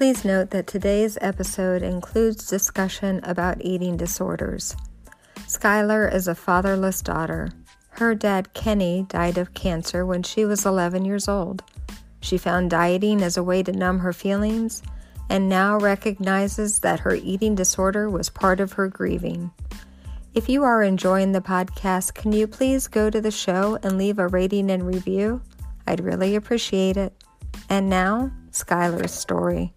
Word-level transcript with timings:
Please 0.00 0.24
note 0.24 0.48
that 0.48 0.66
today's 0.66 1.18
episode 1.20 1.82
includes 1.82 2.48
discussion 2.48 3.20
about 3.22 3.60
eating 3.60 3.98
disorders. 3.98 4.74
Skylar 5.40 6.10
is 6.10 6.26
a 6.26 6.34
fatherless 6.34 7.02
daughter. 7.02 7.50
Her 7.90 8.14
dad, 8.14 8.54
Kenny, 8.54 9.04
died 9.10 9.36
of 9.36 9.52
cancer 9.52 10.06
when 10.06 10.22
she 10.22 10.46
was 10.46 10.64
11 10.64 11.04
years 11.04 11.28
old. 11.28 11.62
She 12.22 12.38
found 12.38 12.70
dieting 12.70 13.20
as 13.20 13.36
a 13.36 13.42
way 13.42 13.62
to 13.62 13.72
numb 13.72 13.98
her 13.98 14.14
feelings 14.14 14.82
and 15.28 15.50
now 15.50 15.76
recognizes 15.76 16.78
that 16.78 17.00
her 17.00 17.14
eating 17.14 17.54
disorder 17.54 18.08
was 18.08 18.30
part 18.30 18.58
of 18.58 18.72
her 18.72 18.88
grieving. 18.88 19.50
If 20.32 20.48
you 20.48 20.64
are 20.64 20.82
enjoying 20.82 21.32
the 21.32 21.42
podcast, 21.42 22.14
can 22.14 22.32
you 22.32 22.46
please 22.46 22.88
go 22.88 23.10
to 23.10 23.20
the 23.20 23.30
show 23.30 23.78
and 23.82 23.98
leave 23.98 24.18
a 24.18 24.28
rating 24.28 24.70
and 24.70 24.86
review? 24.86 25.42
I'd 25.86 26.00
really 26.00 26.36
appreciate 26.36 26.96
it. 26.96 27.12
And 27.68 27.90
now, 27.90 28.32
Skylar's 28.50 29.12
story. 29.12 29.74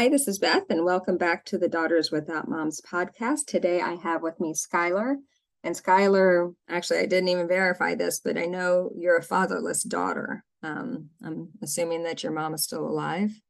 Hi, 0.00 0.08
this 0.08 0.28
is 0.28 0.38
Beth, 0.38 0.64
and 0.70 0.86
welcome 0.86 1.18
back 1.18 1.44
to 1.44 1.58
the 1.58 1.68
Daughters 1.68 2.10
Without 2.10 2.48
Moms 2.48 2.80
podcast. 2.80 3.40
Today 3.46 3.82
I 3.82 3.96
have 3.96 4.22
with 4.22 4.40
me 4.40 4.54
Skylar. 4.54 5.16
And 5.62 5.76
Skylar, 5.76 6.54
actually, 6.70 7.00
I 7.00 7.04
didn't 7.04 7.28
even 7.28 7.46
verify 7.46 7.94
this, 7.94 8.18
but 8.18 8.38
I 8.38 8.46
know 8.46 8.92
you're 8.96 9.18
a 9.18 9.22
fatherless 9.22 9.82
daughter. 9.82 10.42
Um, 10.62 11.10
I'm 11.22 11.50
assuming 11.62 12.04
that 12.04 12.22
your 12.22 12.32
mom 12.32 12.54
is 12.54 12.64
still 12.64 12.88
alive. 12.88 13.42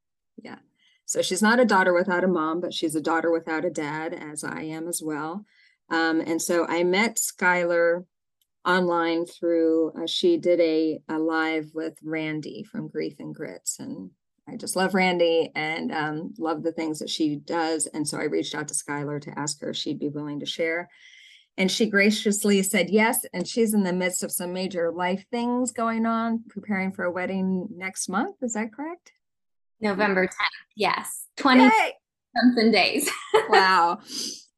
Yeah. 0.42 0.58
So 1.06 1.22
she's 1.22 1.40
not 1.40 1.60
a 1.60 1.64
daughter 1.64 1.94
without 1.94 2.24
a 2.24 2.26
mom, 2.26 2.60
but 2.60 2.74
she's 2.74 2.96
a 2.96 3.00
daughter 3.00 3.30
without 3.30 3.64
a 3.64 3.70
dad, 3.70 4.12
as 4.12 4.42
I 4.42 4.62
am 4.62 4.88
as 4.88 5.00
well. 5.00 5.44
Um, 5.88 6.20
and 6.20 6.42
so 6.42 6.66
I 6.66 6.82
met 6.82 7.18
Skylar 7.18 8.06
online 8.64 9.24
through, 9.24 9.92
uh, 9.92 10.08
she 10.08 10.36
did 10.36 10.58
a, 10.58 11.00
a 11.08 11.16
live 11.16 11.70
with 11.74 11.96
Randy 12.02 12.64
from 12.64 12.88
Grief 12.88 13.20
and 13.20 13.32
Grits. 13.32 13.78
And 13.78 14.10
I 14.48 14.56
just 14.56 14.76
love 14.76 14.94
Randy 14.94 15.50
and 15.54 15.92
um, 15.92 16.34
love 16.38 16.62
the 16.62 16.72
things 16.72 16.98
that 16.98 17.10
she 17.10 17.36
does. 17.36 17.86
And 17.86 18.06
so 18.06 18.18
I 18.18 18.24
reached 18.24 18.54
out 18.54 18.68
to 18.68 18.74
Skylar 18.74 19.20
to 19.22 19.38
ask 19.38 19.60
her 19.60 19.70
if 19.70 19.76
she'd 19.76 19.98
be 19.98 20.08
willing 20.08 20.40
to 20.40 20.46
share. 20.46 20.88
And 21.56 21.70
she 21.70 21.86
graciously 21.86 22.62
said 22.62 22.90
yes. 22.90 23.24
And 23.32 23.46
she's 23.46 23.74
in 23.74 23.82
the 23.82 23.92
midst 23.92 24.22
of 24.22 24.32
some 24.32 24.52
major 24.52 24.90
life 24.90 25.24
things 25.30 25.72
going 25.72 26.06
on, 26.06 26.44
preparing 26.48 26.92
for 26.92 27.04
a 27.04 27.12
wedding 27.12 27.68
next 27.70 28.08
month. 28.08 28.36
Is 28.42 28.54
that 28.54 28.72
correct? 28.72 29.12
November 29.80 30.26
10th. 30.26 30.34
Yes. 30.76 31.26
20 31.36 31.64
Yay! 31.64 31.92
something 32.36 32.70
days. 32.70 33.10
wow. 33.48 33.98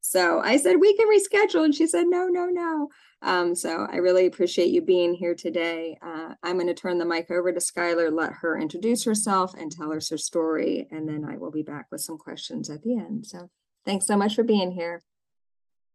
So 0.01 0.39
I 0.39 0.57
said, 0.57 0.77
we 0.79 0.95
can 0.95 1.07
reschedule. 1.07 1.65
And 1.65 1.73
she 1.73 1.87
said, 1.87 2.05
no, 2.07 2.27
no, 2.27 2.45
no. 2.45 2.89
Um, 3.23 3.55
so 3.55 3.87
I 3.89 3.97
really 3.97 4.25
appreciate 4.25 4.71
you 4.71 4.81
being 4.81 5.13
here 5.13 5.33
today. 5.33 5.97
Uh, 6.01 6.33
I'm 6.43 6.55
going 6.55 6.67
to 6.67 6.73
turn 6.73 6.97
the 6.97 7.05
mic 7.05 7.31
over 7.31 7.53
to 7.53 7.59
Skylar, 7.59 8.11
let 8.11 8.33
her 8.33 8.59
introduce 8.59 9.05
herself 9.05 9.53
and 9.53 9.71
tell 9.71 9.93
us 9.93 10.09
her 10.09 10.17
story. 10.17 10.87
And 10.91 11.07
then 11.07 11.23
I 11.23 11.37
will 11.37 11.51
be 11.51 11.63
back 11.63 11.87
with 11.89 12.01
some 12.01 12.17
questions 12.17 12.69
at 12.69 12.83
the 12.83 12.97
end. 12.97 13.25
So 13.25 13.49
thanks 13.85 14.05
so 14.05 14.17
much 14.17 14.35
for 14.35 14.43
being 14.43 14.71
here. 14.71 15.01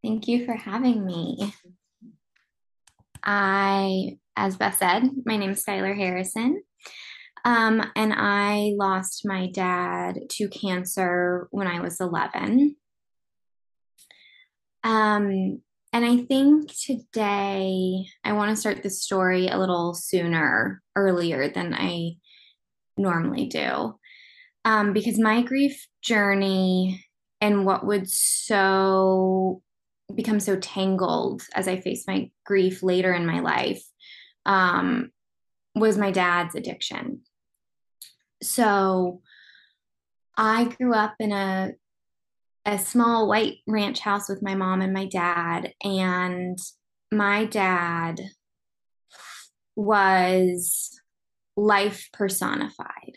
Thank 0.03 0.27
you 0.27 0.47
for 0.47 0.55
having 0.55 1.05
me. 1.05 1.53
I, 3.23 4.17
as 4.35 4.57
Beth 4.57 4.79
said, 4.79 5.03
my 5.27 5.37
name 5.37 5.51
is 5.51 5.63
Skylar 5.63 5.95
Harrison. 5.95 6.63
Um, 7.45 7.83
and 7.95 8.15
I 8.17 8.73
lost 8.77 9.27
my 9.27 9.51
dad 9.51 10.19
to 10.31 10.49
cancer 10.49 11.47
when 11.51 11.67
I 11.67 11.81
was 11.81 12.01
11. 12.01 12.77
Um, 14.83 15.61
and 15.93 16.05
I 16.05 16.19
think 16.19 16.71
today 16.75 18.07
I 18.23 18.33
want 18.33 18.51
to 18.51 18.57
start 18.57 18.83
the 18.83 18.91
story 18.91 19.49
a 19.49 19.59
little 19.59 19.95
sooner, 19.95 20.83
earlier 20.95 21.49
than 21.49 21.75
I 21.75 22.17
normally 22.97 23.47
do. 23.47 23.99
Um, 24.65 24.93
because 24.93 25.19
my 25.19 25.43
grief 25.43 25.87
journey 26.03 27.05
and 27.41 27.65
what 27.65 27.87
would 27.87 28.11
so 28.11 29.63
become 30.15 30.41
so 30.41 30.57
tangled 30.57 31.43
as 31.55 31.69
I 31.69 31.81
faced 31.81 32.09
my 32.09 32.31
grief 32.45 32.83
later 32.83 33.13
in 33.13 33.27
my 33.27 33.41
life 33.41 33.83
um, 34.47 35.11
was 35.75 35.97
my 35.97 36.11
dad's 36.11 36.55
addiction. 36.55 37.23
So 38.43 39.23
I 40.37 40.65
grew 40.65 40.95
up 40.95 41.15
in 41.19 41.33
a 41.33 41.73
a 42.69 42.79
small 42.79 43.27
white 43.27 43.59
ranch 43.67 44.01
house 44.01 44.29
with 44.29 44.43
my 44.43 44.55
mom 44.55 44.83
and 44.83 44.93
my 44.93 45.07
dad 45.07 45.73
and 45.83 46.59
my 47.11 47.47
dad 47.47 48.21
was 49.75 51.01
life 51.57 52.11
personified. 52.13 53.17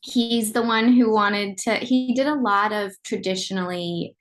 He's 0.00 0.52
the 0.52 0.62
one 0.62 0.92
who 0.92 1.12
wanted 1.12 1.58
to 1.58 1.76
he 1.76 2.12
did 2.12 2.26
a 2.26 2.34
lot 2.34 2.72
of 2.72 2.92
traditionally 3.04 4.16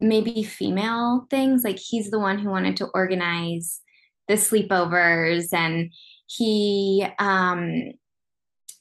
maybe 0.00 0.42
female 0.42 1.26
things. 1.30 1.62
Like 1.62 1.78
he's 1.78 2.10
the 2.10 2.18
one 2.18 2.38
who 2.38 2.50
wanted 2.50 2.76
to 2.78 2.88
organize 2.94 3.80
the 4.26 4.34
sleepovers 4.34 5.52
and 5.52 5.92
he 6.26 7.06
um 7.20 7.92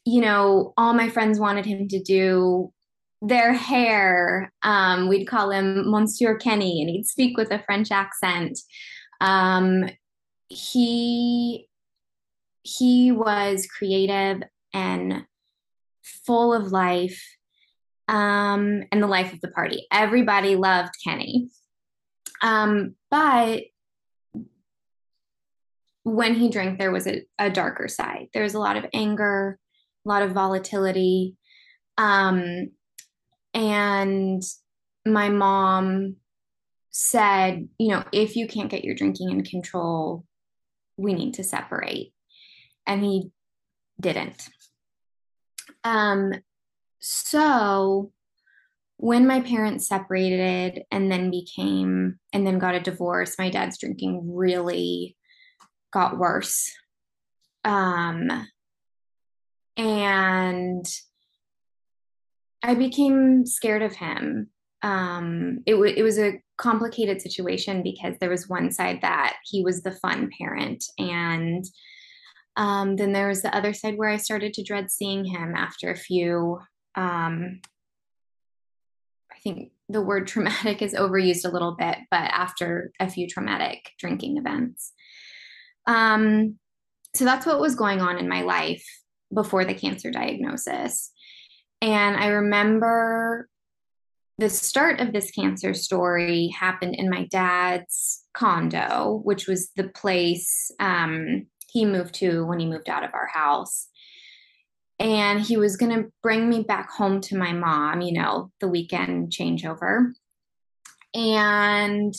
you 0.03 0.21
know 0.21 0.73
all 0.75 0.93
my 0.93 1.07
friends 1.07 1.39
wanted 1.39 1.65
him 1.65 1.87
to 1.87 2.01
do 2.01 2.73
their 3.21 3.53
hair 3.53 4.51
um 4.63 5.07
we'd 5.07 5.25
call 5.25 5.51
him 5.51 5.89
monsieur 5.89 6.37
kenny 6.37 6.81
and 6.81 6.89
he'd 6.89 7.05
speak 7.05 7.37
with 7.37 7.51
a 7.51 7.63
french 7.63 7.91
accent 7.91 8.59
um 9.21 9.85
he 10.49 11.67
he 12.63 13.11
was 13.11 13.67
creative 13.67 14.41
and 14.73 15.25
full 16.03 16.53
of 16.53 16.71
life 16.71 17.23
um, 18.07 18.83
and 18.91 19.01
the 19.01 19.07
life 19.07 19.33
of 19.33 19.41
the 19.41 19.49
party. 19.49 19.87
Everybody 19.91 20.55
loved 20.55 20.93
Kenny. 21.03 21.49
Um, 22.41 22.95
but 23.09 23.63
when 26.03 26.35
he 26.35 26.49
drank, 26.49 26.77
there 26.77 26.91
was 26.91 27.07
a, 27.07 27.23
a, 27.39 27.49
darker 27.49 27.87
side. 27.87 28.27
There 28.33 28.43
was 28.43 28.53
a 28.53 28.59
lot 28.59 28.77
of 28.77 28.85
anger, 28.93 29.57
a 30.05 30.09
lot 30.09 30.21
of 30.21 30.33
volatility. 30.33 31.35
Um, 31.97 32.71
and 33.55 34.43
my 35.05 35.29
mom 35.29 36.17
said, 36.91 37.69
you 37.79 37.89
know, 37.89 38.03
if 38.11 38.35
you 38.35 38.47
can't 38.47 38.69
get 38.69 38.83
your 38.83 38.95
drinking 38.95 39.31
in 39.31 39.43
control, 39.43 40.25
we 40.97 41.13
need 41.13 41.35
to 41.35 41.43
separate. 41.43 42.13
And 42.85 43.03
he 43.03 43.31
didn't. 43.99 44.47
Um, 45.83 46.33
so 46.99 48.11
when 48.97 49.25
my 49.27 49.41
parents 49.41 49.87
separated 49.87 50.83
and 50.91 51.11
then 51.11 51.31
became 51.31 52.19
and 52.33 52.45
then 52.45 52.59
got 52.59 52.75
a 52.75 52.79
divorce, 52.79 53.35
my 53.39 53.49
dad's 53.49 53.77
drinking 53.77 54.33
really 54.33 55.16
got 55.91 56.17
worse. 56.17 56.72
Um 57.63 58.47
and 59.77 60.85
I 62.65 62.75
became 62.75 63.45
scared 63.45 63.81
of 63.81 63.95
him. 63.95 64.49
Um, 64.81 65.59
it, 65.65 65.73
w- 65.73 65.93
it 65.95 66.03
was 66.03 66.19
a 66.19 66.41
complicated 66.57 67.21
situation 67.21 67.83
because 67.83 68.15
there 68.19 68.29
was 68.29 68.49
one 68.49 68.71
side 68.71 68.99
that 69.01 69.37
he 69.45 69.63
was 69.63 69.81
the 69.81 69.91
fun 69.91 70.29
parent, 70.37 70.83
and 70.97 71.65
um, 72.57 72.95
then 72.95 73.13
there 73.13 73.27
was 73.27 73.41
the 73.41 73.55
other 73.55 73.73
side 73.73 73.97
where 73.97 74.09
I 74.09 74.17
started 74.17 74.53
to 74.53 74.63
dread 74.63 74.91
seeing 74.91 75.25
him 75.25 75.55
after 75.55 75.91
a 75.91 75.97
few 75.97 76.59
um, 76.95 77.59
I 79.31 79.39
think 79.39 79.71
the 79.89 80.01
word 80.01 80.27
traumatic 80.27 80.81
is 80.81 80.93
overused 80.93 81.45
a 81.45 81.51
little 81.51 81.75
bit, 81.75 81.97
but 82.09 82.31
after 82.31 82.91
a 82.99 83.09
few 83.09 83.28
traumatic 83.28 83.91
drinking 83.99 84.37
events. 84.37 84.93
Um, 85.87 86.57
so 87.13 87.25
that's 87.25 87.45
what 87.45 87.61
was 87.61 87.75
going 87.75 88.01
on 88.01 88.17
in 88.17 88.28
my 88.28 88.41
life 88.41 88.85
before 89.34 89.66
the 89.66 89.73
cancer 89.73 90.11
diagnosis. 90.11 91.11
And 91.81 92.16
I 92.17 92.27
remember 92.27 93.47
the 94.37 94.49
start 94.49 94.99
of 94.99 95.13
this 95.13 95.31
cancer 95.31 95.73
story 95.73 96.47
happened 96.49 96.95
in 96.95 97.09
my 97.09 97.25
dad's 97.25 98.23
condo, 98.33 99.22
which 99.23 99.47
was 99.47 99.69
the 99.75 99.89
place 99.89 100.72
um, 100.79 101.47
he 101.72 101.85
moved 101.85 102.16
to 102.16 102.45
when 102.45 102.59
he 102.59 102.66
moved 102.66 102.89
out 102.89 103.03
of 103.03 103.13
our 103.13 103.27
house 103.27 103.87
and 104.99 105.41
he 105.41 105.57
was 105.57 105.77
going 105.77 105.91
to 105.93 106.09
bring 106.23 106.49
me 106.49 106.63
back 106.63 106.89
home 106.89 107.19
to 107.22 107.37
my 107.37 107.51
mom, 107.51 108.01
you 108.01 108.13
know, 108.13 108.51
the 108.61 108.67
weekend 108.67 109.31
changeover. 109.31 110.13
And 111.13 112.13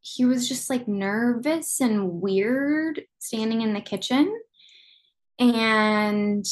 he 0.00 0.24
was 0.24 0.48
just 0.48 0.68
like 0.68 0.86
nervous 0.88 1.80
and 1.80 2.20
weird 2.20 3.02
standing 3.18 3.62
in 3.62 3.72
the 3.72 3.80
kitchen. 3.80 4.32
And 5.38 6.44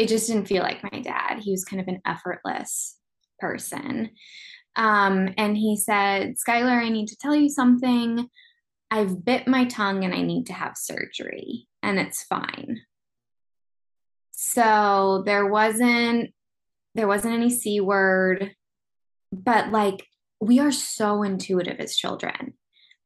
it 0.00 0.08
just 0.08 0.28
didn't 0.28 0.48
feel 0.48 0.62
like 0.62 0.82
my 0.82 1.00
dad. 1.00 1.40
He 1.40 1.50
was 1.50 1.66
kind 1.66 1.78
of 1.78 1.86
an 1.86 2.00
effortless 2.06 2.96
person. 3.38 4.08
Um, 4.74 5.34
and 5.36 5.54
he 5.54 5.76
said, 5.76 6.36
Skylar, 6.36 6.82
I 6.82 6.88
need 6.88 7.08
to 7.08 7.18
tell 7.18 7.34
you 7.34 7.50
something. 7.50 8.26
I've 8.90 9.22
bit 9.22 9.46
my 9.46 9.66
tongue 9.66 10.04
and 10.04 10.14
I 10.14 10.22
need 10.22 10.46
to 10.46 10.54
have 10.54 10.72
surgery, 10.78 11.68
and 11.82 11.98
it's 11.98 12.24
fine. 12.24 12.80
So 14.32 15.22
there 15.26 15.46
wasn't 15.46 16.30
there 16.94 17.06
wasn't 17.06 17.34
any 17.34 17.50
C 17.50 17.80
word, 17.80 18.52
but 19.30 19.70
like 19.70 20.06
we 20.40 20.60
are 20.60 20.72
so 20.72 21.22
intuitive 21.22 21.78
as 21.78 21.94
children. 21.94 22.54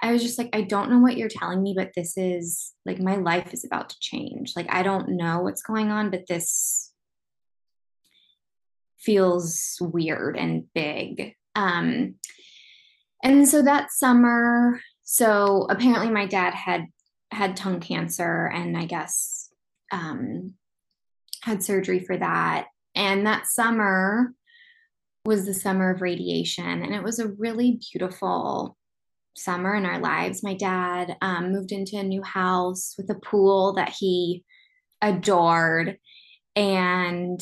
I 0.02 0.12
was 0.12 0.22
just 0.22 0.38
like, 0.38 0.50
I 0.52 0.62
don't 0.62 0.90
know 0.90 0.98
what 0.98 1.16
you're 1.16 1.28
telling 1.28 1.62
me, 1.62 1.74
but 1.76 1.92
this 1.96 2.16
is 2.16 2.72
like 2.84 3.00
my 3.00 3.16
life 3.16 3.54
is 3.54 3.64
about 3.64 3.88
to 3.90 3.96
change. 4.00 4.52
Like, 4.54 4.72
I 4.72 4.82
don't 4.82 5.10
know 5.10 5.40
what's 5.40 5.62
going 5.62 5.90
on, 5.90 6.10
but 6.10 6.26
this 6.28 6.92
feels 8.98 9.76
weird 9.80 10.36
and 10.36 10.64
big. 10.74 11.34
Um, 11.54 12.16
and 13.22 13.48
so 13.48 13.62
that 13.62 13.90
summer, 13.92 14.80
so 15.02 15.66
apparently 15.70 16.10
my 16.10 16.26
dad 16.26 16.54
had 16.54 16.86
had 17.30 17.56
tongue 17.56 17.80
cancer, 17.80 18.46
and 18.46 18.76
I 18.76 18.84
guess 18.84 19.48
um, 19.90 20.54
had 21.42 21.62
surgery 21.62 22.00
for 22.00 22.16
that. 22.16 22.66
And 22.94 23.26
that 23.26 23.46
summer 23.46 24.34
was 25.24 25.46
the 25.46 25.54
summer 25.54 25.90
of 25.90 26.02
radiation, 26.02 26.82
and 26.82 26.94
it 26.94 27.02
was 27.02 27.18
a 27.18 27.28
really 27.28 27.80
beautiful 27.92 28.76
summer 29.36 29.74
in 29.74 29.86
our 29.86 29.98
lives. 29.98 30.42
My 30.42 30.54
dad 30.54 31.16
um, 31.20 31.52
moved 31.52 31.72
into 31.72 31.96
a 31.96 32.02
new 32.02 32.22
house 32.22 32.94
with 32.96 33.10
a 33.10 33.20
pool 33.20 33.74
that 33.74 33.90
he 33.90 34.44
adored, 35.02 35.98
and 36.56 37.40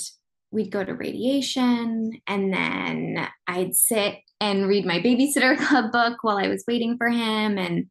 we'd 0.50 0.70
go 0.70 0.84
to 0.84 0.94
radiation, 0.94 2.12
and 2.26 2.52
then 2.52 3.28
I'd 3.46 3.74
sit 3.74 4.16
and 4.40 4.66
read 4.68 4.84
my 4.84 5.00
babysitter 5.00 5.58
club 5.66 5.92
book 5.92 6.18
while 6.22 6.38
I 6.38 6.48
was 6.48 6.64
waiting 6.66 6.96
for 6.96 7.08
him, 7.08 7.58
and 7.58 7.86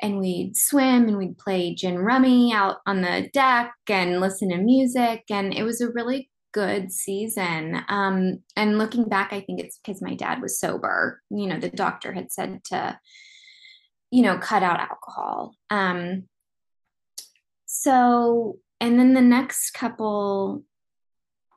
and 0.00 0.18
we'd 0.18 0.56
swim 0.56 1.06
and 1.06 1.16
we'd 1.16 1.38
play 1.38 1.76
gin 1.76 1.96
rummy 1.96 2.52
out 2.52 2.78
on 2.86 3.02
the 3.02 3.30
deck 3.32 3.72
and 3.88 4.20
listen 4.20 4.50
to 4.50 4.58
music, 4.58 5.24
and 5.30 5.54
it 5.54 5.62
was 5.62 5.80
a 5.80 5.90
really 5.90 6.28
good 6.52 6.92
season. 6.92 7.82
Um, 7.88 8.42
and 8.56 8.78
looking 8.78 9.08
back, 9.08 9.32
I 9.32 9.40
think 9.40 9.60
it's 9.60 9.78
because 9.78 10.02
my 10.02 10.14
dad 10.14 10.40
was 10.40 10.60
sober. 10.60 11.22
You 11.30 11.46
know, 11.46 11.58
the 11.58 11.70
doctor 11.70 12.12
had 12.12 12.32
said 12.32 12.62
to, 12.66 12.98
you 14.10 14.22
know, 14.22 14.38
cut 14.38 14.62
out 14.62 14.80
alcohol. 14.80 15.54
Um, 15.70 16.24
so, 17.66 18.58
and 18.80 18.98
then 18.98 19.14
the 19.14 19.22
next 19.22 19.70
couple 19.72 20.62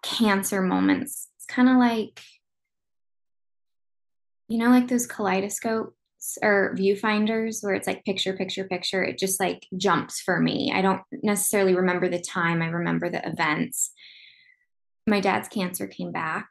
cancer 0.01 0.61
moments, 0.61 1.29
it's 1.37 1.45
kind 1.45 1.67
of 1.67 1.77
like, 1.77 2.21
you 4.47 4.57
know, 4.57 4.69
like 4.69 4.87
those 4.87 5.07
kaleidoscopes 5.07 5.91
or 6.41 6.75
viewfinders 6.77 7.63
where 7.63 7.73
it's 7.73 7.87
like 7.87 8.05
picture, 8.05 8.33
picture, 8.33 8.63
picture. 8.65 9.03
It 9.03 9.17
just 9.17 9.39
like 9.39 9.65
jumps 9.75 10.21
for 10.21 10.39
me. 10.39 10.71
I 10.73 10.81
don't 10.81 11.01
necessarily 11.23 11.75
remember 11.75 12.07
the 12.07 12.21
time, 12.21 12.61
I 12.61 12.67
remember 12.67 13.09
the 13.09 13.27
events 13.27 13.91
my 15.07 15.19
dad's 15.19 15.47
cancer 15.47 15.87
came 15.87 16.11
back. 16.11 16.49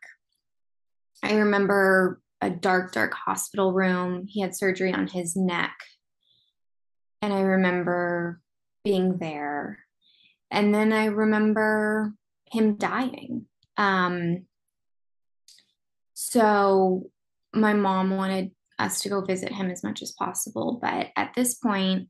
I 1.22 1.34
remember 1.34 2.20
a 2.40 2.50
dark, 2.50 2.92
dark 2.92 3.14
hospital 3.14 3.72
room. 3.72 4.26
He 4.28 4.40
had 4.40 4.54
surgery 4.54 4.92
on 4.92 5.06
his 5.06 5.34
neck. 5.34 5.74
And 7.22 7.32
I 7.32 7.40
remember 7.40 8.40
being 8.84 9.18
there. 9.18 9.78
And 10.50 10.74
then 10.74 10.92
I 10.92 11.06
remember 11.06 12.12
him 12.52 12.76
dying. 12.76 13.46
Um, 13.76 14.46
so 16.12 17.10
my 17.52 17.72
mom 17.72 18.10
wanted 18.10 18.52
us 18.78 19.00
to 19.00 19.08
go 19.08 19.22
visit 19.22 19.52
him 19.52 19.70
as 19.70 19.82
much 19.82 20.02
as 20.02 20.12
possible. 20.12 20.78
But 20.80 21.08
at 21.16 21.32
this 21.34 21.54
point, 21.54 22.08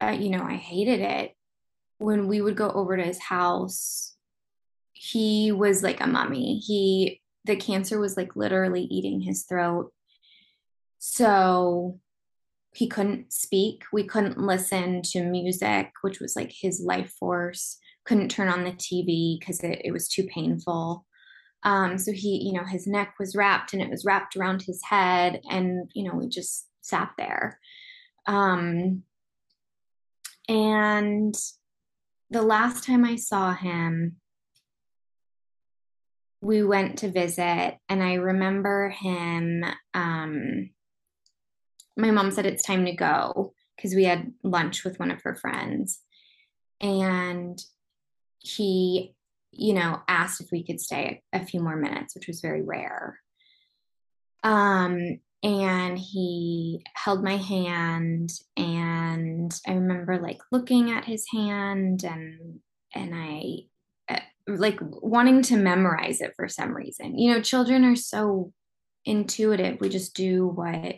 uh, 0.00 0.10
you 0.10 0.28
know, 0.28 0.42
I 0.42 0.56
hated 0.56 1.00
it. 1.00 1.32
When 1.98 2.28
we 2.28 2.42
would 2.42 2.56
go 2.56 2.70
over 2.70 2.96
to 2.96 3.02
his 3.02 3.18
house, 3.18 4.15
he 4.98 5.52
was 5.52 5.82
like 5.82 6.00
a 6.00 6.06
mummy. 6.06 6.58
He 6.58 7.20
the 7.44 7.56
cancer 7.56 8.00
was 8.00 8.16
like 8.16 8.34
literally 8.34 8.82
eating 8.84 9.20
his 9.20 9.44
throat. 9.44 9.92
So 10.98 12.00
he 12.74 12.88
couldn't 12.88 13.32
speak. 13.32 13.84
We 13.92 14.04
couldn't 14.04 14.38
listen 14.38 15.02
to 15.12 15.22
music, 15.22 15.92
which 16.00 16.18
was 16.18 16.34
like 16.34 16.50
his 16.50 16.80
life 16.80 17.12
force. 17.20 17.78
Couldn't 18.04 18.30
turn 18.30 18.48
on 18.48 18.64
the 18.64 18.72
TV 18.72 19.38
because 19.38 19.60
it, 19.60 19.82
it 19.84 19.92
was 19.92 20.08
too 20.08 20.24
painful. 20.24 21.04
Um, 21.62 21.98
so 21.98 22.12
he, 22.12 22.42
you 22.44 22.52
know, 22.52 22.64
his 22.64 22.86
neck 22.86 23.14
was 23.18 23.36
wrapped 23.36 23.72
and 23.72 23.82
it 23.82 23.90
was 23.90 24.04
wrapped 24.04 24.36
around 24.36 24.62
his 24.62 24.82
head, 24.82 25.40
and 25.50 25.90
you 25.94 26.04
know, 26.04 26.14
we 26.14 26.28
just 26.28 26.66
sat 26.80 27.12
there. 27.18 27.60
Um, 28.26 29.02
and 30.48 31.34
the 32.30 32.42
last 32.42 32.84
time 32.84 33.04
I 33.04 33.16
saw 33.16 33.52
him, 33.52 34.16
we 36.40 36.62
went 36.62 36.98
to 36.98 37.10
visit 37.10 37.78
and 37.88 38.02
I 38.02 38.14
remember 38.14 38.90
him 38.90 39.64
um 39.94 40.70
my 41.96 42.10
mom 42.10 42.30
said 42.30 42.46
it's 42.46 42.62
time 42.62 42.84
to 42.84 42.92
go 42.92 43.54
because 43.76 43.94
we 43.94 44.04
had 44.04 44.32
lunch 44.42 44.84
with 44.84 44.98
one 44.98 45.10
of 45.10 45.22
her 45.22 45.34
friends. 45.34 46.00
And 46.80 47.58
he 48.38 49.14
you 49.52 49.72
know 49.72 50.00
asked 50.06 50.40
if 50.40 50.48
we 50.52 50.64
could 50.64 50.80
stay 50.80 51.22
a, 51.32 51.38
a 51.40 51.46
few 51.46 51.60
more 51.60 51.76
minutes 51.76 52.14
which 52.14 52.26
was 52.26 52.40
very 52.40 52.62
rare. 52.62 53.18
Um 54.42 55.20
and 55.42 55.98
he 55.98 56.82
held 56.94 57.22
my 57.22 57.36
hand 57.36 58.30
and 58.56 59.52
i 59.66 59.72
remember 59.72 60.18
like 60.18 60.38
looking 60.50 60.90
at 60.90 61.04
his 61.04 61.24
hand 61.32 62.04
and 62.04 62.60
and 62.94 63.14
i 63.14 63.58
like 64.46 64.78
wanting 64.80 65.42
to 65.42 65.56
memorize 65.56 66.20
it 66.20 66.34
for 66.36 66.48
some 66.48 66.74
reason. 66.74 67.18
You 67.18 67.34
know, 67.34 67.40
children 67.40 67.84
are 67.84 67.96
so 67.96 68.52
intuitive. 69.04 69.80
We 69.80 69.88
just 69.88 70.14
do 70.14 70.46
what 70.46 70.96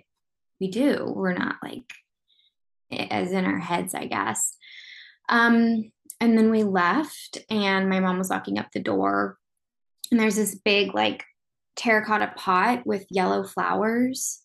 we 0.61 0.71
do. 0.71 1.13
We're 1.15 1.35
not 1.35 1.57
like 1.63 1.85
as 2.91 3.33
in 3.33 3.45
our 3.45 3.59
heads, 3.59 3.95
I 3.95 4.07
guess. 4.07 4.57
Um, 5.29 5.93
and 6.21 6.37
then 6.37 6.51
we 6.51 6.65
left, 6.65 7.39
and 7.49 7.89
my 7.89 8.01
mom 8.01 8.19
was 8.19 8.31
locking 8.31 8.59
up 8.59 8.71
the 8.73 8.81
door. 8.81 9.39
And 10.11 10.19
there's 10.19 10.37
this 10.37 10.55
big, 10.55 10.95
like, 10.95 11.25
terracotta 11.77 12.33
pot 12.37 12.87
with 12.87 13.07
yellow 13.11 13.45
flowers 13.45 14.41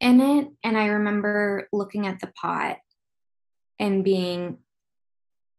in 0.00 0.20
it. 0.20 0.48
And 0.62 0.76
I 0.76 0.86
remember 0.86 1.68
looking 1.72 2.06
at 2.06 2.20
the 2.20 2.28
pot 2.28 2.76
and 3.80 4.04
being 4.04 4.58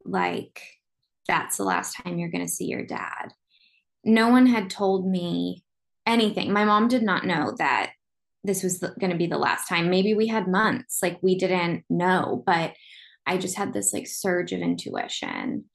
like, 0.05 0.61
that's 1.27 1.57
the 1.57 1.63
last 1.63 1.93
time 1.93 2.17
you're 2.17 2.31
going 2.31 2.45
to 2.45 2.51
see 2.51 2.65
your 2.65 2.85
dad. 2.85 3.33
No 4.03 4.29
one 4.29 4.45
had 4.45 4.69
told 4.69 5.07
me 5.07 5.63
anything. 6.05 6.53
My 6.53 6.63
mom 6.63 6.87
did 6.87 7.03
not 7.03 7.25
know 7.25 7.53
that 7.57 7.91
this 8.43 8.63
was 8.63 8.79
going 8.79 9.11
to 9.11 9.17
be 9.17 9.27
the 9.27 9.37
last 9.37 9.67
time. 9.67 9.89
Maybe 9.89 10.13
we 10.13 10.27
had 10.27 10.47
months, 10.47 10.99
like 11.03 11.19
we 11.21 11.37
didn't 11.37 11.83
know, 11.89 12.43
but 12.45 12.73
I 13.25 13.37
just 13.37 13.57
had 13.57 13.73
this 13.73 13.93
like 13.93 14.07
surge 14.07 14.53
of 14.53 14.61
intuition. 14.61 15.65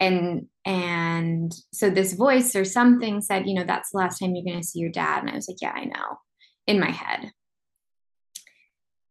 And 0.00 0.46
and 0.64 1.52
so 1.72 1.90
this 1.90 2.14
voice 2.14 2.56
or 2.56 2.64
something 2.64 3.20
said, 3.20 3.46
you 3.46 3.54
know, 3.54 3.64
that's 3.64 3.90
the 3.90 3.98
last 3.98 4.18
time 4.18 4.34
you're 4.34 4.44
going 4.44 4.60
to 4.60 4.66
see 4.66 4.78
your 4.78 4.90
dad 4.90 5.22
and 5.22 5.30
I 5.30 5.34
was 5.34 5.48
like, 5.48 5.60
yeah, 5.60 5.72
I 5.72 5.84
know. 5.84 6.18
In 6.66 6.80
my 6.80 6.90
head. 6.90 7.30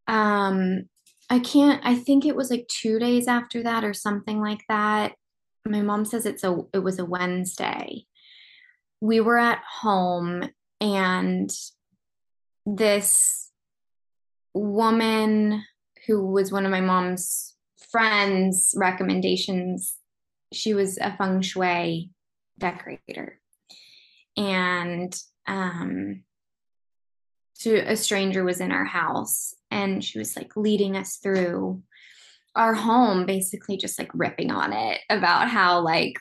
Um 0.07 0.83
I 1.29 1.39
can't 1.39 1.81
I 1.83 1.95
think 1.95 2.25
it 2.25 2.35
was 2.35 2.49
like 2.49 2.67
2 2.81 2.99
days 2.99 3.27
after 3.27 3.61
that 3.63 3.83
or 3.83 3.93
something 3.93 4.39
like 4.39 4.63
that 4.69 5.13
my 5.67 5.81
mom 5.81 6.05
says 6.05 6.25
it's 6.25 6.43
a 6.43 6.57
it 6.73 6.79
was 6.79 6.99
a 6.99 7.05
Wednesday. 7.05 8.05
We 9.01 9.19
were 9.19 9.37
at 9.37 9.61
home 9.81 10.49
and 10.81 11.51
this 12.65 13.51
woman 14.53 15.63
who 16.05 16.25
was 16.25 16.51
one 16.51 16.65
of 16.65 16.71
my 16.71 16.81
mom's 16.81 17.55
friends 17.91 18.73
recommendations 18.75 19.95
she 20.51 20.73
was 20.73 20.97
a 20.97 21.15
feng 21.15 21.41
shui 21.41 22.09
decorator 22.57 23.39
and 24.35 25.15
um 25.45 26.23
so 27.53 27.73
a 27.73 27.95
stranger 27.95 28.43
was 28.43 28.61
in 28.61 28.71
our 28.71 28.85
house 28.85 29.55
and 29.71 30.03
she 30.03 30.19
was 30.19 30.35
like 30.35 30.55
leading 30.55 30.95
us 30.95 31.17
through 31.17 31.81
our 32.57 32.73
home 32.73 33.25
basically 33.25 33.77
just 33.77 33.99
like 33.99 34.09
ripping 34.13 34.51
on 34.51 34.73
it 34.73 34.99
about 35.09 35.49
how 35.49 35.79
like 35.79 36.13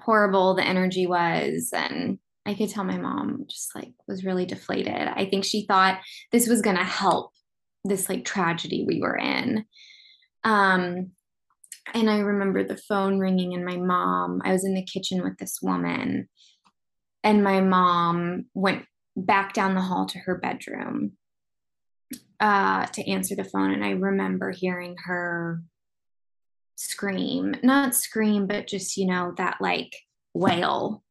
horrible 0.00 0.54
the 0.54 0.64
energy 0.64 1.06
was 1.06 1.70
and 1.72 2.18
I 2.44 2.54
could 2.54 2.70
tell 2.70 2.84
my 2.84 2.98
mom 2.98 3.46
just 3.48 3.74
like 3.74 3.92
was 4.06 4.24
really 4.24 4.46
deflated. 4.46 4.94
I 4.94 5.26
think 5.26 5.44
she 5.44 5.66
thought 5.66 6.00
this 6.30 6.46
was 6.46 6.62
going 6.62 6.76
to 6.76 6.84
help 6.84 7.32
this 7.84 8.08
like 8.08 8.24
tragedy 8.24 8.84
we 8.86 9.00
were 9.00 9.16
in. 9.16 9.64
Um 10.44 11.10
and 11.94 12.10
I 12.10 12.18
remember 12.18 12.64
the 12.64 12.76
phone 12.76 13.18
ringing 13.18 13.54
and 13.54 13.64
my 13.64 13.76
mom, 13.76 14.42
I 14.44 14.52
was 14.52 14.64
in 14.64 14.74
the 14.74 14.84
kitchen 14.84 15.22
with 15.22 15.38
this 15.38 15.60
woman 15.62 16.28
and 17.22 17.44
my 17.44 17.60
mom 17.60 18.46
went 18.54 18.84
back 19.16 19.52
down 19.52 19.74
the 19.74 19.80
hall 19.80 20.06
to 20.06 20.18
her 20.18 20.36
bedroom 20.36 21.12
uh, 22.40 22.86
to 22.86 23.10
answer 23.10 23.34
the 23.34 23.44
phone, 23.44 23.72
and 23.72 23.84
I 23.84 23.90
remember 23.90 24.50
hearing 24.50 24.96
her 25.04 25.62
scream, 26.76 27.54
not 27.62 27.94
scream, 27.94 28.46
but 28.46 28.66
just, 28.66 28.96
you 28.96 29.06
know, 29.06 29.34
that 29.38 29.56
like 29.60 29.96
wail. 30.34 31.02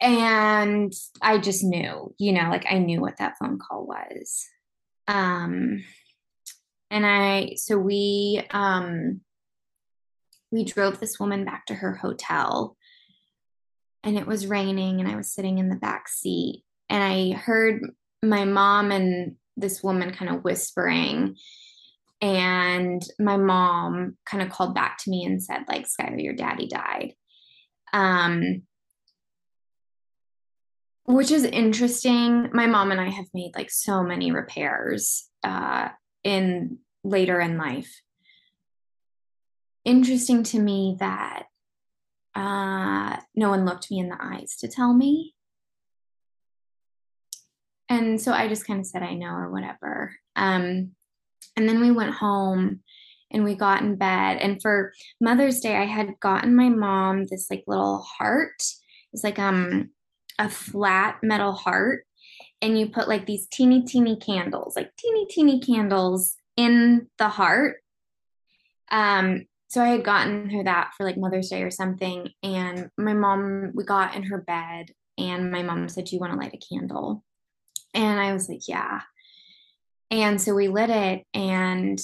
And 0.00 0.92
I 1.20 1.38
just 1.38 1.64
knew, 1.64 2.14
you 2.18 2.32
know, 2.32 2.48
like 2.48 2.66
I 2.70 2.78
knew 2.78 3.00
what 3.00 3.18
that 3.18 3.36
phone 3.38 3.58
call 3.58 3.86
was. 3.86 4.46
Um, 5.08 5.84
and 6.90 7.06
I, 7.06 7.54
so 7.56 7.78
we, 7.78 8.42
um, 8.50 9.20
we 10.50 10.64
drove 10.64 11.00
this 11.00 11.20
woman 11.20 11.44
back 11.44 11.66
to 11.66 11.74
her 11.74 11.94
hotel 11.94 12.76
and 14.02 14.18
it 14.18 14.26
was 14.26 14.46
raining 14.46 15.00
and 15.00 15.08
I 15.08 15.16
was 15.16 15.32
sitting 15.32 15.58
in 15.58 15.68
the 15.68 15.76
back 15.76 16.08
seat 16.08 16.64
and 16.88 17.02
I 17.02 17.36
heard 17.36 17.82
my 18.22 18.44
mom 18.44 18.90
and 18.90 19.36
this 19.56 19.82
woman 19.82 20.12
kind 20.12 20.34
of 20.34 20.44
whispering 20.44 21.36
and 22.20 23.02
my 23.18 23.36
mom 23.36 24.16
kind 24.26 24.42
of 24.42 24.50
called 24.50 24.74
back 24.74 24.98
to 24.98 25.10
me 25.10 25.24
and 25.24 25.42
said 25.42 25.64
like 25.68 25.86
skylar 25.86 26.22
your 26.22 26.34
daddy 26.34 26.68
died. 26.68 27.14
Um 27.92 28.62
which 31.04 31.30
is 31.30 31.44
interesting. 31.44 32.50
My 32.52 32.66
mom 32.66 32.92
and 32.92 33.00
i 33.00 33.08
have 33.08 33.26
made 33.32 33.52
like 33.56 33.70
so 33.70 34.02
many 34.02 34.32
repairs 34.32 35.28
uh 35.42 35.88
in 36.22 36.78
later 37.02 37.40
in 37.40 37.56
life. 37.56 37.90
Interesting 39.84 40.42
to 40.44 40.58
me 40.60 40.96
that 41.00 41.44
uh 42.34 43.16
no 43.34 43.48
one 43.48 43.64
looked 43.64 43.90
me 43.90 43.98
in 43.98 44.10
the 44.10 44.18
eyes 44.20 44.56
to 44.60 44.68
tell 44.68 44.92
me 44.92 45.34
and 47.90 48.20
so 48.20 48.32
i 48.32 48.48
just 48.48 48.66
kind 48.66 48.80
of 48.80 48.86
said 48.86 49.02
i 49.02 49.12
know 49.12 49.28
or 49.28 49.50
whatever 49.50 50.16
um 50.36 50.92
and 51.56 51.68
then 51.68 51.80
we 51.80 51.90
went 51.90 52.14
home 52.14 52.80
and 53.30 53.44
we 53.44 53.54
got 53.54 53.82
in 53.82 53.96
bed. 53.96 54.38
And 54.38 54.60
for 54.60 54.92
Mother's 55.20 55.60
Day, 55.60 55.76
I 55.76 55.84
had 55.84 56.18
gotten 56.20 56.56
my 56.56 56.68
mom 56.68 57.26
this 57.26 57.48
like 57.50 57.64
little 57.66 57.98
heart. 57.98 58.62
It's 59.12 59.24
like 59.24 59.38
um 59.38 59.90
a 60.38 60.48
flat 60.48 61.18
metal 61.22 61.52
heart. 61.52 62.06
And 62.62 62.78
you 62.78 62.88
put 62.88 63.08
like 63.08 63.26
these 63.26 63.46
teeny, 63.50 63.82
teeny 63.82 64.16
candles, 64.16 64.76
like 64.76 64.94
teeny, 64.96 65.26
teeny 65.26 65.60
candles 65.60 66.36
in 66.56 67.08
the 67.18 67.28
heart. 67.28 67.76
Um, 68.90 69.46
so 69.68 69.82
I 69.82 69.88
had 69.88 70.04
gotten 70.04 70.50
her 70.50 70.64
that 70.64 70.90
for 70.96 71.04
like 71.04 71.16
Mother's 71.16 71.48
Day 71.48 71.62
or 71.62 71.70
something. 71.70 72.28
And 72.42 72.90
my 72.98 73.14
mom, 73.14 73.72
we 73.74 73.84
got 73.84 74.14
in 74.14 74.24
her 74.24 74.38
bed, 74.38 74.90
and 75.16 75.50
my 75.50 75.62
mom 75.62 75.88
said, 75.88 76.06
Do 76.06 76.16
you 76.16 76.20
want 76.20 76.32
to 76.32 76.38
light 76.38 76.54
a 76.54 76.74
candle? 76.74 77.24
And 77.94 78.20
I 78.20 78.32
was 78.32 78.48
like, 78.48 78.66
Yeah. 78.68 79.00
And 80.10 80.40
so 80.40 80.54
we 80.54 80.68
lit 80.68 80.90
it 80.90 81.24
and 81.34 82.00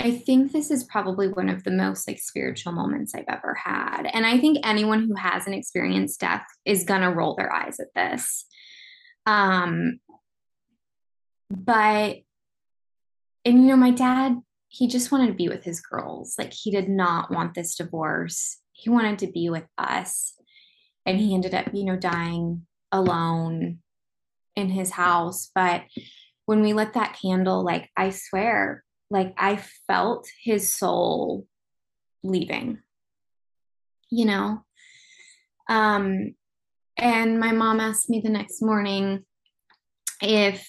I 0.00 0.12
think 0.12 0.50
this 0.50 0.70
is 0.70 0.82
probably 0.84 1.28
one 1.28 1.50
of 1.50 1.62
the 1.62 1.70
most 1.70 2.08
like 2.08 2.18
spiritual 2.18 2.72
moments 2.72 3.14
I've 3.14 3.24
ever 3.28 3.54
had. 3.54 4.08
And 4.12 4.26
I 4.26 4.38
think 4.38 4.58
anyone 4.64 5.06
who 5.06 5.14
hasn't 5.14 5.54
experienced 5.54 6.20
death 6.20 6.46
is 6.64 6.84
going 6.84 7.02
to 7.02 7.10
roll 7.10 7.36
their 7.36 7.52
eyes 7.52 7.78
at 7.78 7.94
this. 7.94 8.46
Um 9.26 10.00
but 11.50 12.18
and 13.44 13.58
you 13.58 13.66
know 13.68 13.76
my 13.76 13.90
dad 13.90 14.38
he 14.68 14.86
just 14.86 15.10
wanted 15.10 15.26
to 15.26 15.34
be 15.34 15.48
with 15.48 15.64
his 15.64 15.80
girls. 15.80 16.36
Like 16.38 16.52
he 16.52 16.70
did 16.70 16.88
not 16.88 17.30
want 17.30 17.54
this 17.54 17.74
divorce. 17.74 18.58
He 18.72 18.88
wanted 18.88 19.18
to 19.18 19.26
be 19.26 19.50
with 19.50 19.66
us. 19.76 20.34
And 21.04 21.18
he 21.18 21.34
ended 21.34 21.54
up, 21.54 21.74
you 21.74 21.84
know, 21.84 21.96
dying 21.96 22.66
alone 22.92 23.80
in 24.60 24.68
his 24.68 24.90
house, 24.90 25.50
but 25.54 25.82
when 26.46 26.62
we 26.62 26.72
lit 26.72 26.94
that 26.94 27.18
candle, 27.20 27.64
like 27.64 27.90
I 27.96 28.10
swear, 28.10 28.84
like 29.10 29.34
I 29.36 29.62
felt 29.86 30.28
his 30.42 30.74
soul 30.74 31.46
leaving, 32.22 32.78
you 34.10 34.26
know? 34.26 34.64
Um, 35.68 36.34
and 36.96 37.40
my 37.40 37.52
mom 37.52 37.80
asked 37.80 38.10
me 38.10 38.20
the 38.22 38.30
next 38.30 38.62
morning 38.62 39.24
if 40.22 40.68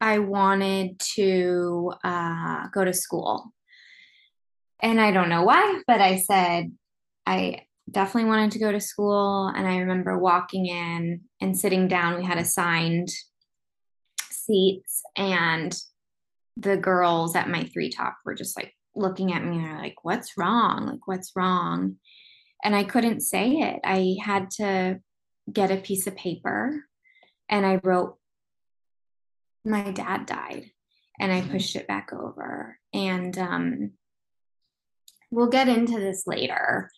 I 0.00 0.18
wanted 0.18 0.98
to 1.14 1.92
uh, 2.02 2.68
go 2.74 2.84
to 2.84 2.92
school. 2.92 3.52
And 4.82 5.00
I 5.00 5.12
don't 5.12 5.28
know 5.28 5.44
why, 5.44 5.80
but 5.86 6.00
I 6.00 6.16
said 6.16 6.72
I 7.24 7.66
definitely 7.92 8.28
wanted 8.28 8.52
to 8.52 8.58
go 8.58 8.72
to 8.72 8.80
school. 8.80 9.48
And 9.48 9.66
I 9.66 9.78
remember 9.78 10.18
walking 10.18 10.66
in 10.66 11.22
and 11.40 11.58
sitting 11.58 11.88
down. 11.88 12.16
We 12.16 12.24
had 12.24 12.38
assigned 12.38 13.10
seats 14.30 15.02
and 15.16 15.78
the 16.56 16.76
girls 16.76 17.34
at 17.36 17.48
my 17.48 17.64
three 17.64 17.90
top 17.90 18.16
were 18.24 18.34
just 18.34 18.56
like 18.56 18.74
looking 18.94 19.32
at 19.32 19.44
me 19.44 19.56
and 19.56 19.64
they're 19.64 19.78
like 19.78 19.96
what's 20.02 20.36
wrong 20.36 20.86
like 20.86 21.06
what's 21.06 21.32
wrong 21.34 21.96
and 22.62 22.76
i 22.76 22.84
couldn't 22.84 23.20
say 23.20 23.52
it 23.52 23.80
i 23.84 24.16
had 24.22 24.50
to 24.50 25.00
get 25.50 25.70
a 25.70 25.76
piece 25.76 26.06
of 26.06 26.14
paper 26.14 26.84
and 27.48 27.64
i 27.64 27.80
wrote 27.82 28.18
my 29.64 29.90
dad 29.92 30.26
died 30.26 30.70
and 31.18 31.32
i 31.32 31.40
mm-hmm. 31.40 31.52
pushed 31.52 31.74
it 31.74 31.86
back 31.86 32.12
over 32.12 32.78
and 32.92 33.38
um, 33.38 33.92
we'll 35.30 35.48
get 35.48 35.68
into 35.68 35.98
this 35.98 36.26
later 36.26 36.90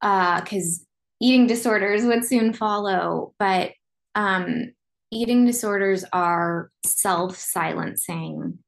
because 0.00 0.80
uh, 0.80 0.84
eating 1.20 1.46
disorders 1.46 2.04
would 2.04 2.24
soon 2.24 2.52
follow 2.52 3.34
but 3.38 3.72
um, 4.14 4.72
eating 5.10 5.46
disorders 5.46 6.04
are 6.12 6.70
self 6.84 7.36
silencing 7.36 8.58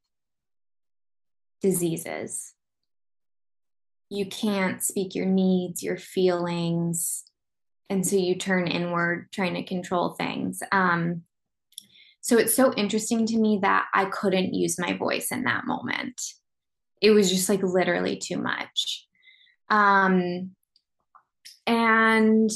diseases. 1.61 2.55
You 4.09 4.27
can't 4.27 4.83
speak 4.83 5.15
your 5.15 5.27
needs, 5.27 5.83
your 5.83 5.97
feelings. 5.97 7.25
And 7.91 8.07
so 8.07 8.17
you 8.17 8.37
turn 8.37 8.69
inward 8.69 9.29
trying 9.33 9.55
to 9.55 9.65
control 9.65 10.11
things. 10.11 10.63
Um, 10.73 11.23
so 12.21 12.39
it's 12.39 12.55
so 12.55 12.73
interesting 12.75 13.27
to 13.27 13.37
me 13.37 13.61
that 13.63 13.87
I 13.95 14.07
couldn't 14.07 14.55
use 14.55 14.79
my 14.79 14.95
voice 14.95 15.31
in 15.31 15.45
that 15.45 15.67
moment. 15.67 16.21
It 17.01 17.11
was 17.11 17.31
just 17.31 17.49
like 17.49 17.63
literally 17.63 18.17
too 18.17 18.39
much. 18.39 19.07
Um, 19.69 20.53
and 21.67 22.51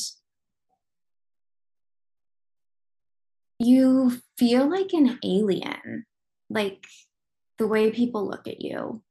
you 3.58 4.20
feel 4.38 4.70
like 4.70 4.92
an 4.92 5.18
alien, 5.22 6.06
like 6.48 6.86
the 7.58 7.66
way 7.66 7.90
people 7.90 8.26
look 8.26 8.48
at 8.48 8.60
you. 8.60 9.02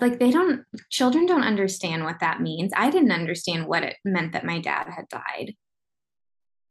Like 0.00 0.18
they 0.18 0.30
don't, 0.30 0.64
children 0.90 1.26
don't 1.26 1.42
understand 1.42 2.04
what 2.04 2.20
that 2.20 2.40
means. 2.40 2.72
I 2.76 2.90
didn't 2.90 3.12
understand 3.12 3.66
what 3.66 3.82
it 3.82 3.96
meant 4.04 4.32
that 4.32 4.44
my 4.44 4.60
dad 4.60 4.88
had 4.88 5.08
died. 5.08 5.54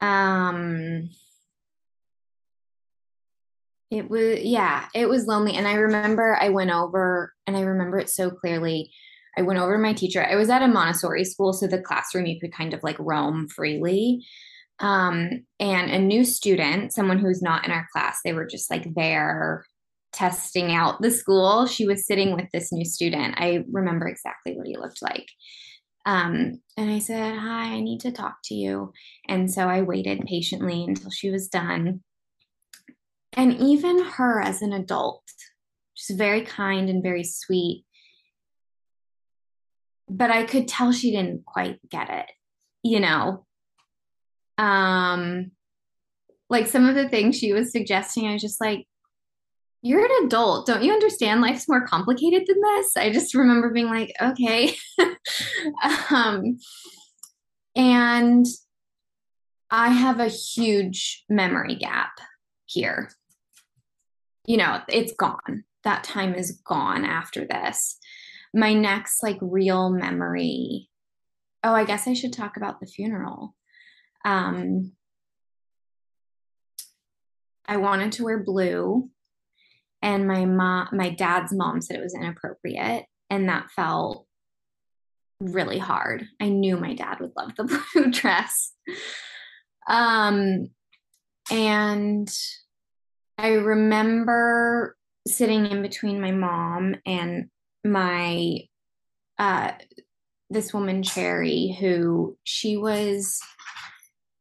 Um, 0.01 1.09
it 3.89 4.09
was, 4.09 4.39
yeah, 4.41 4.85
it 4.93 5.07
was 5.07 5.25
lonely. 5.25 5.55
And 5.55 5.67
I 5.67 5.75
remember 5.75 6.37
I 6.39 6.49
went 6.49 6.71
over, 6.71 7.33
and 7.47 7.55
I 7.55 7.61
remember 7.61 7.97
it 7.99 8.09
so 8.09 8.29
clearly. 8.29 8.91
I 9.37 9.41
went 9.41 9.59
over 9.59 9.75
to 9.75 9.81
my 9.81 9.93
teacher. 9.93 10.25
I 10.25 10.35
was 10.35 10.49
at 10.49 10.61
a 10.61 10.67
Montessori 10.67 11.25
school, 11.25 11.53
so 11.53 11.67
the 11.67 11.81
classroom 11.81 12.25
you 12.25 12.39
could 12.39 12.53
kind 12.53 12.73
of 12.73 12.83
like 12.83 12.97
roam 12.99 13.47
freely 13.47 14.25
um, 14.79 15.45
and 15.59 15.91
a 15.91 15.99
new 15.99 16.25
student, 16.25 16.93
someone 16.93 17.19
who's 17.19 17.41
not 17.41 17.65
in 17.65 17.71
our 17.71 17.87
class, 17.93 18.19
they 18.23 18.33
were 18.33 18.45
just 18.45 18.69
like 18.69 18.93
there 18.93 19.65
testing 20.11 20.73
out 20.73 21.01
the 21.01 21.11
school. 21.11 21.65
She 21.65 21.85
was 21.85 22.05
sitting 22.05 22.35
with 22.35 22.49
this 22.51 22.71
new 22.71 22.85
student. 22.85 23.35
I 23.37 23.63
remember 23.71 24.07
exactly 24.07 24.55
what 24.55 24.67
he 24.67 24.77
looked 24.77 25.01
like. 25.01 25.27
Um, 26.05 26.61
and 26.77 26.91
I 26.91 26.99
said, 26.99 27.37
Hi, 27.37 27.73
I 27.73 27.79
need 27.79 28.01
to 28.01 28.11
talk 28.11 28.37
to 28.45 28.53
you. 28.53 28.93
And 29.27 29.51
so 29.51 29.67
I 29.67 29.81
waited 29.81 30.25
patiently 30.25 30.83
until 30.83 31.09
she 31.09 31.31
was 31.31 31.47
done. 31.47 32.01
And 33.33 33.57
even 33.59 34.03
her 34.03 34.41
as 34.41 34.61
an 34.61 34.71
adult, 34.71 35.23
she's 35.93 36.15
very 36.15 36.41
kind 36.41 36.89
and 36.89 37.01
very 37.01 37.23
sweet. 37.23 37.84
But 40.07 40.29
I 40.31 40.43
could 40.45 40.67
tell 40.67 40.91
she 40.91 41.11
didn't 41.11 41.45
quite 41.45 41.79
get 41.89 42.09
it, 42.09 42.31
you 42.83 42.99
know, 42.99 43.45
um 44.57 45.51
like 46.49 46.67
some 46.67 46.87
of 46.87 46.95
the 46.95 47.09
things 47.09 47.37
she 47.37 47.51
was 47.51 47.71
suggesting 47.71 48.27
i 48.27 48.33
was 48.33 48.41
just 48.41 48.61
like 48.61 48.87
you're 49.81 50.03
an 50.03 50.25
adult. 50.25 50.65
Don't 50.65 50.81
you 50.83 50.91
understand 50.91 51.41
life's 51.41 51.69
more 51.69 51.85
complicated 51.85 52.45
than 52.47 52.59
this? 52.59 52.97
I 52.97 53.11
just 53.11 53.35
remember 53.35 53.69
being 53.69 53.85
like 53.85 54.11
okay. 54.19 54.75
Um 56.09 56.57
and 57.75 58.45
i 59.69 59.89
have 59.89 60.19
a 60.19 60.27
huge 60.27 61.23
memory 61.29 61.75
gap 61.75 62.13
here. 62.65 63.11
You 64.47 64.57
know 64.57 64.81
it's 64.87 65.13
gone. 65.13 65.65
That 65.83 66.03
time 66.03 66.33
is 66.33 66.59
gone 66.65 67.05
after 67.05 67.45
this 67.45 67.99
my 68.55 68.73
next 68.73 69.21
like 69.21 69.37
real 69.41 69.89
memory. 69.89 70.89
Oh 71.63 71.73
i 71.73 71.83
guess 71.83 72.07
i 72.07 72.13
should 72.13 72.33
talk 72.33 72.57
about 72.57 72.79
the 72.79 72.87
funeral. 72.87 73.55
Um, 74.23 74.93
I 77.67 77.77
wanted 77.77 78.11
to 78.13 78.23
wear 78.23 78.39
blue. 78.43 79.09
and 80.01 80.27
my 80.27 80.45
mom 80.45 80.89
my 80.93 81.09
dad's 81.09 81.53
mom 81.53 81.81
said 81.81 81.97
it 81.97 82.03
was 82.03 82.15
inappropriate 82.15 83.05
and 83.29 83.49
that 83.49 83.71
felt 83.71 84.27
really 85.39 85.79
hard. 85.79 86.25
I 86.39 86.49
knew 86.49 86.77
my 86.77 86.93
dad 86.93 87.19
would 87.19 87.33
love 87.35 87.55
the 87.55 87.63
blue 87.93 88.11
dress. 88.11 88.73
Um 89.89 90.69
and 91.51 92.29
i 93.37 93.49
remember 93.49 94.95
sitting 95.27 95.65
in 95.65 95.81
between 95.81 96.21
my 96.21 96.31
mom 96.31 96.95
and 97.05 97.49
my 97.85 98.59
uh 99.39 99.71
this 100.49 100.73
woman 100.73 101.03
cherry 101.03 101.75
who 101.79 102.37
she 102.43 102.77
was 102.77 103.39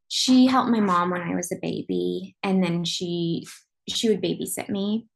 she 0.08 0.46
helped 0.46 0.70
my 0.70 0.80
mom 0.80 1.10
when 1.10 1.22
i 1.22 1.34
was 1.34 1.50
a 1.52 1.56
baby 1.60 2.36
and 2.42 2.62
then 2.62 2.84
she 2.84 3.46
she 3.88 4.08
would 4.08 4.22
babysit 4.22 4.68
me 4.68 5.06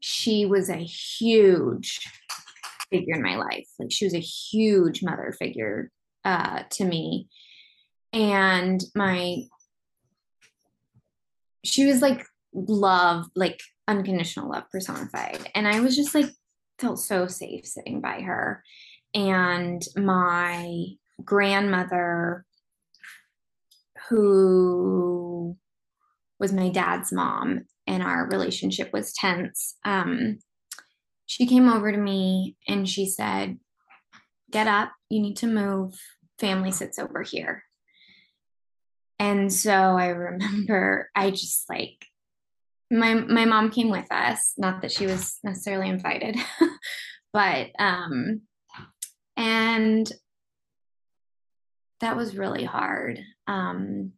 she 0.00 0.46
was 0.46 0.68
a 0.68 0.76
huge 0.76 2.00
figure 2.92 3.14
in 3.14 3.22
my 3.22 3.36
life. 3.36 3.68
Like 3.78 3.90
she 3.90 4.04
was 4.04 4.14
a 4.14 4.20
huge 4.20 5.02
mother 5.02 5.34
figure 5.36 5.90
uh, 6.24 6.62
to 6.70 6.84
me. 6.84 7.28
And 8.12 8.82
my, 8.94 9.44
she 11.64 11.86
was 11.86 12.02
like 12.02 12.24
love, 12.52 13.26
like 13.34 13.60
unconditional 13.88 14.50
love 14.50 14.64
personified. 14.70 15.50
And 15.54 15.66
I 15.66 15.80
was 15.80 15.96
just 15.96 16.14
like, 16.14 16.26
felt 16.82 16.98
so 16.98 17.26
safe 17.26 17.64
sitting 17.64 18.00
by 18.00 18.20
her. 18.20 18.62
And 19.14 19.82
my 19.96 20.86
grandmother, 21.24 22.44
who 24.08 25.56
was 26.40 26.52
my 26.52 26.68
dad's 26.70 27.12
mom, 27.12 27.66
and 27.86 28.02
our 28.02 28.28
relationship 28.28 28.92
was 28.92 29.12
tense. 29.12 29.76
Um, 29.84 30.38
she 31.26 31.46
came 31.46 31.68
over 31.68 31.92
to 31.92 31.98
me 31.98 32.56
and 32.68 32.88
she 32.88 33.06
said, 33.06 33.58
Get 34.50 34.66
up, 34.66 34.92
you 35.08 35.20
need 35.20 35.36
to 35.38 35.46
move. 35.46 35.94
Family 36.38 36.72
sits 36.72 36.98
over 36.98 37.22
here. 37.22 37.62
And 39.18 39.52
so 39.52 39.72
I 39.72 40.08
remember 40.08 41.10
I 41.14 41.30
just 41.30 41.70
like 41.70 42.06
my 42.92 43.14
my 43.14 43.44
mom 43.44 43.70
came 43.70 43.90
with 43.90 44.06
us, 44.10 44.54
not 44.58 44.82
that 44.82 44.92
she 44.92 45.06
was 45.06 45.38
necessarily 45.42 45.88
invited, 45.88 46.36
but 47.32 47.68
um 47.78 48.42
and 49.36 50.12
that 52.00 52.16
was 52.16 52.36
really 52.36 52.64
hard. 52.64 53.18
Um 53.46 54.12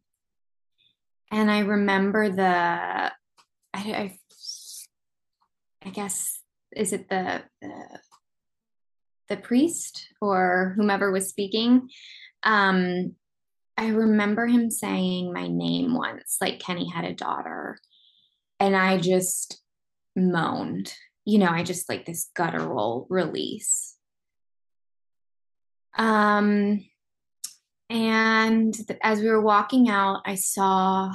and 1.31 1.49
I 1.49 1.59
remember 1.59 2.29
the 2.29 2.43
I, 2.43 3.11
I, 3.73 4.17
I 5.85 5.89
guess 5.89 6.39
is 6.75 6.93
it 6.93 7.09
the, 7.09 7.43
the 7.61 7.99
the 9.29 9.37
priest 9.37 10.07
or 10.21 10.73
whomever 10.75 11.11
was 11.11 11.29
speaking 11.29 11.89
um 12.43 13.15
i 13.77 13.87
remember 13.87 14.45
him 14.45 14.69
saying 14.69 15.33
my 15.33 15.47
name 15.47 15.95
once 15.95 16.37
like 16.41 16.59
kenny 16.59 16.89
had 16.89 17.05
a 17.05 17.13
daughter 17.13 17.77
and 18.59 18.75
i 18.75 18.97
just 18.97 19.61
moaned 20.15 20.93
you 21.25 21.37
know 21.37 21.49
i 21.49 21.63
just 21.63 21.89
like 21.89 22.05
this 22.05 22.29
guttural 22.35 23.07
release 23.09 23.95
um 25.97 26.85
and 27.89 28.75
as 29.03 29.19
we 29.19 29.29
were 29.29 29.41
walking 29.41 29.89
out 29.89 30.21
i 30.25 30.35
saw 30.35 31.11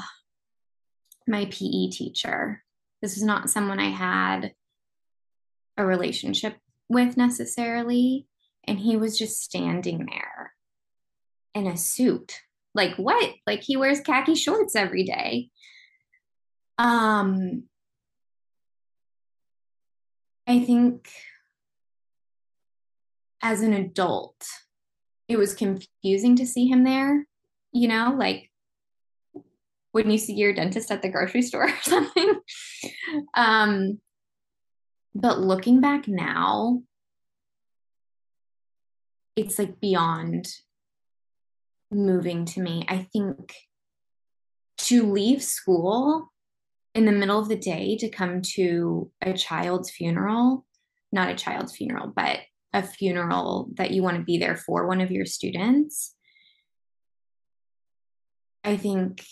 my 1.31 1.47
PE 1.47 1.89
teacher. 1.91 2.63
This 3.01 3.17
is 3.17 3.23
not 3.23 3.49
someone 3.49 3.79
I 3.79 3.91
had 3.91 4.53
a 5.79 5.87
relationship 5.87 6.57
with 6.89 7.17
necessarily. 7.17 8.27
And 8.65 8.79
he 8.79 8.97
was 8.97 9.19
just 9.19 9.41
standing 9.41 10.07
there 10.07 10.53
in 11.55 11.67
a 11.67 11.77
suit. 11.77 12.41
Like, 12.75 12.97
what? 12.97 13.35
Like, 13.47 13.63
he 13.63 13.77
wears 13.77 14.01
khaki 14.01 14.35
shorts 14.35 14.77
every 14.77 15.05
day. 15.05 15.49
Um, 16.81 17.65
I 20.47 20.61
think 20.61 21.11
as 23.43 23.61
an 23.61 23.75
adult, 23.75 24.47
it 25.29 25.37
was 25.37 25.53
confusing 25.53 26.37
to 26.37 26.47
see 26.47 26.69
him 26.69 26.85
there, 26.85 27.27
you 27.73 27.87
know, 27.87 28.15
like 28.19 28.51
when 29.93 30.11
you 30.11 30.17
see 30.17 30.33
your 30.33 30.55
dentist 30.55 30.91
at 30.91 31.03
the 31.03 31.11
grocery 31.11 31.43
store 31.43 31.65
or 31.69 31.83
something. 31.83 32.41
Um, 33.35 34.01
but 35.15 35.39
looking 35.39 35.83
back 35.83 36.09
now, 36.09 36.83
it's 39.37 39.59
like 39.59 39.81
beyond 39.81 40.49
moving 41.91 42.47
to 42.47 42.61
me. 42.63 42.87
I 42.89 43.07
think 43.13 43.55
to 44.79 45.13
leave 45.13 45.43
school 45.43 46.31
in 46.95 47.05
the 47.05 47.13
middle 47.13 47.39
of 47.39 47.49
the 47.49 47.57
day 47.57 47.97
to 47.99 48.09
come 48.09 48.43
to 48.55 49.11
a 49.23 49.33
child's 49.33 49.91
funeral, 49.91 50.67
not 51.13 51.31
a 51.31 51.35
child's 51.35 51.77
funeral, 51.77 52.13
but 52.15 52.41
a 52.73 52.83
funeral 52.83 53.71
that 53.75 53.91
you 53.91 54.03
want 54.03 54.17
to 54.17 54.23
be 54.23 54.39
there 54.39 54.57
for 54.57 54.87
one 54.87 55.01
of 55.01 55.11
your 55.11 55.27
students. 55.27 56.15
I 58.65 58.77
think 58.77 59.25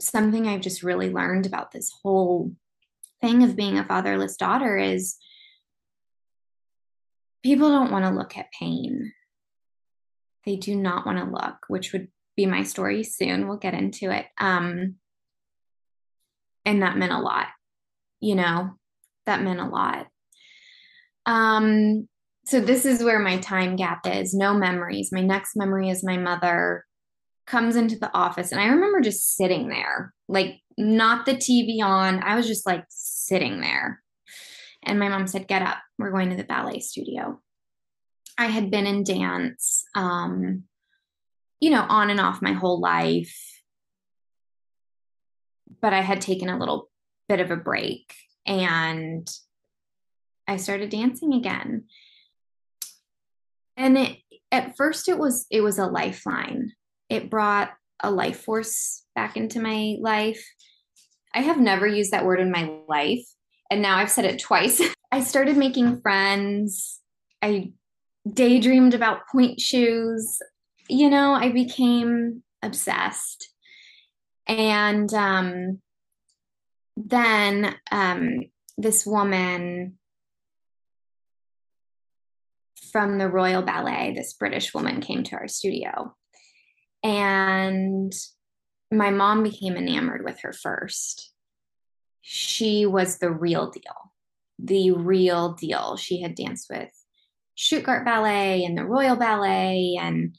something 0.00 0.46
I've 0.46 0.60
just 0.60 0.82
really 0.82 1.10
learned 1.10 1.46
about 1.46 1.70
this 1.70 1.92
whole 2.02 2.52
thing 3.20 3.42
of 3.42 3.56
being 3.56 3.78
a 3.78 3.84
fatherless 3.84 4.36
daughter 4.36 4.76
is 4.76 5.16
people 7.42 7.70
don't 7.70 7.92
want 7.92 8.04
to 8.04 8.10
look 8.10 8.36
at 8.36 8.52
pain. 8.58 9.12
They 10.44 10.56
do 10.56 10.76
not 10.76 11.06
want 11.06 11.18
to 11.18 11.24
look, 11.24 11.56
which 11.68 11.92
would 11.92 12.08
be 12.36 12.46
my 12.46 12.62
story 12.62 13.02
soon. 13.02 13.48
We'll 13.48 13.56
get 13.56 13.74
into 13.74 14.10
it. 14.10 14.26
Um, 14.38 14.96
and 16.66 16.82
that 16.82 16.98
meant 16.98 17.12
a 17.12 17.20
lot, 17.20 17.46
you 18.20 18.34
know, 18.34 18.72
that 19.24 19.42
meant 19.42 19.60
a 19.60 19.64
lot. 19.64 20.08
Um, 21.24 22.08
so 22.44 22.60
this 22.60 22.84
is 22.84 23.02
where 23.02 23.18
my 23.18 23.38
time 23.38 23.76
gap 23.76 24.06
is 24.06 24.34
no 24.34 24.52
memories. 24.52 25.10
My 25.12 25.22
next 25.22 25.56
memory 25.56 25.88
is 25.88 26.04
my 26.04 26.16
mother 26.18 26.84
comes 27.46 27.76
into 27.76 27.96
the 27.96 28.12
office 28.12 28.52
and 28.52 28.60
I 28.60 28.66
remember 28.66 29.00
just 29.00 29.36
sitting 29.36 29.68
there, 29.68 30.12
like 30.28 30.60
not 30.76 31.24
the 31.24 31.34
TV 31.34 31.82
on. 31.82 32.22
I 32.22 32.36
was 32.36 32.46
just 32.46 32.66
like 32.66 32.84
sitting 32.88 33.60
there. 33.60 34.02
And 34.82 35.00
my 35.00 35.08
mom 35.08 35.26
said, 35.26 35.48
Get 35.48 35.62
up, 35.62 35.78
we're 35.98 36.12
going 36.12 36.30
to 36.30 36.36
the 36.36 36.44
ballet 36.44 36.80
studio. 36.80 37.40
I 38.38 38.46
had 38.46 38.70
been 38.70 38.86
in 38.86 39.02
dance, 39.02 39.84
um, 39.94 40.64
you 41.60 41.70
know, 41.70 41.84
on 41.88 42.10
and 42.10 42.20
off 42.20 42.42
my 42.42 42.52
whole 42.52 42.80
life, 42.80 43.34
but 45.80 45.92
I 45.92 46.00
had 46.00 46.20
taken 46.20 46.48
a 46.48 46.58
little 46.58 46.90
bit 47.28 47.40
of 47.40 47.50
a 47.50 47.56
break 47.56 48.14
and 48.46 49.28
I 50.46 50.56
started 50.56 50.90
dancing 50.90 51.34
again. 51.34 51.84
And 53.76 53.98
it, 53.98 54.18
at 54.52 54.76
first 54.76 55.08
it 55.08 55.18
was 55.18 55.46
it 55.50 55.60
was 55.60 55.78
a 55.78 55.86
lifeline 55.86 56.72
it 57.08 57.30
brought 57.30 57.70
a 58.00 58.10
life 58.10 58.42
force 58.42 59.04
back 59.14 59.36
into 59.36 59.60
my 59.60 59.96
life. 60.00 60.44
I 61.34 61.40
have 61.40 61.60
never 61.60 61.86
used 61.86 62.12
that 62.12 62.24
word 62.24 62.40
in 62.40 62.50
my 62.50 62.70
life. 62.88 63.24
And 63.70 63.82
now 63.82 63.96
I've 63.98 64.10
said 64.10 64.24
it 64.24 64.40
twice. 64.40 64.82
I 65.12 65.22
started 65.22 65.56
making 65.56 66.00
friends. 66.00 67.00
I 67.40 67.72
daydreamed 68.30 68.94
about 68.94 69.28
pointe 69.30 69.60
shoes. 69.60 70.38
You 70.88 71.10
know, 71.10 71.32
I 71.32 71.50
became 71.50 72.42
obsessed. 72.62 73.50
And 74.46 75.12
um, 75.12 75.80
then 76.96 77.74
um, 77.90 78.44
this 78.78 79.04
woman 79.04 79.98
from 82.92 83.18
the 83.18 83.28
Royal 83.28 83.62
Ballet, 83.62 84.12
this 84.14 84.34
British 84.34 84.72
woman, 84.72 85.00
came 85.00 85.24
to 85.24 85.36
our 85.36 85.48
studio 85.48 86.14
and 87.02 88.12
my 88.90 89.10
mom 89.10 89.42
became 89.42 89.76
enamored 89.76 90.24
with 90.24 90.40
her 90.40 90.52
first. 90.52 91.32
She 92.20 92.86
was 92.86 93.18
the 93.18 93.30
real 93.30 93.70
deal, 93.70 94.12
the 94.58 94.92
real 94.92 95.52
deal. 95.52 95.96
She 95.96 96.22
had 96.22 96.34
danced 96.34 96.68
with 96.70 96.90
Stuttgart 97.54 98.04
Ballet 98.04 98.64
and 98.64 98.76
the 98.76 98.84
Royal 98.84 99.16
Ballet. 99.16 99.96
And 100.00 100.36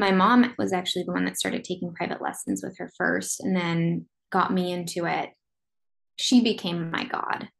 my 0.00 0.10
mom 0.12 0.54
was 0.56 0.72
actually 0.72 1.02
the 1.04 1.12
one 1.12 1.26
that 1.26 1.38
started 1.38 1.62
taking 1.62 1.92
private 1.92 2.22
lessons 2.22 2.62
with 2.64 2.78
her 2.78 2.90
first 2.96 3.40
and 3.40 3.54
then 3.54 4.06
got 4.32 4.50
me 4.50 4.72
into 4.72 5.04
it. 5.04 5.28
She 6.16 6.42
became 6.42 6.90
my 6.90 7.04
God. 7.04 7.50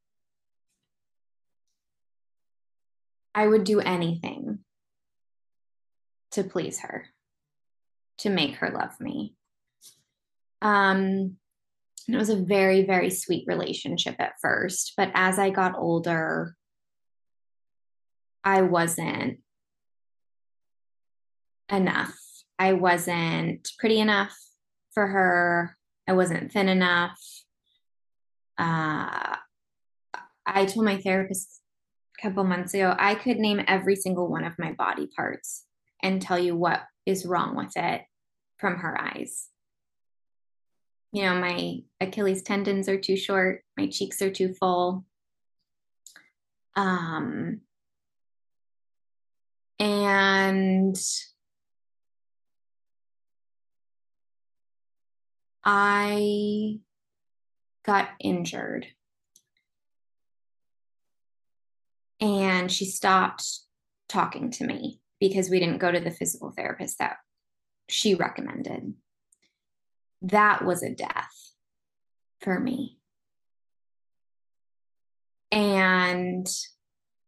I 3.34 3.46
would 3.46 3.64
do 3.64 3.80
anything 3.80 4.60
to 6.30 6.42
please 6.42 6.80
her 6.80 7.04
to 8.18 8.30
make 8.30 8.56
her 8.56 8.70
love 8.70 8.98
me. 9.00 9.34
Um, 10.62 11.36
it 12.08 12.16
was 12.16 12.30
a 12.30 12.36
very, 12.36 12.86
very 12.86 13.10
sweet 13.10 13.44
relationship 13.46 14.16
at 14.18 14.40
first. 14.40 14.94
But 14.96 15.10
as 15.14 15.38
I 15.38 15.50
got 15.50 15.76
older, 15.76 16.56
I 18.42 18.62
wasn't 18.62 19.40
enough. 21.70 22.16
I 22.60 22.74
wasn't 22.74 23.72
pretty 23.78 24.00
enough 24.00 24.38
for 24.92 25.06
her. 25.06 25.78
I 26.06 26.12
wasn't 26.12 26.52
thin 26.52 26.68
enough. 26.68 27.18
Uh, 28.58 29.36
I 30.44 30.66
told 30.66 30.84
my 30.84 30.98
therapist 30.98 31.62
a 32.18 32.22
couple 32.22 32.44
months 32.44 32.74
ago 32.74 32.94
I 32.98 33.14
could 33.14 33.38
name 33.38 33.62
every 33.66 33.96
single 33.96 34.28
one 34.28 34.44
of 34.44 34.58
my 34.58 34.72
body 34.72 35.08
parts 35.16 35.64
and 36.02 36.20
tell 36.20 36.38
you 36.38 36.54
what 36.54 36.82
is 37.06 37.24
wrong 37.24 37.56
with 37.56 37.72
it 37.76 38.02
from 38.58 38.76
her 38.76 39.00
eyes. 39.00 39.48
You 41.12 41.22
know, 41.22 41.36
my 41.36 41.78
Achilles 41.98 42.42
tendons 42.42 42.90
are 42.90 43.00
too 43.00 43.16
short, 43.16 43.64
my 43.78 43.86
cheeks 43.86 44.20
are 44.20 44.30
too 44.30 44.52
full. 44.52 45.06
Um, 46.76 47.62
and 49.78 51.00
I 55.64 56.78
got 57.84 58.08
injured. 58.20 58.86
And 62.20 62.70
she 62.70 62.84
stopped 62.84 63.44
talking 64.08 64.50
to 64.50 64.66
me 64.66 65.00
because 65.20 65.48
we 65.48 65.58
didn't 65.58 65.78
go 65.78 65.90
to 65.90 66.00
the 66.00 66.10
physical 66.10 66.50
therapist 66.50 66.98
that 66.98 67.16
she 67.88 68.14
recommended. 68.14 68.94
That 70.22 70.64
was 70.64 70.82
a 70.82 70.94
death 70.94 71.52
for 72.40 72.58
me. 72.58 72.98
And 75.50 76.46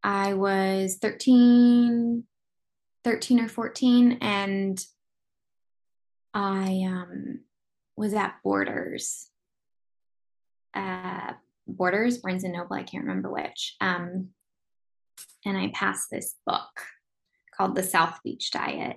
I 0.03 0.35
was 0.35 0.99
13, 1.01 2.25
13 3.05 3.41
or 3.41 3.49
14, 3.49 4.19
and 4.21 4.85
I 6.35 6.83
um, 6.87 7.41
was 7.97 8.15
at 8.15 8.37
Borders, 8.43 9.29
uh, 10.75 11.33
Borders, 11.67 12.19
Barnes 12.19 12.45
and 12.45 12.53
Noble, 12.53 12.75
I 12.75 12.83
can't 12.83 13.05
remember 13.05 13.31
which. 13.31 13.77
Um, 13.81 14.29
and 15.45 15.57
I 15.57 15.71
passed 15.75 16.09
this 16.11 16.35
book 16.47 16.71
called 17.57 17.75
The 17.75 17.83
South 17.83 18.19
Beach 18.25 18.51
Diet. 18.51 18.97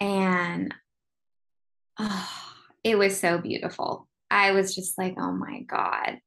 And 0.00 0.74
oh, 1.98 2.30
it 2.82 2.98
was 2.98 3.18
so 3.18 3.38
beautiful. 3.38 4.08
I 4.30 4.52
was 4.52 4.74
just 4.74 4.98
like, 4.98 5.14
oh 5.18 5.32
my 5.32 5.60
God. 5.60 6.18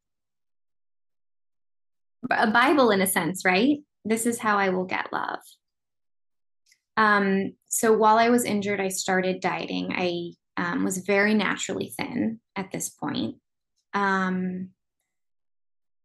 A 2.32 2.52
Bible, 2.52 2.92
in 2.92 3.02
a 3.02 3.08
sense, 3.08 3.44
right? 3.46 3.80
This 4.06 4.26
is 4.26 4.40
how 4.40 4.58
I 4.58 4.70
will 4.70 4.86
get 4.86 5.12
love. 5.12 5.40
Um, 6.98 7.54
so 7.68 7.94
while 7.94 8.18
I 8.18 8.30
was 8.30 8.44
injured, 8.44 8.82
I 8.82 8.90
started 8.90 9.40
dieting. 9.40 9.94
I 9.96 10.32
um, 10.58 10.84
was 10.84 10.98
very 10.98 11.36
naturally 11.36 11.94
thin 11.98 12.40
at 12.56 12.72
this 12.72 12.90
point. 12.90 13.36
Um, 13.94 14.70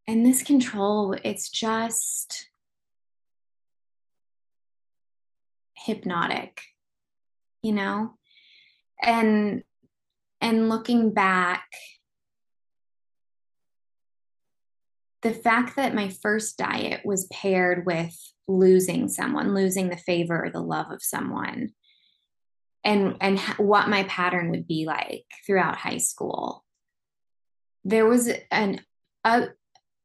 and 0.07 0.25
this 0.25 0.43
control, 0.43 1.15
it's 1.23 1.49
just 1.49 2.49
hypnotic, 5.75 6.61
you 7.61 7.73
know? 7.73 8.13
And 9.01 9.63
and 10.39 10.67
looking 10.67 11.13
back, 11.13 11.65
the 15.21 15.33
fact 15.33 15.77
that 15.77 15.95
my 15.95 16.09
first 16.09 16.57
diet 16.57 17.05
was 17.05 17.27
paired 17.31 17.85
with 17.85 18.32
losing 18.47 19.07
someone, 19.07 19.53
losing 19.53 19.89
the 19.89 19.97
favor 19.97 20.45
or 20.45 20.49
the 20.49 20.61
love 20.61 20.91
of 20.91 21.01
someone, 21.01 21.71
and 22.83 23.17
and 23.21 23.39
what 23.57 23.89
my 23.89 24.03
pattern 24.03 24.51
would 24.51 24.67
be 24.67 24.85
like 24.85 25.25
throughout 25.45 25.77
high 25.77 25.97
school. 25.97 26.63
There 27.83 28.05
was 28.05 28.29
an 28.51 28.81
a 29.23 29.47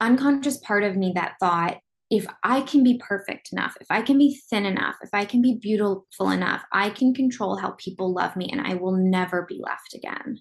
unconscious 0.01 0.59
part 0.59 0.85
of 0.85 0.97
me 0.97 1.13
that 1.15 1.35
thought 1.41 1.79
if 2.11 2.27
I 2.43 2.63
can 2.63 2.83
be 2.83 3.01
perfect 3.07 3.51
enough, 3.53 3.77
if 3.81 3.89
I 3.91 4.01
can 4.01 4.17
be 4.17 4.41
thin 4.49 4.65
enough, 4.65 4.97
if 5.03 5.11
I 5.13 5.27
can 5.27 5.43
be 5.43 5.57
beautiful 5.61 6.31
enough, 6.31 6.63
I 6.73 6.89
can 6.89 7.13
control 7.13 7.57
how 7.57 7.73
people 7.73 8.15
love 8.15 8.35
me 8.35 8.49
and 8.51 8.67
I 8.67 8.75
will 8.75 8.97
never 8.97 9.45
be 9.47 9.61
left 9.63 9.95
again. 9.95 10.39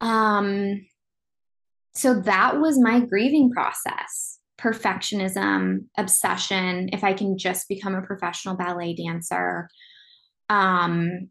Um 0.00 0.86
so 1.94 2.20
that 2.20 2.58
was 2.58 2.78
my 2.78 3.00
grieving 3.00 3.50
process 3.50 4.38
perfectionism, 4.62 5.86
obsession, 5.96 6.90
if 6.92 7.02
I 7.02 7.12
can 7.12 7.36
just 7.36 7.68
become 7.68 7.94
a 7.94 8.02
professional 8.02 8.56
ballet 8.56 8.94
dancer. 8.94 9.68
Um, 10.48 11.30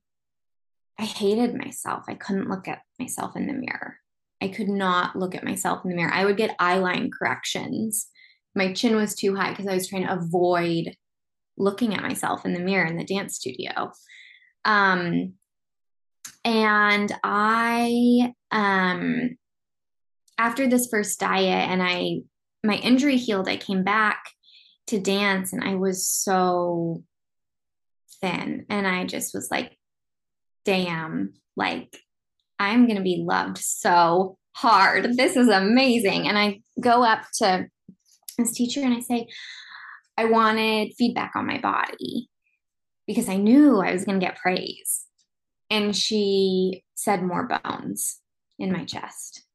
I 1.00 1.06
hated 1.06 1.56
myself. 1.56 2.04
I 2.08 2.16
couldn't 2.16 2.50
look 2.50 2.68
at 2.68 2.82
myself 3.00 3.36
in 3.36 3.48
the 3.48 3.54
mirror. 3.54 3.98
I 4.42 4.50
could 4.50 4.68
not 4.68 5.16
look 5.16 5.36
at 5.36 5.44
myself 5.44 5.84
in 5.84 5.90
the 5.90 5.96
mirror. 5.96 6.12
I 6.14 6.26
would 6.26 6.38
get 6.38 6.58
eyeline 6.60 7.10
corrections. 7.12 8.08
My 8.56 8.74
chin 8.74 8.96
was 8.96 9.16
too 9.16 9.36
high 9.36 9.52
because 9.52 9.68
I 9.68 9.76
was 9.76 9.88
trying 9.88 10.06
to 10.06 10.14
avoid 10.14 10.96
looking 11.58 11.94
at 11.94 12.04
myself 12.04 12.46
in 12.46 12.54
the 12.54 12.60
mirror 12.60 12.86
in 12.86 12.98
the 12.98 13.06
dance 13.06 13.36
studio. 13.36 13.92
Um, 14.66 15.34
and 16.44 17.12
I 17.24 18.34
um 18.52 19.38
after 20.38 20.68
this 20.68 20.88
first 20.90 21.20
diet 21.20 21.70
and 21.70 21.84
I 21.84 22.22
my 22.64 22.76
injury 22.76 23.18
healed, 23.18 23.50
I 23.50 23.58
came 23.58 23.84
back 23.84 24.24
to 24.88 25.00
dance 25.00 25.54
and 25.54 25.64
I 25.64 25.76
was 25.76 26.08
so 26.08 27.04
thin. 28.22 28.66
And 28.70 28.88
I 28.88 29.06
just 29.06 29.34
was 29.34 29.50
like, 29.50 29.78
damn, 30.66 31.34
like 31.56 31.98
I'm 32.60 32.86
going 32.86 32.98
to 32.98 33.04
be 33.04 33.24
loved 33.26 33.58
so 33.58 34.38
hard. 34.54 35.18
This 35.18 35.36
is 35.36 35.48
amazing. 35.48 36.28
And 36.28 36.38
I 36.38 36.62
go 36.80 37.04
up 37.04 37.24
to 37.40 37.68
this 38.38 38.52
teacher 38.54 38.82
and 38.82 38.94
I 38.94 39.00
say, 39.00 39.28
I 40.18 40.26
wanted 40.26 40.94
feedback 40.98 41.32
on 41.36 41.48
my 41.48 41.58
body 41.58 42.30
because 43.08 43.28
I 43.28 43.38
knew 43.38 43.80
I 43.80 43.94
was 43.94 44.06
going 44.06 44.20
to 44.20 44.26
get 44.26 44.38
praise. 44.38 45.06
And 45.70 45.96
she 45.96 46.84
said, 46.96 47.24
more 47.24 47.48
bones 47.48 48.20
in 48.60 48.72
my 48.72 48.84
chest 48.86 49.46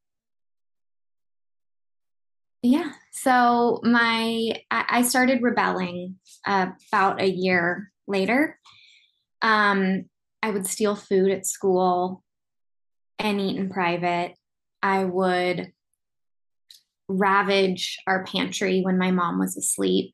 yeah. 2.63 2.93
So 3.13 3.81
my 3.83 4.53
i 4.71 5.03
started 5.03 5.43
rebelling 5.43 6.17
uh, 6.47 6.69
about 6.93 7.21
a 7.21 7.29
year 7.29 7.93
later. 8.07 8.59
Um, 9.43 10.07
i 10.43 10.51
would 10.51 10.67
steal 10.67 10.97
food 10.97 11.31
at 11.31 11.47
school 11.47 12.23
and 13.19 13.41
eat 13.41 13.57
in 13.57 13.71
private. 13.71 14.35
I 14.83 15.05
would 15.05 15.73
ravage 17.09 17.99
our 18.07 18.25
pantry 18.25 18.83
when 18.83 18.99
my 18.99 19.11
mom 19.11 19.39
was 19.39 19.57
asleep 19.57 20.13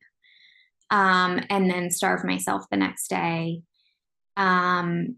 um, 0.91 1.39
and 1.49 1.69
then 1.69 1.89
starve 1.89 2.23
myself 2.23 2.65
the 2.69 2.77
next 2.77 3.07
day. 3.09 3.61
Um, 4.37 5.15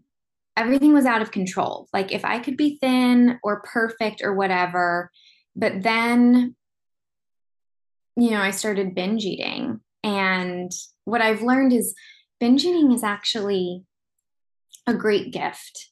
everything 0.56 0.94
was 0.94 1.04
out 1.04 1.22
of 1.22 1.30
control. 1.30 1.88
Like 1.92 2.12
if 2.12 2.24
i 2.24 2.38
could 2.38 2.56
be 2.56 2.78
thin 2.80 3.38
or 3.42 3.62
perfect 3.62 4.22
or 4.22 4.34
whatever 4.34 5.10
but 5.56 5.82
then 5.82 6.54
you 8.16 8.30
know, 8.30 8.40
I 8.40 8.50
started 8.50 8.94
binge 8.94 9.24
eating. 9.24 9.80
And 10.02 10.72
what 11.04 11.20
I've 11.20 11.42
learned 11.42 11.72
is 11.72 11.94
binge 12.40 12.64
eating 12.64 12.92
is 12.92 13.04
actually 13.04 13.84
a 14.86 14.94
great 14.94 15.32
gift. 15.32 15.90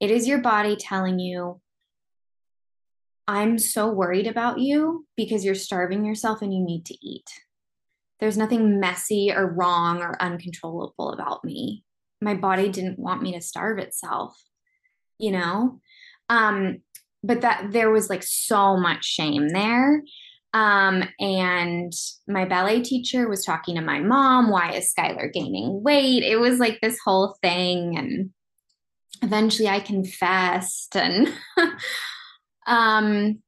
It 0.00 0.10
is 0.10 0.28
your 0.28 0.38
body 0.38 0.76
telling 0.76 1.18
you, 1.18 1.60
I'm 3.26 3.58
so 3.58 3.90
worried 3.90 4.26
about 4.26 4.58
you 4.58 5.06
because 5.16 5.44
you're 5.44 5.54
starving 5.54 6.04
yourself 6.04 6.42
and 6.42 6.52
you 6.52 6.62
need 6.62 6.84
to 6.86 7.06
eat. 7.06 7.28
There's 8.20 8.36
nothing 8.36 8.78
messy 8.80 9.32
or 9.34 9.46
wrong 9.46 10.02
or 10.02 10.20
uncontrollable 10.22 11.12
about 11.12 11.42
me. 11.44 11.84
My 12.20 12.34
body 12.34 12.68
didn't 12.68 12.98
want 12.98 13.22
me 13.22 13.32
to 13.32 13.40
starve 13.40 13.78
itself, 13.78 14.36
you 15.18 15.32
know? 15.32 15.80
Um, 16.28 16.82
but 17.22 17.40
that 17.40 17.72
there 17.72 17.90
was 17.90 18.10
like 18.10 18.22
so 18.22 18.76
much 18.76 19.04
shame 19.04 19.48
there 19.48 20.02
um, 20.54 21.02
and 21.20 21.92
my 22.26 22.46
ballet 22.46 22.80
teacher 22.80 23.28
was 23.28 23.44
talking 23.44 23.74
to 23.74 23.82
my 23.82 24.00
mom, 24.00 24.50
why 24.50 24.72
is 24.72 24.92
Skylar 24.96 25.30
gaining 25.32 25.82
weight? 25.82 26.22
It 26.22 26.36
was 26.36 26.58
like 26.58 26.80
this 26.80 26.98
whole 27.04 27.36
thing. 27.42 27.98
And 27.98 28.30
eventually 29.20 29.68
I 29.68 29.80
confessed. 29.80 30.96
And 30.96 31.28
um, 32.66 33.42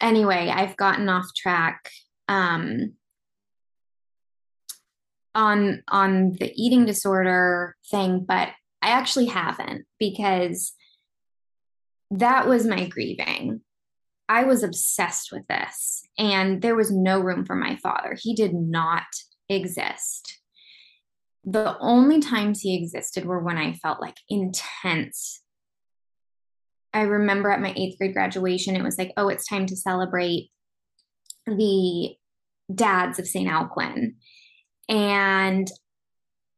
anyway, 0.00 0.52
I've 0.54 0.76
gotten 0.76 1.08
off 1.08 1.26
track. 1.36 1.90
Um, 2.28 2.94
on 5.34 5.82
on 5.88 6.32
the 6.32 6.52
eating 6.54 6.84
disorder 6.84 7.74
thing 7.90 8.22
but 8.28 8.50
i 8.82 8.90
actually 8.90 9.24
haven't 9.24 9.86
because 9.98 10.74
that 12.12 12.46
was 12.46 12.66
my 12.66 12.86
grieving. 12.86 13.62
I 14.28 14.44
was 14.44 14.62
obsessed 14.62 15.30
with 15.32 15.46
this, 15.48 16.02
and 16.18 16.62
there 16.62 16.76
was 16.76 16.90
no 16.90 17.20
room 17.20 17.44
for 17.44 17.56
my 17.56 17.76
father. 17.76 18.16
He 18.18 18.34
did 18.34 18.54
not 18.54 19.04
exist. 19.48 20.40
The 21.44 21.76
only 21.78 22.20
times 22.20 22.60
he 22.60 22.76
existed 22.76 23.24
were 23.24 23.42
when 23.42 23.58
I 23.58 23.74
felt 23.74 24.00
like 24.00 24.16
intense. 24.28 25.42
I 26.94 27.02
remember 27.02 27.50
at 27.50 27.60
my 27.60 27.72
eighth 27.76 27.98
grade 27.98 28.14
graduation, 28.14 28.76
it 28.76 28.82
was 28.82 28.98
like, 28.98 29.12
oh, 29.16 29.28
it's 29.28 29.46
time 29.46 29.66
to 29.66 29.76
celebrate 29.76 30.50
the 31.46 32.14
dads 32.72 33.18
of 33.18 33.26
St. 33.26 33.48
Alcuin. 33.48 34.14
And 34.88 35.68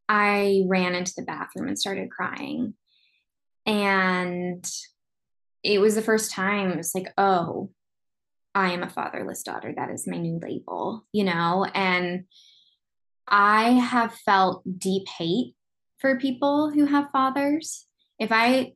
I 0.09 0.65
ran 0.67 0.95
into 0.95 1.15
the 1.17 1.23
bathroom 1.23 1.69
and 1.69 1.79
started 1.79 2.11
crying. 2.11 2.75
And 3.65 4.71
it 5.65 5.81
was 5.81 5.95
the 5.95 6.03
first 6.03 6.31
time 6.31 6.71
it 6.71 6.77
was 6.77 6.95
like, 6.95 7.13
oh, 7.17 7.71
I 8.55 8.73
am 8.73 8.83
a 8.83 8.91
fatherless 8.91 9.43
daughter. 9.43 9.73
That 9.75 9.91
is 9.91 10.07
my 10.07 10.19
new 10.19 10.39
label, 10.39 11.05
you 11.11 11.25
know? 11.25 11.67
And 11.75 12.25
I 13.27 13.71
have 13.71 14.15
felt 14.15 14.63
deep 14.79 15.09
hate 15.09 15.55
for 15.99 16.19
people 16.19 16.71
who 16.71 16.85
have 16.85 17.11
fathers. 17.11 17.87
If 18.19 18.31
I 18.31 18.75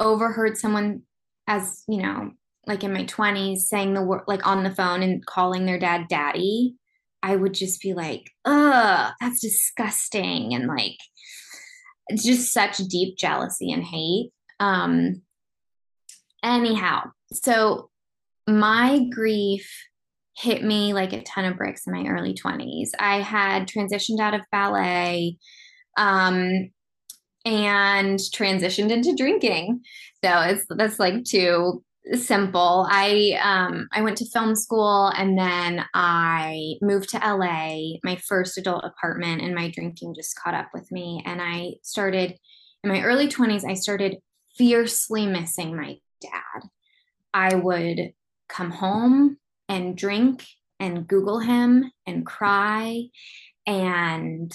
overheard 0.00 0.56
someone 0.56 1.02
as, 1.46 1.84
you 1.86 2.02
know, 2.02 2.32
like 2.66 2.82
in 2.82 2.92
my 2.92 3.04
20s 3.04 3.58
saying 3.58 3.94
the 3.94 4.02
word 4.02 4.22
like 4.26 4.46
on 4.46 4.64
the 4.64 4.74
phone 4.74 5.02
and 5.02 5.24
calling 5.24 5.66
their 5.66 5.78
dad 5.78 6.06
daddy, 6.08 6.76
I 7.22 7.36
would 7.36 7.52
just 7.52 7.82
be 7.82 7.92
like, 7.92 8.30
ugh, 8.46 9.12
that's 9.20 9.40
disgusting. 9.40 10.54
And 10.54 10.66
like, 10.66 10.96
it's 12.08 12.24
just 12.24 12.52
such 12.52 12.78
deep 12.78 13.18
jealousy 13.18 13.70
and 13.70 13.84
hate. 13.84 14.30
Um, 14.58 15.22
anyhow, 16.42 17.10
so 17.32 17.90
my 18.46 19.06
grief 19.10 19.70
hit 20.36 20.64
me 20.64 20.94
like 20.94 21.12
a 21.12 21.22
ton 21.22 21.44
of 21.44 21.56
bricks 21.56 21.86
in 21.86 21.92
my 21.92 22.06
early 22.08 22.34
20s. 22.34 22.90
I 22.98 23.20
had 23.20 23.68
transitioned 23.68 24.20
out 24.20 24.34
of 24.34 24.40
ballet 24.50 25.36
um, 25.96 26.70
and 27.44 28.18
transitioned 28.18 28.90
into 28.90 29.14
drinking. 29.16 29.82
So 30.24 30.40
it's 30.40 30.66
that's 30.68 30.98
like 30.98 31.24
too 31.24 31.82
simple. 32.14 32.86
I 32.90 33.38
um 33.42 33.88
I 33.92 34.02
went 34.02 34.18
to 34.18 34.30
film 34.30 34.56
school 34.56 35.12
and 35.16 35.38
then 35.38 35.84
I 35.94 36.74
moved 36.82 37.10
to 37.10 37.18
LA, 37.18 37.98
my 38.02 38.16
first 38.16 38.58
adult 38.58 38.84
apartment 38.84 39.42
and 39.42 39.54
my 39.54 39.70
drinking 39.70 40.14
just 40.14 40.38
caught 40.38 40.54
up 40.54 40.68
with 40.72 40.90
me 40.90 41.22
and 41.26 41.40
I 41.42 41.74
started 41.82 42.36
in 42.82 42.90
my 42.90 43.02
early 43.02 43.28
20s 43.28 43.64
I 43.64 43.74
started 43.74 44.16
fiercely 44.56 45.26
missing 45.26 45.76
my 45.76 45.98
dad. 46.20 46.68
I 47.32 47.54
would 47.54 48.12
come 48.48 48.70
home 48.70 49.36
and 49.68 49.96
drink 49.96 50.44
and 50.78 51.06
google 51.06 51.38
him 51.38 51.90
and 52.06 52.26
cry 52.26 53.04
and 53.66 54.52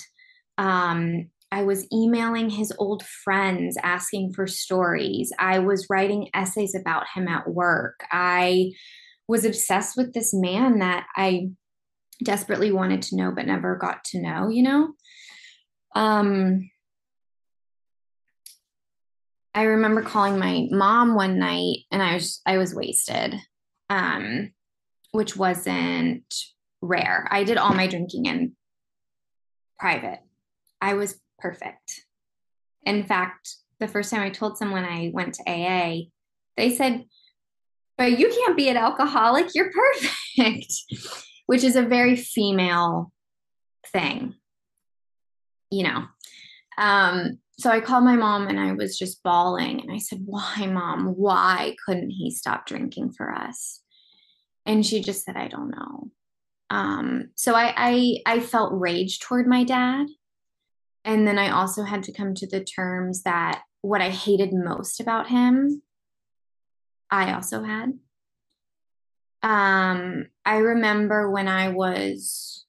um 0.58 1.30
I 1.52 1.64
was 1.64 1.88
emailing 1.94 2.50
his 2.50 2.74
old 2.78 3.04
friends 3.06 3.78
asking 3.82 4.34
for 4.34 4.46
stories. 4.46 5.32
I 5.40 5.60
was 5.60 5.88
writing 5.90 6.30
essays 6.34 6.76
about 6.76 7.06
him 7.14 7.30
at 7.30 7.48
work. 7.48 8.04
I 8.12 8.72
was 9.28 9.46
obsessed 9.46 9.96
with 9.96 10.14
this 10.14 10.34
man 10.34 10.80
that 10.80 11.06
I 11.16 11.52
desperately 12.24 12.72
wanted 12.74 13.04
to 13.04 13.16
know 13.16 13.32
but 13.32 13.46
never 13.48 13.78
got 13.78 14.04
to 14.06 14.22
know, 14.22 14.50
you 14.50 14.64
know? 14.64 14.94
Um, 15.96 16.70
I 19.56 19.64
remember 19.64 20.02
calling 20.04 20.38
my 20.38 20.68
mom 20.70 21.16
one 21.16 21.40
night 21.40 21.78
and 21.92 22.04
I 22.04 22.16
was 22.16 22.42
I 22.46 22.58
was 22.58 22.76
wasted. 22.76 23.36
Um, 23.90 24.52
which 25.16 25.38
wasn't 25.38 26.26
rare. 26.82 27.26
I 27.32 27.46
did 27.46 27.58
all 27.58 27.74
my 27.74 27.88
drinking 27.88 28.26
in 28.26 28.52
private. 29.80 30.20
I 30.82 30.96
was 30.96 31.20
perfect. 31.40 32.06
In 32.84 33.06
fact, 33.06 33.56
the 33.80 33.88
first 33.88 34.12
time 34.12 34.22
I 34.22 34.30
told 34.30 34.58
someone 34.58 34.84
I 34.84 35.12
went 35.14 35.36
to 35.36 35.44
AA, 35.50 36.10
they 36.58 36.76
said, 36.76 37.06
But 37.98 38.20
you 38.20 38.28
can't 38.30 38.58
be 38.58 38.68
an 38.68 38.76
alcoholic. 38.76 39.56
You're 39.56 39.72
perfect, 39.72 40.74
which 41.46 41.64
is 41.64 41.78
a 41.78 41.82
very 41.82 42.18
female 42.18 43.14
thing, 43.88 44.36
you 45.72 45.84
know. 45.84 46.04
Um, 46.78 47.40
so 47.58 47.70
I 47.70 47.80
called 47.80 48.04
my 48.04 48.16
mom 48.16 48.48
and 48.48 48.60
I 48.60 48.74
was 48.74 48.98
just 48.98 49.24
bawling. 49.24 49.82
And 49.82 49.92
I 49.92 49.98
said, 49.98 50.22
Why, 50.26 50.68
mom? 50.68 51.08
Why 51.16 51.76
couldn't 51.86 52.10
he 52.10 52.32
stop 52.32 52.66
drinking 52.66 53.14
for 53.14 53.32
us? 53.32 53.82
And 54.66 54.86
she 54.86 55.02
just 55.02 55.24
said, 55.24 55.38
I 55.38 55.48
don't 55.48 55.70
know. 55.70 56.12
Um, 56.70 57.30
so 57.36 57.54
I, 57.54 57.74
I 57.78 58.18
I 58.26 58.40
felt 58.40 58.74
rage 58.74 59.20
toward 59.20 59.48
my 59.48 59.64
dad 59.64 60.08
and 61.06 61.28
then 61.28 61.38
I 61.38 61.52
also 61.52 61.84
had 61.84 62.04
to 62.04 62.12
come 62.12 62.34
to 62.34 62.48
the 62.48 62.64
terms 62.64 63.22
that 63.24 63.62
what 63.82 64.02
I 64.02 64.10
hated 64.10 64.52
most 64.52 65.00
about 65.00 65.30
him, 65.30 65.84
I 67.12 67.34
also 67.34 67.64
had. 67.64 67.94
Um, 69.44 70.26
I 70.44 70.58
remember 70.58 71.30
when 71.30 71.48
I 71.48 71.70
was 71.70 72.66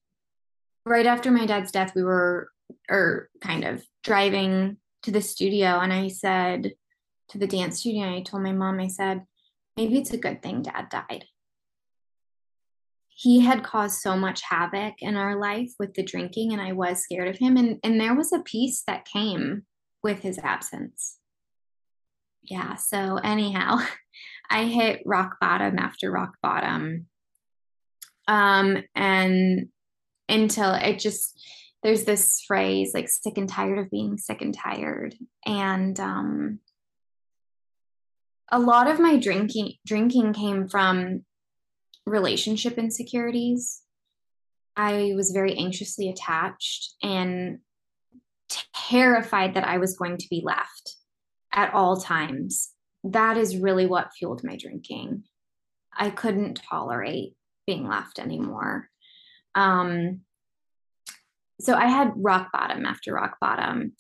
right 0.85 1.07
after 1.07 1.31
my 1.31 1.47
dad's 1.47 1.73
death, 1.73 1.95
we 1.97 2.05
were, 2.05 2.51
or 2.91 3.31
kind 3.41 3.65
of 3.65 3.83
driving 4.07 4.79
to 5.03 5.11
the 5.11 5.21
studio, 5.21 5.81
and 5.81 5.93
I 5.93 6.09
said 6.09 6.73
to 7.29 7.39
the 7.39 7.47
dance 7.47 7.81
studio, 7.81 8.05
I 8.07 8.23
told 8.23 8.43
my 8.43 8.53
mom, 8.53 8.81
I 8.81 8.89
said, 8.89 9.27
maybe 9.77 9.99
it's 9.99 10.13
a 10.13 10.19
good 10.19 10.43
thing 10.43 10.63
dad 10.63 10.89
died 10.89 11.27
he 13.19 13.41
had 13.41 13.65
caused 13.65 14.03
so 14.03 14.15
much 14.15 14.43
havoc 14.43 14.97
in 15.01 15.17
our 15.17 15.41
life 15.41 15.73
with 15.79 15.95
the 15.95 16.03
drinking 16.03 16.53
and 16.53 16.61
I 16.61 16.73
was 16.73 17.03
scared 17.03 17.29
of 17.29 17.39
him 17.39 17.57
and 17.57 17.81
and 17.83 17.99
there 17.99 18.15
was 18.15 18.31
a 18.31 18.41
peace 18.41 18.83
that 18.87 19.07
came 19.07 19.65
with 20.03 20.21
his 20.21 20.39
absence. 20.39 21.17
Yeah, 22.43 22.75
so 22.75 23.17
anyhow, 23.17 23.79
I 24.51 24.65
hit 24.65 25.03
rock 25.07 25.39
bottom 25.41 25.79
after 25.79 26.13
rock 26.13 26.35
bottom. 26.43 27.07
Um 28.29 28.83
and 28.95 29.69
until 30.29 30.75
it 30.75 30.99
just 30.99 31.43
there's 31.83 32.05
this 32.05 32.43
phrase 32.47 32.93
like 32.95 33.09
sick 33.09 33.39
and 33.39 33.49
tired 33.49 33.79
of 33.79 33.91
being 33.91 34.19
sick 34.19 34.43
and 34.43 34.55
tired 34.55 35.15
and 35.45 36.01
um 36.01 36.59
a 38.51 38.59
lot 38.59 38.89
of 38.89 39.01
my 39.01 39.17
drinking 39.17 39.75
drinking 39.85 40.33
came 40.33 40.69
from 40.69 41.25
relationship 42.07 42.79
insecurities. 42.79 43.83
I 44.77 45.13
was 45.17 45.33
very 45.33 45.57
anxiously 45.57 46.09
attached 46.09 46.95
and 47.03 47.59
terrified 48.75 49.55
that 49.55 49.67
I 49.67 49.79
was 49.79 49.97
going 49.97 50.19
to 50.19 50.29
be 50.31 50.43
left 50.45 50.97
at 51.53 51.75
all 51.75 52.01
times. 52.01 52.71
That 53.03 53.37
is 53.37 53.57
really 53.57 53.87
what 53.87 54.13
fueled 54.13 54.45
my 54.45 54.57
drinking. 54.57 55.25
I 55.97 56.11
couldn't 56.11 56.63
tolerate 56.69 57.35
being 57.67 57.89
left 57.89 58.19
anymore. 58.19 58.89
Um, 59.55 60.21
so 61.61 61.75
I 61.75 61.87
had 61.87 62.13
rock 62.17 62.51
bottom 62.53 62.85
after 62.87 63.15
rock 63.15 63.39
bottom. 63.41 63.93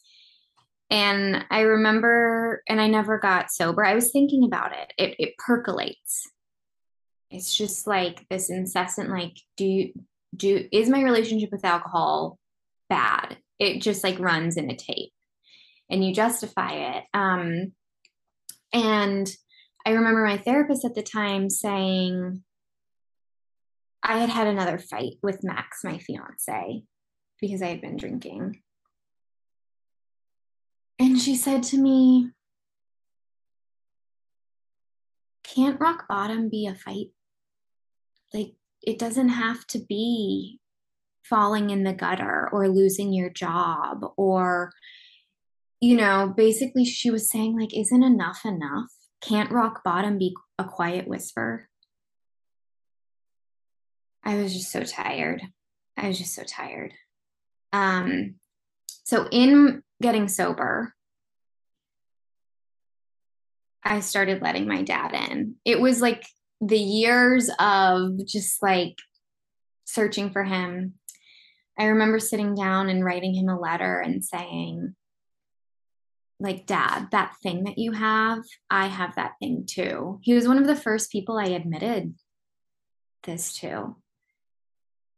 And 0.88 1.45
I 1.51 1.62
remember, 1.62 2.62
and 2.69 2.81
I 2.81 2.87
never 2.87 3.19
got 3.19 3.51
sober. 3.51 3.85
I 3.85 3.95
was 3.95 4.12
thinking 4.12 4.45
about 4.45 4.73
it. 4.73 4.92
It, 4.97 5.16
it 5.19 5.35
percolates 5.38 6.31
it's 7.31 7.55
just 7.55 7.87
like 7.87 8.27
this 8.29 8.51
incessant 8.51 9.11
like 9.11 9.37
do 9.57 9.64
you 9.64 9.92
do 10.35 10.66
is 10.73 10.88
my 10.88 11.03
relationship 11.03 11.51
with 11.51 11.64
alcohol 11.64 12.38
bad 12.88 13.37
it 13.59 13.81
just 13.81 14.05
like 14.05 14.19
runs 14.19 14.57
in 14.57 14.71
a 14.71 14.77
tape 14.77 15.12
and 15.90 16.05
you 16.05 16.14
justify 16.14 16.73
it 16.73 17.05
um 17.14 17.73
and 18.73 19.35
i 19.85 19.90
remember 19.90 20.25
my 20.25 20.38
therapist 20.38 20.85
at 20.85 20.95
the 20.95 21.03
time 21.03 21.49
saying 21.49 22.42
i 24.03 24.19
had 24.19 24.29
had 24.29 24.47
another 24.47 24.79
fight 24.79 25.14
with 25.23 25.42
max 25.42 25.81
my 25.85 25.99
fiance 25.99 26.83
because 27.40 27.62
i 27.62 27.66
had 27.66 27.81
been 27.81 27.96
drinking. 27.96 28.61
And 30.99 31.20
she 31.20 31.37
said 31.37 31.62
to 31.64 31.79
me 31.79 32.31
can't 35.44 35.81
rock 35.81 36.07
bottom 36.09 36.49
be 36.49 36.66
a 36.66 36.75
fight? 36.75 37.09
Like 38.35 38.55
it 38.83 38.99
doesn't 38.99 39.31
have 39.31 39.66
to 39.68 39.79
be 39.79 40.61
falling 41.25 41.70
in 41.70 41.83
the 41.85 41.92
gutter 41.92 42.49
or 42.53 42.68
losing 42.68 43.12
your 43.12 43.31
job 43.31 44.05
or 44.16 44.72
you 45.81 45.96
know 45.96 46.33
basically 46.37 46.85
she 46.85 47.11
was 47.11 47.29
saying 47.29 47.59
like 47.59 47.77
isn't 47.77 48.03
enough 48.03 48.44
enough? 48.44 48.90
Can't 49.20 49.51
rock 49.51 49.83
bottom 49.85 50.18
be 50.18 50.35
a 50.59 50.64
quiet 50.64 51.09
whisper? 51.09 51.68
I 54.25 54.37
was 54.37 54.53
just 54.53 54.72
so 54.72 54.83
tired. 54.83 55.42
I 55.96 56.09
was 56.09 56.18
just 56.18 56.35
so 56.35 56.42
tired 56.42 56.92
um 57.76 58.34
so 59.04 59.28
in 59.30 59.82
getting 60.00 60.28
sober 60.28 60.94
I 63.86 64.00
started 64.00 64.42
letting 64.42 64.66
my 64.66 64.82
dad 64.82 65.14
in. 65.14 65.54
It 65.64 65.80
was 65.80 66.02
like 66.02 66.26
the 66.60 66.78
years 66.78 67.48
of 67.60 68.26
just 68.26 68.60
like 68.60 68.98
searching 69.84 70.30
for 70.30 70.42
him. 70.42 70.94
I 71.78 71.84
remember 71.84 72.18
sitting 72.18 72.54
down 72.54 72.88
and 72.88 73.04
writing 73.04 73.34
him 73.34 73.48
a 73.48 73.58
letter 73.58 74.00
and 74.00 74.24
saying, 74.24 74.96
like, 76.40 76.66
Dad, 76.66 77.08
that 77.12 77.36
thing 77.42 77.64
that 77.64 77.78
you 77.78 77.92
have, 77.92 78.42
I 78.68 78.88
have 78.88 79.14
that 79.14 79.34
thing 79.38 79.66
too. 79.66 80.18
He 80.22 80.34
was 80.34 80.48
one 80.48 80.58
of 80.58 80.66
the 80.66 80.76
first 80.76 81.12
people 81.12 81.38
I 81.38 81.46
admitted 81.46 82.14
this 83.22 83.56
to. 83.60 83.96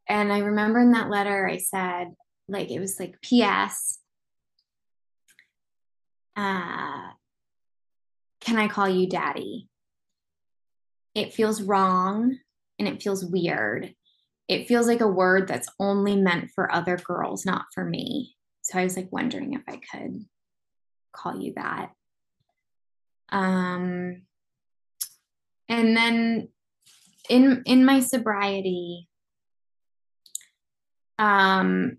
And 0.09 0.33
I 0.33 0.39
remember 0.41 0.81
in 0.81 0.93
that 0.93 1.11
letter, 1.11 1.49
I 1.49 1.57
said, 1.57 2.09
like, 2.49 2.71
it 2.71 2.81
was 2.81 2.99
like, 2.99 3.21
P.S. 3.23 3.99
Uh, 6.37 7.11
can 8.41 8.57
I 8.57 8.69
call 8.69 8.89
you 8.89 9.09
daddy? 9.09 9.69
It 11.15 11.35
feels 11.35 11.63
wrong 11.63 12.39
and 12.79 12.89
it 12.89 13.03
feels 13.03 13.25
weird. 13.25 13.95
It 14.47 14.69
feels 14.69 14.87
like 14.87 15.01
a 15.01 15.09
word 15.09 15.49
that's 15.49 15.69
only 15.79 16.17
meant 16.17 16.51
for 16.55 16.73
other 16.73 16.97
girls, 16.97 17.45
not 17.45 17.67
for 17.75 17.85
me. 17.85 18.37
So 18.63 18.79
I 18.79 18.85
was 18.85 18.97
like 18.97 19.13
wondering 19.13 19.55
if 19.55 19.63
I 19.69 19.81
could 19.91 20.25
call 21.13 21.41
you 21.41 21.53
that. 21.57 21.91
Um, 23.31 24.23
and 25.69 25.97
then 25.97 26.49
in 27.29 27.63
in 27.67 27.85
my 27.85 28.01
sobriety, 28.01 29.09
um, 31.19 31.99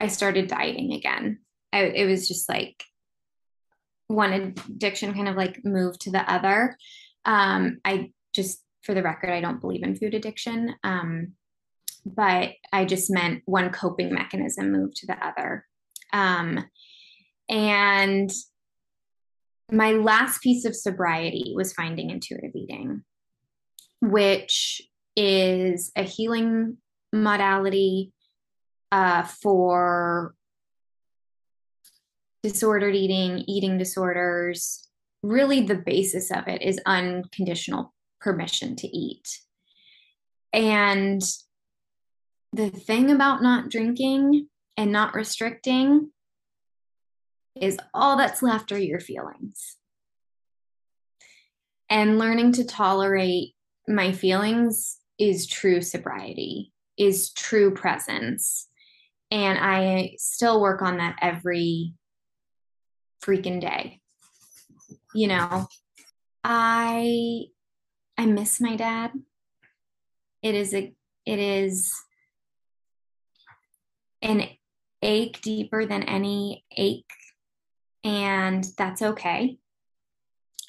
I 0.00 0.08
started 0.08 0.48
dieting 0.48 0.92
again. 0.92 1.40
I, 1.72 1.82
it 1.82 2.06
was 2.06 2.28
just 2.28 2.48
like 2.48 2.82
one 4.08 4.32
addiction 4.32 5.14
kind 5.14 5.28
of 5.28 5.36
like 5.36 5.64
moved 5.64 6.02
to 6.02 6.10
the 6.10 6.30
other. 6.30 6.76
Um, 7.24 7.78
I 7.84 8.12
just, 8.34 8.62
for 8.82 8.94
the 8.94 9.02
record, 9.02 9.30
I 9.30 9.40
don't 9.40 9.60
believe 9.60 9.82
in 9.82 9.96
food 9.96 10.14
addiction. 10.14 10.74
Um, 10.84 11.32
but 12.04 12.52
I 12.72 12.84
just 12.84 13.10
meant 13.10 13.42
one 13.46 13.70
coping 13.70 14.14
mechanism 14.14 14.70
moved 14.70 14.96
to 14.98 15.06
the 15.06 15.26
other. 15.26 15.66
Um, 16.12 16.64
and 17.48 18.30
my 19.70 19.92
last 19.92 20.40
piece 20.40 20.64
of 20.64 20.76
sobriety 20.76 21.52
was 21.56 21.72
finding 21.72 22.10
intuitive 22.10 22.54
eating, 22.54 23.02
which 24.00 24.82
is 25.16 25.90
a 25.96 26.02
healing 26.02 26.76
modality 27.12 28.12
uh, 28.92 29.24
for 29.24 30.34
disordered 32.42 32.94
eating, 32.94 33.44
eating 33.46 33.78
disorders. 33.78 34.88
Really, 35.22 35.62
the 35.62 35.74
basis 35.74 36.30
of 36.30 36.46
it 36.48 36.62
is 36.62 36.80
unconditional 36.86 37.92
permission 38.20 38.76
to 38.76 38.88
eat. 38.88 39.40
And 40.52 41.22
the 42.52 42.70
thing 42.70 43.10
about 43.10 43.42
not 43.42 43.68
drinking 43.68 44.48
and 44.76 44.92
not 44.92 45.14
restricting 45.14 46.10
is 47.54 47.78
all 47.92 48.16
that's 48.16 48.42
left 48.42 48.72
are 48.72 48.78
your 48.78 49.00
feelings. 49.00 49.76
And 51.88 52.18
learning 52.18 52.52
to 52.52 52.64
tolerate 52.64 53.54
my 53.88 54.12
feelings 54.12 54.98
is 55.18 55.46
true 55.46 55.80
sobriety, 55.80 56.72
is 56.98 57.30
true 57.32 57.74
presence. 57.74 58.68
And 59.30 59.58
I 59.60 60.14
still 60.18 60.60
work 60.60 60.82
on 60.82 60.98
that 60.98 61.16
every 61.20 61.94
freaking 63.22 63.60
day. 63.60 64.00
You 65.14 65.28
know, 65.28 65.66
I 66.44 67.44
I 68.16 68.26
miss 68.26 68.60
my 68.60 68.76
dad. 68.76 69.12
It 70.42 70.54
is 70.54 70.74
a 70.74 70.94
it 71.24 71.38
is 71.38 71.92
an 74.22 74.48
ache 75.02 75.40
deeper 75.42 75.86
than 75.86 76.02
any 76.04 76.64
ache 76.76 77.04
and 78.06 78.64
that's 78.78 79.02
okay. 79.02 79.58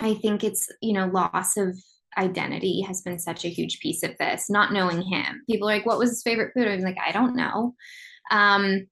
I 0.02 0.16
think 0.16 0.44
it's, 0.44 0.70
you 0.82 0.94
know, 0.94 1.06
loss 1.08 1.58
of 1.58 1.78
identity 2.18 2.82
has 2.82 3.02
been 3.02 3.20
such 3.20 3.46
a 3.46 3.50
huge 3.50 3.80
piece 3.80 4.04
of 4.04 4.18
this, 4.18 4.50
not 4.50 4.74
knowing 4.74 5.02
him. 5.02 5.44
People 5.48 5.70
are 5.70 5.74
like, 5.76 5.86
what 5.86 6.00
was 6.00 6.10
his 6.10 6.24
favorite 6.24 6.54
food? 6.54 6.68
I 6.68 6.76
was 6.76 6.84
like, 6.84 6.98
I 7.04 7.12
don't 7.12 7.36
know. 7.36 7.76
Um, 8.32 8.88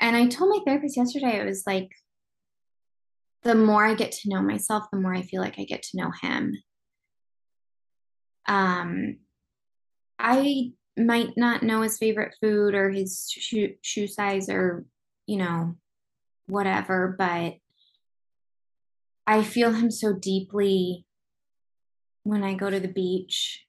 and 0.00 0.16
I 0.16 0.26
told 0.26 0.50
my 0.50 0.60
therapist 0.64 0.96
yesterday, 0.96 1.40
I 1.40 1.44
was 1.44 1.64
like, 1.66 1.90
the 3.42 3.54
more 3.54 3.84
I 3.84 3.94
get 3.94 4.12
to 4.12 4.28
know 4.28 4.42
myself, 4.42 4.84
the 4.92 4.98
more 4.98 5.14
I 5.14 5.22
feel 5.22 5.40
like 5.40 5.58
I 5.58 5.64
get 5.64 5.82
to 5.82 5.96
know 5.96 6.10
him. 6.20 6.56
Um, 8.46 9.18
I 10.18 10.72
might 10.96 11.36
not 11.36 11.62
know 11.62 11.82
his 11.82 11.98
favorite 11.98 12.34
food 12.40 12.74
or 12.74 12.90
his 12.90 13.28
shoe, 13.30 13.74
shoe 13.82 14.08
size 14.08 14.48
or, 14.48 14.84
you 15.26 15.38
know, 15.38 15.76
whatever, 16.46 17.14
but 17.18 17.54
I 19.26 19.42
feel 19.42 19.72
him 19.72 19.90
so 19.90 20.12
deeply 20.12 21.04
when 22.22 22.42
I 22.42 22.54
go 22.54 22.70
to 22.70 22.80
the 22.80 22.88
beach 22.88 23.66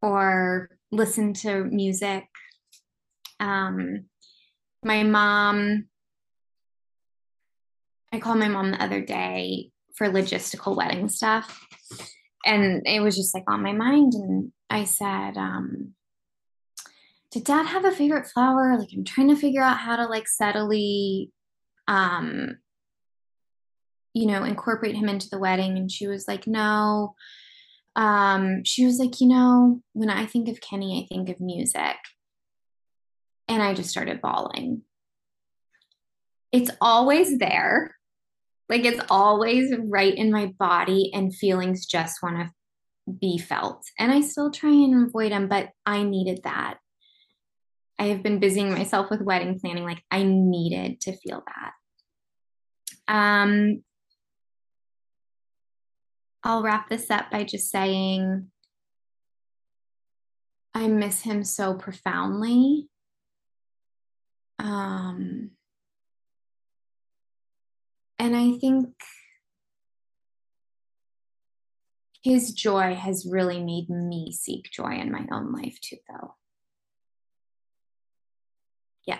or 0.00 0.70
listen 0.90 1.32
to 1.34 1.64
music. 1.64 2.24
Um, 3.42 4.04
my 4.84 5.02
mom, 5.02 5.88
I 8.12 8.20
called 8.20 8.38
my 8.38 8.48
mom 8.48 8.70
the 8.70 8.82
other 8.82 9.00
day 9.00 9.70
for 9.96 10.08
logistical 10.08 10.76
wedding 10.76 11.08
stuff. 11.08 11.66
And 12.44 12.82
it 12.86 13.00
was 13.00 13.16
just 13.16 13.34
like 13.34 13.44
on 13.48 13.62
my 13.62 13.72
mind. 13.72 14.14
And 14.14 14.52
I 14.70 14.84
said, 14.84 15.36
um, 15.36 15.94
did 17.30 17.44
dad 17.44 17.66
have 17.66 17.84
a 17.84 17.92
favorite 17.92 18.26
flower? 18.26 18.76
Like 18.78 18.90
I'm 18.92 19.04
trying 19.04 19.28
to 19.28 19.36
figure 19.36 19.62
out 19.62 19.78
how 19.78 19.96
to 19.96 20.06
like 20.06 20.28
subtly 20.28 21.30
um 21.88 22.58
you 24.14 24.26
know, 24.26 24.44
incorporate 24.44 24.94
him 24.94 25.08
into 25.08 25.28
the 25.30 25.38
wedding. 25.38 25.76
And 25.78 25.90
she 25.90 26.06
was 26.06 26.28
like, 26.28 26.46
no. 26.46 27.14
Um, 27.96 28.62
she 28.64 28.84
was 28.84 28.98
like, 28.98 29.20
you 29.20 29.28
know, 29.28 29.80
when 29.92 30.10
I 30.10 30.26
think 30.26 30.48
of 30.48 30.60
Kenny, 30.60 31.02
I 31.02 31.14
think 31.14 31.28
of 31.28 31.40
music. 31.40 31.96
And 33.52 33.62
I 33.62 33.74
just 33.74 33.90
started 33.90 34.22
bawling. 34.22 34.80
It's 36.52 36.70
always 36.80 37.36
there. 37.38 37.94
Like 38.70 38.86
it's 38.86 39.04
always 39.10 39.74
right 39.78 40.14
in 40.14 40.32
my 40.32 40.46
body, 40.58 41.10
and 41.12 41.36
feelings 41.36 41.84
just 41.84 42.22
want 42.22 42.38
to 42.38 43.14
be 43.20 43.36
felt. 43.36 43.84
And 43.98 44.10
I 44.10 44.22
still 44.22 44.50
try 44.50 44.70
and 44.70 45.06
avoid 45.06 45.32
them, 45.32 45.48
but 45.48 45.68
I 45.84 46.02
needed 46.02 46.44
that. 46.44 46.78
I 47.98 48.04
have 48.04 48.22
been 48.22 48.40
busying 48.40 48.72
myself 48.72 49.10
with 49.10 49.20
wedding 49.20 49.60
planning. 49.60 49.84
Like 49.84 50.02
I 50.10 50.22
needed 50.22 51.02
to 51.02 51.14
feel 51.18 51.44
that. 51.46 53.14
Um, 53.14 53.82
I'll 56.42 56.62
wrap 56.62 56.88
this 56.88 57.10
up 57.10 57.30
by 57.30 57.44
just 57.44 57.70
saying 57.70 58.50
I 60.72 60.88
miss 60.88 61.20
him 61.20 61.44
so 61.44 61.74
profoundly. 61.74 62.88
Um, 64.62 65.50
and 68.18 68.36
I 68.36 68.52
think 68.58 68.94
his 72.22 72.52
joy 72.52 72.94
has 72.94 73.26
really 73.28 73.62
made 73.62 73.90
me 73.90 74.30
seek 74.32 74.70
joy 74.70 74.92
in 74.92 75.10
my 75.10 75.26
own 75.32 75.52
life 75.52 75.80
too, 75.80 75.96
though. 76.08 76.36
Yeah. 79.04 79.18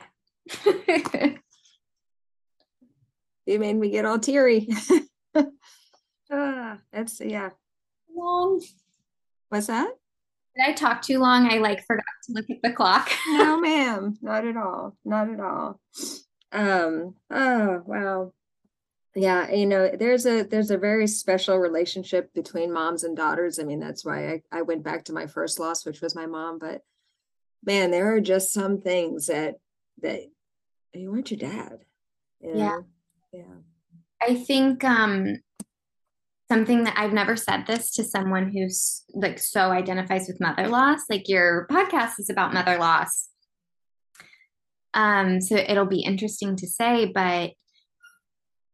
you 3.47 3.59
made 3.59 3.75
me 3.77 3.91
get 3.91 4.05
all 4.07 4.19
teary. 4.21 4.69
Ah, 6.35 6.79
that's 6.91 7.21
yeah. 7.21 7.51
Long. 8.15 8.63
What's 9.51 9.67
that? 9.67 9.91
Did 10.57 10.69
I 10.69 10.73
talk 10.73 11.03
too 11.03 11.19
long? 11.19 11.51
I 11.51 11.59
like 11.59 11.87
forgot 11.87 12.05
to 12.27 12.33
look 12.33 12.51
at 12.51 12.63
the 12.63 12.73
clock. 12.73 13.11
no, 13.29 13.59
ma'am, 13.61 14.19
not 14.21 14.47
at 14.47 14.57
all. 14.57 14.97
Not 15.05 15.31
at 15.31 15.41
all. 15.41 15.81
Um, 16.53 17.15
oh 17.31 17.83
wow. 17.87 18.33
Yeah, 19.15 19.51
you 19.51 19.67
know, 19.67 19.91
there's 19.95 20.27
a 20.27 20.43
there's 20.43 20.71
a 20.71 20.79
very 20.79 21.07
special 21.07 21.59
relationship 21.59 22.33
between 22.35 22.73
moms 22.73 23.05
and 23.05 23.17
daughters. 23.17 23.59
I 23.59 23.65
mean, 23.65 23.81
that's 23.81 24.05
why 24.05 24.29
I, 24.29 24.43
I 24.51 24.63
went 24.63 24.83
back 24.83 25.05
to 25.05 25.13
my 25.13 25.27
first 25.27 25.59
loss, 25.59 25.85
which 25.85 26.01
was 26.01 26.15
my 26.15 26.27
mom, 26.27 26.59
but 26.59 26.83
man, 27.65 27.91
there 27.91 28.15
are 28.15 28.21
just 28.21 28.53
some 28.53 28.81
things 28.81 29.27
that 29.27 29.57
that 30.01 30.21
you 30.95 31.11
weren't 31.11 31.31
your 31.31 31.39
dad. 31.39 31.79
You 32.41 32.55
know? 32.55 32.59
Yeah. 32.59 32.81
Yeah. 33.33 33.55
I 34.21 34.35
think 34.35 34.85
um 34.85 35.37
something 36.53 36.85
that 36.85 36.99
I've 36.99 37.15
never 37.15 37.35
said 37.35 37.67
this 37.67 37.91
to 37.93 38.05
someone 38.05 38.53
who's 38.53 39.05
like 39.15 39.39
so 39.39 39.71
identifies 39.71 40.29
with 40.29 40.39
mother 40.39 40.69
loss. 40.69 41.01
Like 41.09 41.27
your 41.27 41.67
podcast 41.71 42.19
is 42.19 42.29
about 42.29 42.53
mother 42.53 42.77
loss. 42.77 43.31
Um, 44.93 45.41
so 45.41 45.57
it'll 45.57 45.87
be 45.87 46.03
interesting 46.03 46.57
to 46.57 46.67
say, 46.67 47.07
but 47.07 47.53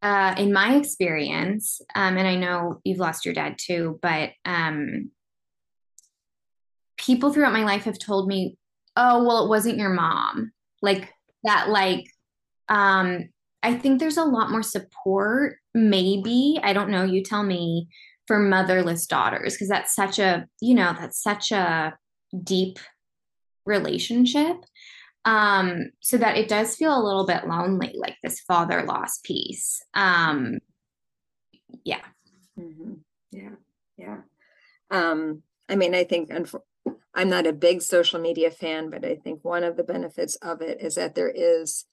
uh, 0.02 0.34
in 0.38 0.52
my 0.52 0.74
experience, 0.74 1.80
um, 1.94 2.16
and 2.16 2.26
I 2.26 2.34
know 2.34 2.80
you've 2.82 2.98
lost 2.98 3.24
your 3.24 3.34
dad 3.34 3.58
too, 3.58 4.00
but 4.02 4.30
um, 4.44 5.12
people 6.96 7.32
throughout 7.32 7.52
my 7.52 7.62
life 7.62 7.84
have 7.84 7.98
told 8.00 8.26
me, 8.26 8.56
"Oh, 8.96 9.22
well, 9.24 9.44
it 9.44 9.48
wasn't 9.48 9.78
your 9.78 9.90
mom." 9.90 10.50
Like 10.82 11.12
that, 11.44 11.68
like 11.68 12.06
um, 12.68 13.28
I 13.62 13.74
think 13.74 14.00
there's 14.00 14.16
a 14.16 14.24
lot 14.24 14.50
more 14.50 14.64
support, 14.64 15.58
maybe. 15.78 16.58
I 16.62 16.72
don't 16.72 16.90
know, 16.90 17.04
you 17.04 17.22
tell 17.22 17.42
me, 17.42 17.88
for 18.26 18.38
motherless 18.38 19.06
daughters, 19.06 19.54
because 19.54 19.68
that's 19.68 19.94
such 19.94 20.18
a, 20.18 20.46
you 20.60 20.74
know, 20.74 20.94
that's 20.98 21.22
such 21.22 21.50
a 21.50 21.96
deep 22.44 22.78
relationship. 23.64 24.56
Um, 25.24 25.90
so 26.00 26.16
that 26.18 26.36
it 26.36 26.48
does 26.48 26.76
feel 26.76 26.96
a 26.96 27.04
little 27.04 27.26
bit 27.26 27.46
lonely, 27.46 27.94
like 27.96 28.16
this 28.22 28.40
father 28.40 28.82
loss 28.84 29.18
piece. 29.24 29.82
Um, 29.94 30.58
yeah. 31.84 32.00
Mm-hmm. 32.58 32.94
Yeah. 33.30 33.50
Yeah. 33.96 34.18
Um, 34.90 35.42
I 35.68 35.76
mean, 35.76 35.94
I 35.94 36.04
think 36.04 36.30
unfor- 36.30 36.62
I'm 37.14 37.28
not 37.28 37.46
a 37.46 37.52
big 37.52 37.82
social 37.82 38.20
media 38.20 38.50
fan, 38.50 38.90
but 38.90 39.04
I 39.04 39.16
think 39.16 39.44
one 39.44 39.64
of 39.64 39.76
the 39.76 39.84
benefits 39.84 40.36
of 40.36 40.62
it 40.62 40.80
is 40.80 40.94
that 40.94 41.14
there 41.14 41.32
is 41.34 41.84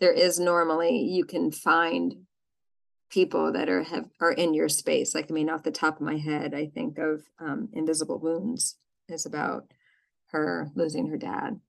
there 0.00 0.12
is 0.12 0.38
normally 0.38 0.98
you 0.98 1.24
can 1.24 1.50
find 1.50 2.14
people 3.14 3.52
that 3.52 3.68
are 3.68 3.84
have 3.84 4.06
are 4.20 4.32
in 4.32 4.52
your 4.52 4.68
space. 4.68 5.14
Like 5.14 5.30
I 5.30 5.32
mean, 5.32 5.48
off 5.48 5.62
the 5.62 5.70
top 5.70 5.96
of 5.96 6.06
my 6.06 6.16
head, 6.16 6.52
I 6.52 6.66
think 6.66 6.98
of 6.98 7.22
um, 7.38 7.68
Invisible 7.72 8.18
Wounds 8.18 8.76
is 9.08 9.24
about 9.24 9.72
her 10.32 10.70
losing 10.74 11.06
her 11.06 11.16
dad. 11.16 11.60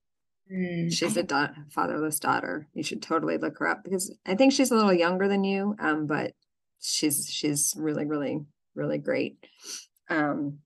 Mm, 0.52 0.92
she's 0.92 1.16
a 1.16 1.24
da- 1.24 1.54
fatherless 1.70 2.20
daughter. 2.20 2.68
You 2.74 2.82
should 2.82 3.02
totally 3.02 3.38
look 3.38 3.60
her 3.60 3.68
up 3.68 3.84
because 3.84 4.14
I 4.26 4.34
think 4.34 4.54
she's 4.54 4.72
a 4.72 4.76
little 4.76 4.94
younger 4.94 5.28
than 5.28 5.44
you, 5.44 5.76
um, 5.80 6.08
but 6.08 6.34
she's 6.82 7.30
she's 7.30 7.76
really 7.78 8.06
really 8.06 8.44
really 8.74 8.98
great. 8.98 9.38
Um, 10.10 10.60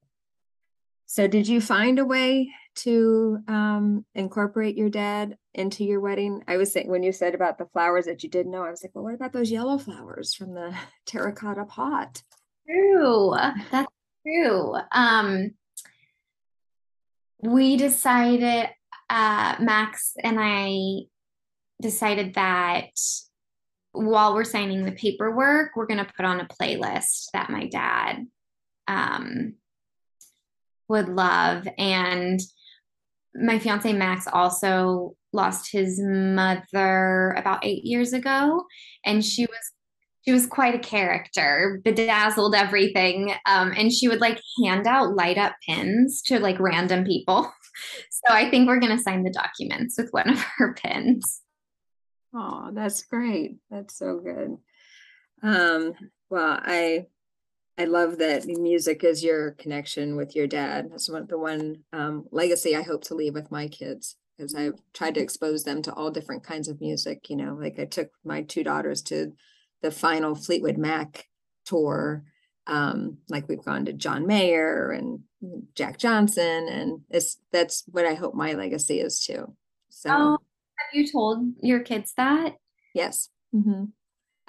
so, 1.12 1.26
did 1.26 1.48
you 1.48 1.60
find 1.60 1.98
a 1.98 2.06
way 2.06 2.52
to 2.76 3.40
um, 3.48 4.06
incorporate 4.14 4.78
your 4.78 4.92
dad 4.92 5.38
into 5.56 5.84
your 5.84 6.00
wedding? 6.00 6.44
I 6.48 6.58
was 6.58 6.72
saying 6.72 6.88
when 6.88 7.02
you 7.02 7.12
said 7.12 7.34
about 7.34 7.58
the 7.58 7.66
flowers 7.66 8.06
that 8.06 8.22
you 8.22 8.30
didn't 8.30 8.52
know, 8.52 8.64
I 8.64 8.70
was 8.70 8.84
like, 8.84 8.92
well, 8.94 9.06
what 9.06 9.16
about 9.16 9.34
those 9.34 9.50
yellow 9.50 9.80
flowers 9.80 10.36
from 10.36 10.54
the 10.54 10.72
terracotta 11.08 11.66
pot? 11.66 12.22
True, 12.70 13.36
that's 13.72 13.92
true. 14.24 14.76
Um, 14.92 15.56
we 17.42 17.76
decided, 17.76 18.70
uh, 19.10 19.56
Max 19.60 20.14
and 20.24 20.38
I 20.40 21.06
decided 21.82 22.36
that 22.36 22.92
while 23.94 24.36
we're 24.36 24.44
signing 24.44 24.86
the 24.86 24.92
paperwork, 24.92 25.72
we're 25.76 25.88
going 25.88 26.06
to 26.06 26.14
put 26.16 26.26
on 26.26 26.40
a 26.40 26.46
playlist 26.46 27.32
that 27.34 27.50
my 27.50 27.66
dad 27.66 28.28
um, 28.88 29.56
would 30.90 31.08
love. 31.08 31.68
And 31.78 32.40
my 33.36 33.60
fiance 33.60 33.94
Max 33.94 34.28
also 34.28 35.16
lost 35.32 35.72
his 35.72 36.00
mother 36.02 37.36
about 37.38 37.64
eight 37.64 37.86
years 37.86 38.14
ago, 38.14 38.66
and 39.06 39.24
she 39.24 39.46
was 39.46 39.72
she 40.26 40.34
was 40.34 40.46
quite 40.46 40.76
a 40.76 40.80
character, 40.80 41.80
bedazzled 41.84 42.54
everything, 42.54 43.34
um, 43.46 43.74
and 43.78 43.92
she 43.92 44.08
would 44.10 44.20
like 44.20 44.40
hand 44.64 44.86
out 44.86 45.16
light 45.16 45.38
up 45.38 45.54
pins 45.68 46.22
to 46.24 46.40
like 46.40 46.60
random 46.60 47.06
people. 47.06 47.52
So 48.10 48.34
I 48.34 48.50
think 48.50 48.68
we're 48.68 48.82
gonna 48.82 49.00
sign 49.00 49.24
the 49.24 49.30
documents 49.30 49.98
with 49.98 50.10
one 50.12 50.28
of 50.28 50.38
her 50.58 50.74
pins. 50.74 51.42
Oh, 52.34 52.72
that's 52.74 53.04
great. 53.04 53.56
That's 53.72 53.98
so 53.98 54.20
good. 54.20 54.58
Um, 55.42 55.94
well, 56.30 56.60
I 56.62 57.06
I 57.80 57.86
love 57.86 58.18
that 58.18 58.46
music 58.46 59.06
is 59.06 59.24
your 59.24 59.52
connection 59.52 60.18
with 60.18 60.36
your 60.36 60.48
dad. 60.48 60.90
That's 60.92 61.10
one 61.10 61.28
the 61.28 61.38
one 61.38 61.78
um, 61.94 62.26
legacy 62.30 62.76
I 62.76 62.82
hope 62.82 63.06
to 63.06 63.16
leave 63.16 63.34
with 63.34 63.52
my 63.52 63.70
kids 63.70 64.18
because 64.38 64.54
I've 64.54 64.82
tried 64.94 65.16
to 65.16 65.22
expose 65.22 65.64
them 65.64 65.82
to 65.84 65.94
all 65.94 66.12
different 66.12 66.44
kinds 66.44 66.68
of 66.68 66.82
music. 66.82 67.30
You 67.30 67.38
know, 67.38 67.58
like 67.60 67.80
I 67.80 67.86
took 67.86 68.10
my 68.26 68.42
two 68.42 68.66
daughters 68.66 69.02
to 69.04 69.32
the 69.82 69.92
final 69.92 70.36
Fleetwood 70.36 70.78
Mac 70.78 71.26
tour. 71.64 72.26
Um, 72.68 73.20
like 73.30 73.48
we've 73.48 73.64
gone 73.64 73.86
to 73.86 73.94
John 73.94 74.28
Mayer 74.28 74.92
and 74.92 75.22
Jack 75.74 76.00
Johnson, 76.00 76.68
and 76.68 77.00
it's 77.10 77.38
that's 77.54 77.86
what 77.88 78.06
I 78.06 78.14
hope 78.14 78.36
my 78.36 78.54
legacy 78.54 79.00
is 79.00 79.26
too. 79.26 79.56
So, 79.90 80.10
oh, 80.12 80.38
have 80.76 80.94
you 80.94 81.10
told 81.10 81.54
your 81.62 81.80
kids 81.80 82.14
that? 82.18 82.56
Yes. 82.94 83.30
Mm-hmm. 83.56 83.86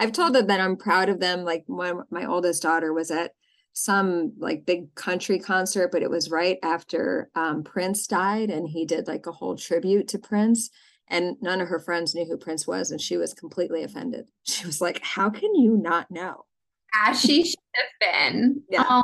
I've 0.01 0.13
told 0.13 0.33
them 0.33 0.47
that 0.47 0.61
I'm 0.61 0.77
proud 0.77 1.11
of 1.11 1.21
them. 1.21 1.45
Like 1.45 1.65
when 1.67 2.01
my 2.11 2.25
oldest 2.25 2.63
daughter 2.63 2.95
was 2.95 3.11
at 3.11 3.33
some 3.75 4.33
like 4.39 4.65
big 4.65 4.95
country 4.95 5.39
concert, 5.39 5.93
but 5.93 6.03
it 6.03 6.09
was 6.09 6.31
right 6.31 6.59
after 6.63 7.31
um, 7.35 7.63
Prince 7.63 8.07
died, 8.07 8.49
and 8.49 8.67
he 8.67 8.87
did 8.87 9.07
like 9.07 9.27
a 9.27 9.33
whole 9.33 9.57
tribute 9.57 10.09
to 10.09 10.19
Prince. 10.19 10.71
And 11.07 11.37
none 11.43 11.61
of 11.61 11.69
her 11.69 11.81
friends 11.81 12.15
knew 12.15 12.25
who 12.25 12.39
Prince 12.39 12.67
was, 12.67 12.91
and 12.91 13.01
she 13.01 13.19
was 13.19 13.35
completely 13.35 13.85
offended. 13.85 14.31
She 14.45 14.67
was 14.67 14.81
like, 14.81 15.01
"How 15.03 15.29
can 15.29 15.55
you 15.55 15.77
not 15.77 16.11
know?" 16.11 16.47
As 16.95 17.21
she 17.21 17.45
should 17.45 17.59
have 17.75 18.33
been. 18.33 18.63
Yeah. 18.71 18.85
Oh. 18.89 19.03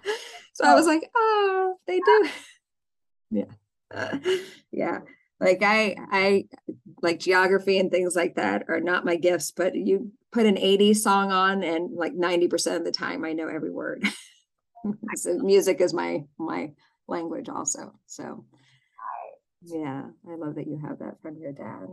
So 0.54 0.64
I 0.64 0.74
was 0.74 0.86
like, 0.86 1.10
"Oh, 1.14 1.76
they 1.86 2.00
do." 2.00 2.28
yeah. 3.30 3.44
Uh, 3.94 4.18
yeah 4.72 5.00
like 5.40 5.62
i 5.62 5.96
i 6.10 6.44
like 7.02 7.18
geography 7.18 7.78
and 7.78 7.90
things 7.90 8.16
like 8.16 8.36
that 8.36 8.64
are 8.68 8.80
not 8.80 9.04
my 9.04 9.16
gifts 9.16 9.50
but 9.50 9.74
you 9.74 10.10
put 10.32 10.46
an 10.46 10.56
80s 10.56 10.96
song 10.96 11.32
on 11.32 11.62
and 11.62 11.94
like 11.96 12.14
90% 12.14 12.76
of 12.76 12.84
the 12.84 12.92
time 12.92 13.24
i 13.24 13.32
know 13.32 13.48
every 13.48 13.70
word. 13.70 14.04
So 15.16 15.34
music 15.38 15.80
is 15.80 15.92
my 15.92 16.26
my 16.38 16.70
language 17.08 17.48
also 17.48 17.94
so. 18.06 18.44
Yeah 19.62 20.04
i 20.30 20.34
love 20.36 20.54
that 20.54 20.68
you 20.68 20.78
have 20.78 21.00
that 21.00 21.20
from 21.22 21.38
your 21.38 21.52
dad. 21.52 21.88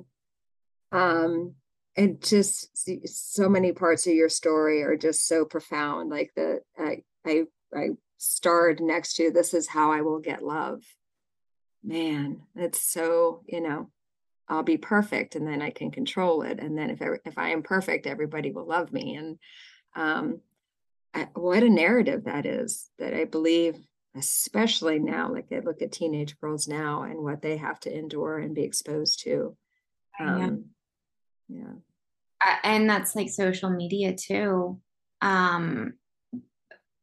Um 0.92 1.56
and 1.96 2.22
just 2.22 2.70
so 3.08 3.50
many 3.50 3.72
parts 3.72 4.06
of 4.08 4.14
your 4.14 4.30
story 4.30 4.84
are 4.84 4.98
just 4.98 5.28
so 5.28 5.46
profound 5.46 6.10
like 6.10 6.32
the 6.36 6.60
i 6.78 7.02
i 7.26 7.44
i 7.76 7.88
starred 8.18 8.80
next 8.80 9.16
to 9.16 9.32
this 9.32 9.54
is 9.54 9.68
how 9.68 9.92
i 9.92 10.02
will 10.02 10.20
get 10.20 10.44
love 10.44 10.84
man, 11.84 12.42
it's 12.56 12.82
so, 12.82 13.44
you 13.48 13.62
know, 13.62 13.90
I'll 14.48 14.64
be 14.64 14.78
perfect 14.78 15.36
and 15.36 15.48
then 15.48 15.62
I 15.62 15.70
can 15.70 15.92
control 15.92 16.42
it. 16.44 16.60
And 16.60 16.78
then 16.78 16.90
if 16.90 17.02
I, 17.02 17.08
if 17.26 17.38
I 17.38 17.50
am 17.50 17.64
perfect, 17.64 18.08
everybody 18.08 18.52
will 18.52 18.68
love 18.68 18.92
me. 18.92 19.16
And 19.16 19.38
um, 19.96 20.42
I, 21.14 21.28
what 21.34 21.64
a 21.64 21.70
narrative 21.70 22.26
that 22.26 22.46
is 22.46 22.90
that 23.00 23.14
I 23.14 23.26
believe, 23.26 23.78
especially 24.16 25.00
now, 25.00 25.32
like 25.32 25.48
I 25.52 25.60
look 25.60 25.82
at 25.82 25.92
teenage 25.92 26.40
girls 26.40 26.68
now 26.68 27.04
and 27.04 27.20
what 27.20 27.42
they 27.42 27.58
have 27.58 27.80
to 27.82 27.96
endure 27.96 28.38
and 28.38 28.54
be 28.54 28.64
exposed 28.64 29.22
to. 29.24 29.56
Um, 30.20 30.66
yeah. 31.48 31.62
yeah. 31.62 32.58
And 32.64 32.90
that's 32.90 33.16
like 33.16 33.30
social 33.30 33.70
media 33.70 34.14
too. 34.14 34.80
Um, 35.22 35.94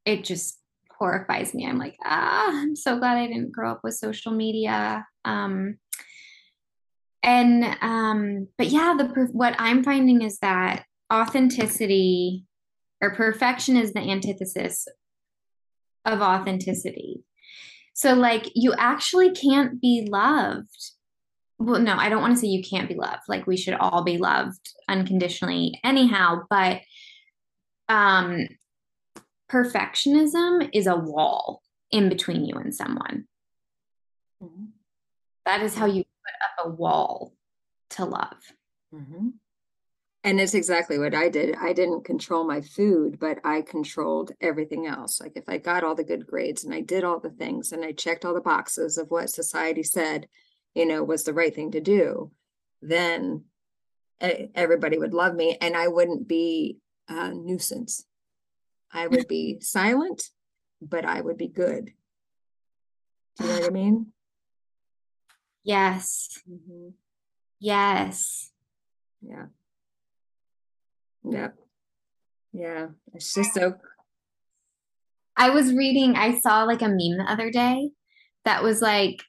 it 0.04 0.24
just 0.24 0.59
horrifies 1.00 1.54
me. 1.54 1.66
I'm 1.66 1.78
like, 1.78 1.96
ah, 2.04 2.50
I'm 2.50 2.76
so 2.76 2.98
glad 2.98 3.16
I 3.16 3.26
didn't 3.26 3.52
grow 3.52 3.72
up 3.72 3.80
with 3.82 3.94
social 3.94 4.32
media. 4.32 5.06
Um, 5.24 5.78
and 7.22 7.64
um, 7.80 8.48
but 8.56 8.68
yeah, 8.68 8.94
the 8.96 9.28
what 9.32 9.56
I'm 9.58 9.82
finding 9.82 10.22
is 10.22 10.38
that 10.38 10.84
authenticity 11.12 12.44
or 13.00 13.14
perfection 13.14 13.76
is 13.76 13.92
the 13.92 14.00
antithesis 14.00 14.86
of 16.04 16.20
authenticity. 16.20 17.24
So 17.94 18.14
like 18.14 18.50
you 18.54 18.74
actually 18.78 19.32
can't 19.32 19.80
be 19.80 20.06
loved. 20.10 20.92
Well, 21.58 21.80
no, 21.80 21.96
I 21.96 22.08
don't 22.08 22.22
want 22.22 22.34
to 22.34 22.40
say 22.40 22.46
you 22.46 22.62
can't 22.62 22.88
be 22.88 22.94
loved. 22.94 23.22
Like 23.28 23.46
we 23.46 23.56
should 23.56 23.74
all 23.74 24.02
be 24.02 24.16
loved 24.16 24.70
unconditionally 24.88 25.78
anyhow, 25.84 26.42
but 26.48 26.80
um 27.88 28.46
perfectionism 29.50 30.70
is 30.72 30.86
a 30.86 30.96
wall 30.96 31.62
in 31.90 32.08
between 32.08 32.44
you 32.44 32.54
and 32.54 32.74
someone. 32.74 33.26
Mm-hmm. 34.42 34.66
That 35.46 35.62
is 35.62 35.74
how 35.74 35.86
you 35.86 36.04
put 36.04 36.64
up 36.64 36.66
a 36.66 36.70
wall 36.70 37.34
to 37.90 38.04
love. 38.04 38.52
Mm-hmm. 38.94 39.28
And 40.22 40.40
it's 40.40 40.54
exactly 40.54 40.98
what 40.98 41.14
I 41.14 41.30
did. 41.30 41.56
I 41.56 41.72
didn't 41.72 42.04
control 42.04 42.46
my 42.46 42.60
food, 42.60 43.18
but 43.18 43.38
I 43.42 43.62
controlled 43.62 44.32
everything 44.40 44.86
else. 44.86 45.20
Like 45.20 45.32
if 45.34 45.44
I 45.48 45.56
got 45.56 45.82
all 45.82 45.94
the 45.94 46.04
good 46.04 46.26
grades 46.26 46.62
and 46.62 46.74
I 46.74 46.82
did 46.82 47.04
all 47.04 47.18
the 47.18 47.30
things 47.30 47.72
and 47.72 47.84
I 47.84 47.92
checked 47.92 48.24
all 48.24 48.34
the 48.34 48.40
boxes 48.40 48.98
of 48.98 49.10
what 49.10 49.30
society 49.30 49.82
said, 49.82 50.28
you 50.74 50.84
know, 50.84 51.02
was 51.02 51.24
the 51.24 51.32
right 51.32 51.54
thing 51.54 51.70
to 51.72 51.80
do, 51.80 52.30
then 52.82 53.44
everybody 54.20 54.98
would 54.98 55.14
love 55.14 55.34
me 55.34 55.56
and 55.60 55.74
I 55.74 55.88
wouldn't 55.88 56.28
be 56.28 56.76
a 57.08 57.32
nuisance. 57.32 58.04
I 58.92 59.06
would 59.06 59.28
be 59.28 59.58
silent, 59.60 60.30
but 60.82 61.04
I 61.04 61.20
would 61.20 61.36
be 61.36 61.48
good. 61.48 61.92
Do 63.38 63.44
you 63.44 63.50
know 63.50 63.60
what 63.60 63.66
I 63.66 63.70
mean? 63.70 64.06
Yes. 65.62 66.40
Mm-hmm. 66.50 66.88
Yes. 67.60 68.50
Yeah. 69.22 69.46
Yep. 71.24 71.56
Yeah. 72.52 72.86
It's 73.14 73.34
just 73.34 73.54
so 73.54 73.74
I 75.36 75.50
was 75.50 75.72
reading, 75.72 76.16
I 76.16 76.38
saw 76.40 76.64
like 76.64 76.82
a 76.82 76.88
meme 76.88 77.16
the 77.16 77.26
other 77.26 77.50
day 77.50 77.90
that 78.44 78.62
was 78.62 78.82
like, 78.82 79.22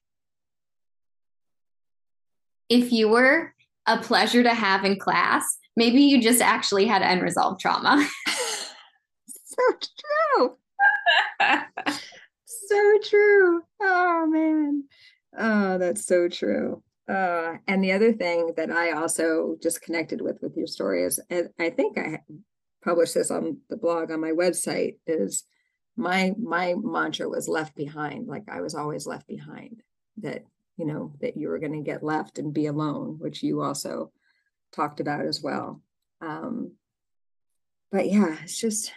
if 2.68 2.92
you 2.92 3.10
were 3.10 3.54
a 3.86 3.98
pleasure 3.98 4.44
to 4.44 4.54
have 4.54 4.84
in 4.84 5.00
class, 5.00 5.58
maybe 5.76 6.02
you 6.02 6.22
just 6.22 6.42
actually 6.42 6.86
had 6.86 7.02
unresolved 7.02 7.62
trauma. 7.62 8.06
so 9.62 9.88
true. 10.38 10.58
so 12.46 12.98
true. 13.04 13.62
Oh 13.82 14.28
man. 14.28 14.84
Oh, 15.38 15.78
that's 15.78 16.06
so 16.06 16.28
true. 16.28 16.84
Uh, 17.08 17.58
and 17.68 17.84
the 17.84 17.92
other 17.92 18.14
thing 18.14 18.54
that 18.58 18.72
I 18.72 18.92
also 18.92 19.58
just 19.62 19.82
connected 19.82 20.22
with 20.22 20.38
with 20.42 20.56
your 20.56 20.68
story 20.68 21.04
is, 21.04 21.20
I 21.60 21.70
think 21.70 21.98
I 21.98 22.20
published 22.84 23.16
this 23.16 23.32
on 23.32 23.58
the 23.70 23.78
blog 23.78 24.12
on 24.12 24.20
my 24.20 24.32
website, 24.32 24.98
is 25.08 25.44
my 25.98 26.34
my 26.42 26.76
mantra 26.78 27.28
was 27.30 27.48
left 27.48 27.76
behind. 27.76 28.28
Like 28.28 28.44
I 28.50 28.62
was 28.62 28.76
always 28.76 29.06
left 29.06 29.28
behind. 29.28 29.82
That 30.18 30.44
you 30.78 30.86
know 30.86 31.14
that 31.22 31.38
you 31.38 31.50
were 31.50 31.60
going 31.60 31.74
to 31.74 31.90
get 31.90 32.04
left 32.04 32.38
and 32.38 32.54
be 32.54 32.68
alone, 32.68 33.18
which 33.20 33.44
you 33.44 33.62
also 33.62 34.12
talked 34.72 35.00
about 35.00 35.26
as 35.26 35.42
well. 35.42 35.82
Um, 36.22 36.74
but 37.92 38.10
yeah, 38.10 38.38
it's 38.44 38.60
just 38.60 38.94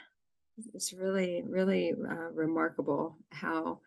it's 0.72 0.92
really 0.92 1.42
really 1.46 1.92
uh, 1.92 2.30
remarkable 2.32 3.18
how 3.30 3.80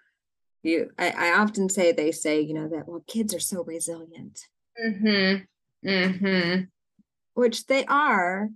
you 0.63 0.89
I, 0.97 1.09
I 1.09 1.39
often 1.39 1.69
say 1.69 1.91
they 1.91 2.11
say 2.11 2.41
you 2.41 2.53
know 2.53 2.67
that 2.69 2.87
well 2.87 3.03
kids 3.07 3.33
are 3.33 3.39
so 3.39 3.63
resilient 3.63 4.39
mm-hmm. 4.83 5.87
Mm-hmm. 5.87 6.63
which 7.33 7.67
they 7.67 7.85
are 7.85 8.49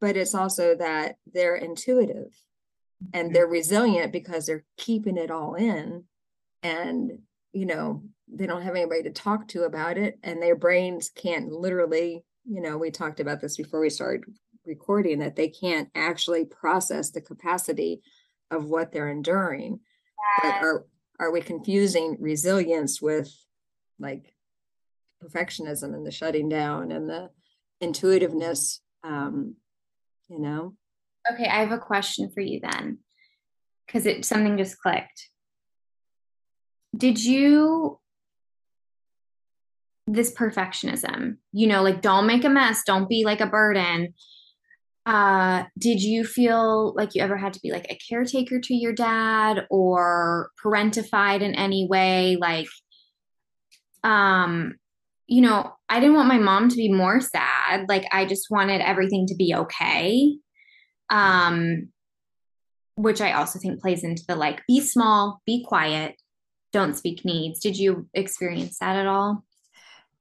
but 0.00 0.16
it's 0.16 0.34
also 0.34 0.74
that 0.76 1.16
they're 1.32 1.56
intuitive 1.56 2.34
and 3.12 3.26
mm-hmm. 3.26 3.34
they're 3.34 3.46
resilient 3.46 4.12
because 4.12 4.46
they're 4.46 4.64
keeping 4.76 5.16
it 5.16 5.30
all 5.30 5.54
in 5.54 6.04
and 6.62 7.18
you 7.52 7.66
know 7.66 8.02
they 8.28 8.46
don't 8.46 8.62
have 8.62 8.74
anybody 8.74 9.02
to 9.04 9.10
talk 9.10 9.48
to 9.48 9.62
about 9.62 9.96
it 9.96 10.18
and 10.22 10.42
their 10.42 10.56
brains 10.56 11.10
can't 11.14 11.50
literally 11.52 12.24
you 12.46 12.60
know 12.60 12.76
we 12.76 12.90
talked 12.90 13.20
about 13.20 13.40
this 13.40 13.56
before 13.56 13.80
we 13.80 13.90
started 13.90 14.24
recording 14.66 15.18
that 15.20 15.36
they 15.36 15.48
can't 15.48 15.88
actually 15.94 16.44
process 16.44 17.10
the 17.10 17.20
capacity 17.20 18.00
of 18.50 18.64
what 18.66 18.92
they're 18.92 19.10
enduring. 19.10 19.80
But 20.42 20.54
are 20.54 20.86
are 21.20 21.30
we 21.30 21.40
confusing 21.40 22.16
resilience 22.18 23.00
with 23.00 23.32
like 23.98 24.34
perfectionism 25.22 25.94
and 25.94 26.06
the 26.06 26.10
shutting 26.10 26.48
down 26.48 26.90
and 26.90 27.08
the 27.08 27.30
intuitiveness 27.80 28.80
um 29.02 29.56
you 30.28 30.38
know? 30.38 30.74
Okay 31.30 31.46
i 31.46 31.60
have 31.60 31.72
a 31.72 31.78
question 31.78 32.30
for 32.32 32.40
you 32.40 32.60
then 32.60 32.98
because 33.86 34.06
it 34.06 34.24
something 34.24 34.56
just 34.58 34.78
clicked. 34.78 35.28
Did 36.96 37.22
you 37.22 37.98
this 40.06 40.32
perfectionism 40.34 41.38
you 41.52 41.66
know 41.66 41.82
like 41.82 42.02
don't 42.02 42.26
make 42.26 42.44
a 42.44 42.48
mess 42.48 42.82
don't 42.84 43.08
be 43.08 43.24
like 43.24 43.40
a 43.40 43.46
burden 43.46 44.12
uh, 45.06 45.64
did 45.78 46.00
you 46.00 46.24
feel 46.24 46.94
like 46.94 47.14
you 47.14 47.22
ever 47.22 47.36
had 47.36 47.52
to 47.52 47.60
be 47.60 47.70
like 47.72 47.86
a 47.90 47.98
caretaker 48.08 48.58
to 48.58 48.74
your 48.74 48.92
dad 48.92 49.66
or 49.70 50.50
parentified 50.62 51.42
in 51.42 51.54
any 51.54 51.86
way? 51.86 52.36
Like, 52.40 52.68
um, 54.02 54.76
you 55.26 55.42
know, 55.42 55.74
I 55.88 56.00
didn't 56.00 56.16
want 56.16 56.28
my 56.28 56.38
mom 56.38 56.68
to 56.68 56.76
be 56.76 56.90
more 56.90 57.20
sad. 57.20 57.86
Like, 57.88 58.06
I 58.12 58.24
just 58.24 58.50
wanted 58.50 58.80
everything 58.80 59.26
to 59.26 59.34
be 59.34 59.54
okay. 59.54 60.36
Um, 61.10 61.88
which 62.96 63.20
I 63.20 63.32
also 63.32 63.58
think 63.58 63.80
plays 63.80 64.04
into 64.04 64.22
the 64.26 64.36
like, 64.36 64.62
be 64.66 64.80
small, 64.80 65.42
be 65.46 65.64
quiet, 65.64 66.14
don't 66.72 66.96
speak 66.96 67.24
needs. 67.24 67.60
Did 67.60 67.76
you 67.76 68.08
experience 68.14 68.78
that 68.78 68.96
at 68.96 69.06
all? 69.06 69.44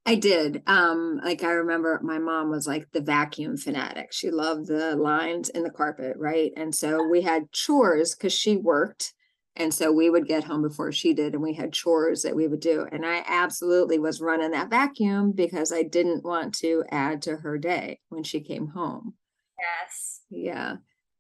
I 0.06 0.16
did. 0.16 0.64
Um, 0.68 1.22
like 1.24 1.44
I 1.44 1.52
remember 1.52 2.00
my 2.04 2.20
mom 2.20 2.50
was 2.50 2.68
like 2.68 2.92
the 2.92 3.02
vacuum 3.02 3.56
fanatic. 3.56 4.12
She 4.12 4.30
loved 4.32 4.68
the 4.68 4.96
lines 4.96 5.50
in 5.50 5.64
the 5.64 5.70
carpet, 5.70 6.18
right? 6.18 6.52
And 6.58 6.76
so 6.76 7.08
we 7.08 7.22
had 7.22 7.52
chores 7.52 8.14
because 8.14 8.34
she 8.34 8.58
worked. 8.58 9.14
And 9.56 9.72
so 9.72 9.92
we 9.92 10.10
would 10.10 10.28
get 10.28 10.46
home 10.46 10.64
before 10.64 10.92
she 10.92 11.14
did, 11.14 11.34
and 11.34 11.44
we 11.44 11.54
had 11.54 11.74
chores 11.74 12.24
that 12.24 12.36
we 12.36 12.48
would 12.48 12.60
do. 12.60 12.88
And 12.92 13.06
I 13.06 13.24
absolutely 13.28 14.00
was 14.00 14.20
running 14.20 14.50
that 14.52 14.72
vacuum 14.72 15.32
because 15.32 15.72
I 15.72 15.84
didn't 15.84 16.24
want 16.26 16.56
to 16.56 16.84
add 16.90 17.22
to 17.22 17.38
her 17.38 17.60
day 17.60 18.00
when 18.10 18.24
she 18.24 18.40
came 18.40 18.70
home. 18.70 19.14
Yes. 19.60 20.22
Yeah. 20.32 20.78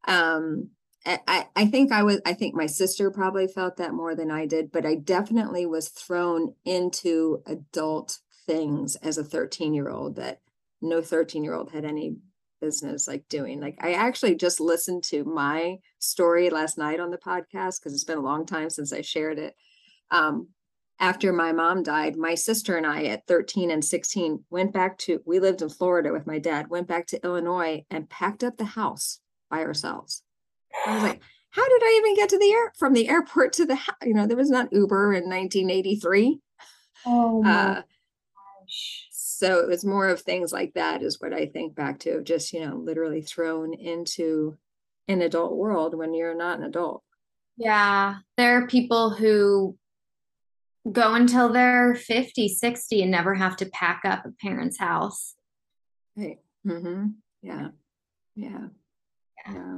Um, 0.07 0.71
I, 1.05 1.47
I 1.55 1.67
think 1.67 1.91
I 1.91 2.01
was 2.03 2.21
I 2.25 2.33
think 2.33 2.55
my 2.55 2.65
sister 2.65 3.11
probably 3.11 3.47
felt 3.47 3.77
that 3.77 3.93
more 3.93 4.15
than 4.15 4.31
I 4.31 4.45
did, 4.45 4.71
but 4.71 4.85
I 4.85 4.95
definitely 4.95 5.65
was 5.65 5.89
thrown 5.89 6.55
into 6.65 7.43
adult 7.45 8.19
things 8.45 8.95
as 8.97 9.17
a 9.17 9.23
13 9.23 9.73
year 9.73 9.89
old 9.89 10.15
that 10.15 10.39
no 10.81 11.01
13 11.01 11.43
year 11.43 11.53
old 11.53 11.71
had 11.71 11.85
any 11.85 12.17
business 12.61 13.07
like 13.07 13.27
doing. 13.27 13.59
Like 13.59 13.77
I 13.81 13.93
actually 13.93 14.35
just 14.35 14.59
listened 14.59 15.03
to 15.05 15.25
my 15.25 15.77
story 15.99 16.49
last 16.49 16.77
night 16.77 16.99
on 16.99 17.11
the 17.11 17.17
podcast 17.17 17.79
because 17.79 17.93
it's 17.93 18.05
been 18.05 18.17
a 18.17 18.21
long 18.21 18.45
time 18.45 18.69
since 18.69 18.93
I 18.93 19.01
shared 19.01 19.37
it. 19.37 19.55
Um, 20.11 20.47
after 20.99 21.33
my 21.33 21.51
mom 21.51 21.83
died, 21.83 22.15
my 22.15 22.35
sister 22.35 22.77
and 22.77 22.85
I 22.85 23.05
at 23.05 23.27
13 23.27 23.71
and 23.71 23.83
16 23.83 24.45
went 24.49 24.71
back 24.71 24.97
to 24.99 25.21
we 25.25 25.39
lived 25.39 25.61
in 25.61 25.69
Florida 25.69 26.13
with 26.13 26.25
my 26.25 26.39
dad, 26.39 26.69
went 26.69 26.87
back 26.87 27.07
to 27.07 27.23
Illinois 27.23 27.83
and 27.89 28.09
packed 28.09 28.43
up 28.43 28.55
the 28.57 28.63
house 28.63 29.19
by 29.49 29.63
ourselves. 29.63 30.23
I 30.85 30.93
was 30.93 31.03
like, 31.03 31.21
how 31.49 31.67
did 31.67 31.83
I 31.83 31.99
even 31.99 32.15
get 32.15 32.29
to 32.29 32.39
the 32.39 32.51
air 32.51 32.71
from 32.77 32.93
the 32.93 33.09
airport 33.09 33.53
to 33.53 33.65
the 33.65 33.75
house? 33.75 33.95
You 34.03 34.13
know, 34.13 34.25
there 34.25 34.37
was 34.37 34.49
not 34.49 34.71
Uber 34.71 35.13
in 35.13 35.29
1983. 35.29 36.39
Oh, 37.05 37.45
uh, 37.45 37.81
so 39.11 39.59
it 39.59 39.67
was 39.67 39.83
more 39.83 40.07
of 40.09 40.21
things 40.21 40.53
like 40.53 40.73
that 40.73 41.03
is 41.03 41.19
what 41.19 41.33
I 41.33 41.47
think 41.47 41.75
back 41.75 41.99
to 41.99 42.21
just, 42.21 42.53
you 42.53 42.65
know, 42.65 42.75
literally 42.75 43.21
thrown 43.21 43.73
into 43.73 44.57
an 45.07 45.21
adult 45.21 45.55
world 45.55 45.95
when 45.95 46.13
you're 46.13 46.35
not 46.35 46.59
an 46.59 46.65
adult. 46.65 47.03
Yeah. 47.57 48.17
There 48.37 48.57
are 48.57 48.67
people 48.67 49.11
who 49.11 49.77
go 50.91 51.13
until 51.13 51.49
they're 51.49 51.95
50, 51.95 52.47
60 52.47 53.01
and 53.01 53.11
never 53.11 53.33
have 53.33 53.55
to 53.57 53.65
pack 53.67 54.01
up 54.05 54.25
a 54.25 54.31
parent's 54.41 54.79
house. 54.79 55.35
Right. 56.15 56.39
Mm-hmm. 56.65 57.07
Yeah. 57.41 57.69
Yeah. 58.35 58.67
Yeah. 59.45 59.53
yeah. 59.53 59.77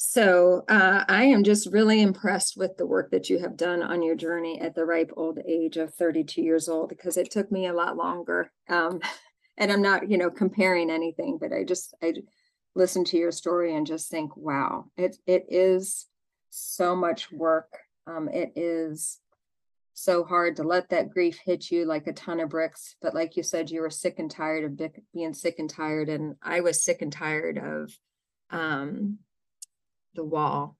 So 0.00 0.64
uh, 0.68 1.04
I 1.08 1.24
am 1.24 1.42
just 1.42 1.72
really 1.72 2.00
impressed 2.00 2.56
with 2.56 2.76
the 2.76 2.86
work 2.86 3.10
that 3.10 3.28
you 3.28 3.40
have 3.40 3.56
done 3.56 3.82
on 3.82 4.00
your 4.00 4.14
journey 4.14 4.60
at 4.60 4.76
the 4.76 4.84
ripe 4.84 5.10
old 5.16 5.40
age 5.44 5.76
of 5.76 5.92
32 5.92 6.40
years 6.40 6.68
old 6.68 6.88
because 6.88 7.16
it 7.16 7.32
took 7.32 7.50
me 7.50 7.66
a 7.66 7.72
lot 7.72 7.96
longer. 7.96 8.52
Um, 8.68 9.00
and 9.58 9.72
I'm 9.72 9.82
not, 9.82 10.08
you 10.08 10.16
know, 10.16 10.30
comparing 10.30 10.88
anything, 10.88 11.36
but 11.40 11.52
I 11.52 11.64
just 11.64 11.94
I 12.00 12.14
listen 12.76 13.02
to 13.06 13.18
your 13.18 13.32
story 13.32 13.74
and 13.74 13.88
just 13.88 14.08
think, 14.08 14.36
wow, 14.36 14.84
it 14.96 15.16
it 15.26 15.46
is 15.48 16.06
so 16.48 16.94
much 16.94 17.32
work. 17.32 17.76
Um, 18.06 18.28
it 18.28 18.52
is 18.54 19.18
so 19.94 20.22
hard 20.22 20.54
to 20.56 20.62
let 20.62 20.90
that 20.90 21.10
grief 21.10 21.40
hit 21.44 21.72
you 21.72 21.84
like 21.84 22.06
a 22.06 22.12
ton 22.12 22.38
of 22.38 22.50
bricks. 22.50 22.94
But 23.02 23.16
like 23.16 23.36
you 23.36 23.42
said, 23.42 23.68
you 23.68 23.80
were 23.80 23.90
sick 23.90 24.20
and 24.20 24.30
tired 24.30 24.62
of 24.62 24.92
being 25.12 25.34
sick 25.34 25.56
and 25.58 25.68
tired, 25.68 26.08
and 26.08 26.36
I 26.40 26.60
was 26.60 26.84
sick 26.84 27.02
and 27.02 27.12
tired 27.12 27.58
of 27.58 27.92
um 28.50 29.18
the 30.14 30.24
wall. 30.24 30.76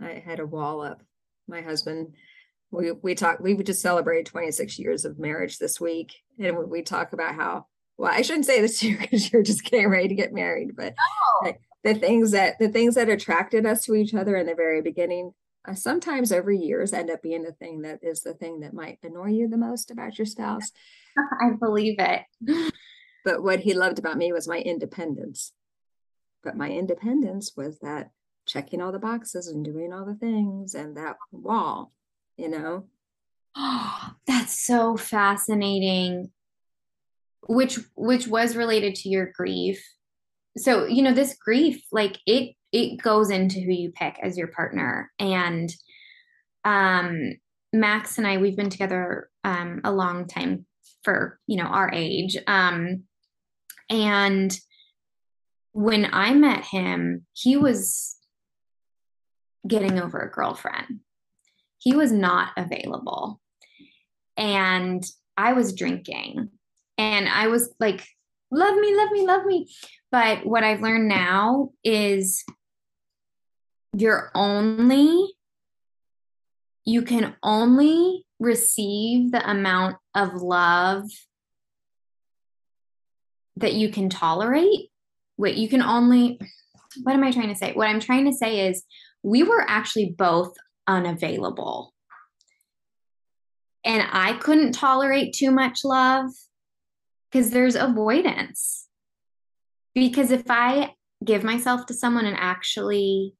I 0.00 0.22
had 0.24 0.40
a 0.40 0.46
wall 0.46 0.82
up. 0.82 1.02
My 1.46 1.62
husband, 1.62 2.14
we 2.70 2.92
we 2.92 3.14
talk. 3.14 3.40
We 3.40 3.54
would 3.54 3.66
just 3.66 3.82
celebrate 3.82 4.26
26 4.26 4.78
years 4.78 5.04
of 5.04 5.18
marriage 5.18 5.58
this 5.58 5.80
week, 5.80 6.14
and 6.38 6.70
we 6.70 6.82
talk 6.82 7.12
about 7.12 7.34
how. 7.34 7.66
Well, 7.98 8.12
I 8.12 8.22
shouldn't 8.22 8.46
say 8.46 8.60
this 8.60 8.80
to 8.80 8.88
you 8.88 8.98
because 9.00 9.30
you're 9.32 9.42
just 9.42 9.64
getting 9.64 9.88
ready 9.88 10.08
to 10.08 10.14
get 10.14 10.32
married, 10.32 10.76
but 10.76 10.94
oh. 11.44 11.52
the 11.84 11.94
things 11.94 12.30
that 12.30 12.58
the 12.58 12.68
things 12.68 12.94
that 12.94 13.08
attracted 13.08 13.66
us 13.66 13.84
to 13.84 13.94
each 13.94 14.14
other 14.14 14.36
in 14.36 14.46
the 14.46 14.54
very 14.54 14.80
beginning 14.80 15.32
uh, 15.68 15.74
sometimes 15.74 16.32
over 16.32 16.50
years 16.50 16.92
end 16.92 17.10
up 17.10 17.22
being 17.22 17.42
the 17.42 17.52
thing 17.52 17.82
that 17.82 17.98
is 18.02 18.22
the 18.22 18.34
thing 18.34 18.60
that 18.60 18.72
might 18.72 18.98
annoy 19.02 19.28
you 19.28 19.48
the 19.48 19.58
most 19.58 19.90
about 19.90 20.18
your 20.18 20.26
spouse. 20.26 20.70
I 21.40 21.50
believe 21.50 21.96
it. 21.98 22.72
But 23.24 23.42
what 23.42 23.60
he 23.60 23.74
loved 23.74 23.98
about 23.98 24.16
me 24.16 24.32
was 24.32 24.48
my 24.48 24.58
independence. 24.58 25.52
But 26.42 26.56
my 26.56 26.70
independence 26.70 27.52
was 27.54 27.78
that 27.80 28.10
checking 28.46 28.80
all 28.80 28.92
the 28.92 28.98
boxes 28.98 29.48
and 29.48 29.64
doing 29.64 29.92
all 29.92 30.04
the 30.04 30.14
things 30.14 30.74
and 30.74 30.96
that 30.96 31.16
wall, 31.32 31.92
you 32.36 32.48
know? 32.48 32.84
Oh, 33.56 34.10
that's 34.26 34.58
so 34.58 34.96
fascinating. 34.96 36.30
Which 37.48 37.78
which 37.96 38.28
was 38.28 38.56
related 38.56 38.94
to 38.96 39.08
your 39.08 39.32
grief. 39.34 39.82
So, 40.56 40.84
you 40.84 41.02
know, 41.02 41.14
this 41.14 41.36
grief, 41.36 41.82
like 41.90 42.18
it 42.26 42.54
it 42.72 43.02
goes 43.02 43.30
into 43.30 43.60
who 43.60 43.72
you 43.72 43.92
pick 43.92 44.18
as 44.22 44.36
your 44.36 44.48
partner. 44.48 45.10
And 45.18 45.70
um 46.64 47.34
Max 47.72 48.18
and 48.18 48.26
I, 48.26 48.36
we've 48.36 48.56
been 48.56 48.70
together 48.70 49.30
um 49.42 49.80
a 49.84 49.92
long 49.92 50.26
time 50.26 50.66
for, 51.02 51.38
you 51.46 51.56
know, 51.56 51.68
our 51.68 51.90
age. 51.92 52.36
Um 52.46 53.04
and 53.88 54.56
when 55.72 56.08
I 56.12 56.34
met 56.34 56.64
him, 56.64 57.26
he 57.32 57.56
was 57.56 58.16
getting 59.66 59.98
over 59.98 60.18
a 60.18 60.30
girlfriend. 60.30 61.00
He 61.78 61.94
was 61.94 62.12
not 62.12 62.50
available. 62.56 63.40
And 64.36 65.04
I 65.36 65.52
was 65.52 65.74
drinking. 65.74 66.50
And 66.98 67.28
I 67.28 67.48
was 67.48 67.74
like, 67.80 68.06
love 68.50 68.76
me, 68.76 68.94
love 68.96 69.10
me, 69.10 69.26
love 69.26 69.44
me. 69.44 69.70
But 70.12 70.44
what 70.44 70.64
I've 70.64 70.82
learned 70.82 71.08
now 71.08 71.70
is 71.84 72.44
you're 73.96 74.30
only, 74.34 75.32
you 76.84 77.02
can 77.02 77.36
only 77.42 78.24
receive 78.38 79.32
the 79.32 79.48
amount 79.48 79.96
of 80.14 80.34
love 80.34 81.04
that 83.56 83.74
you 83.74 83.90
can 83.90 84.08
tolerate. 84.08 84.90
What 85.36 85.54
you 85.54 85.68
can 85.68 85.82
only, 85.82 86.38
what 87.02 87.14
am 87.14 87.24
I 87.24 87.30
trying 87.30 87.48
to 87.48 87.54
say? 87.54 87.72
What 87.72 87.88
I'm 87.88 88.00
trying 88.00 88.26
to 88.26 88.32
say 88.32 88.68
is 88.68 88.82
we 89.22 89.42
were 89.42 89.64
actually 89.66 90.14
both 90.16 90.54
unavailable. 90.86 91.92
And 93.84 94.06
I 94.12 94.34
couldn't 94.34 94.72
tolerate 94.72 95.32
too 95.32 95.50
much 95.50 95.84
love 95.84 96.30
because 97.30 97.50
there's 97.50 97.76
avoidance. 97.76 98.86
Because 99.94 100.30
if 100.30 100.44
I 100.50 100.94
give 101.24 101.44
myself 101.44 101.86
to 101.86 101.94
someone 101.94 102.26
and 102.26 102.36
actually 102.38 103.34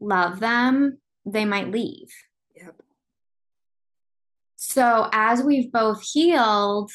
love 0.00 0.40
them, 0.40 0.98
they 1.26 1.44
might 1.44 1.70
leave. 1.70 2.08
Yep. 2.56 2.82
So 4.56 5.08
as 5.12 5.42
we've 5.42 5.70
both 5.70 6.02
healed, 6.02 6.90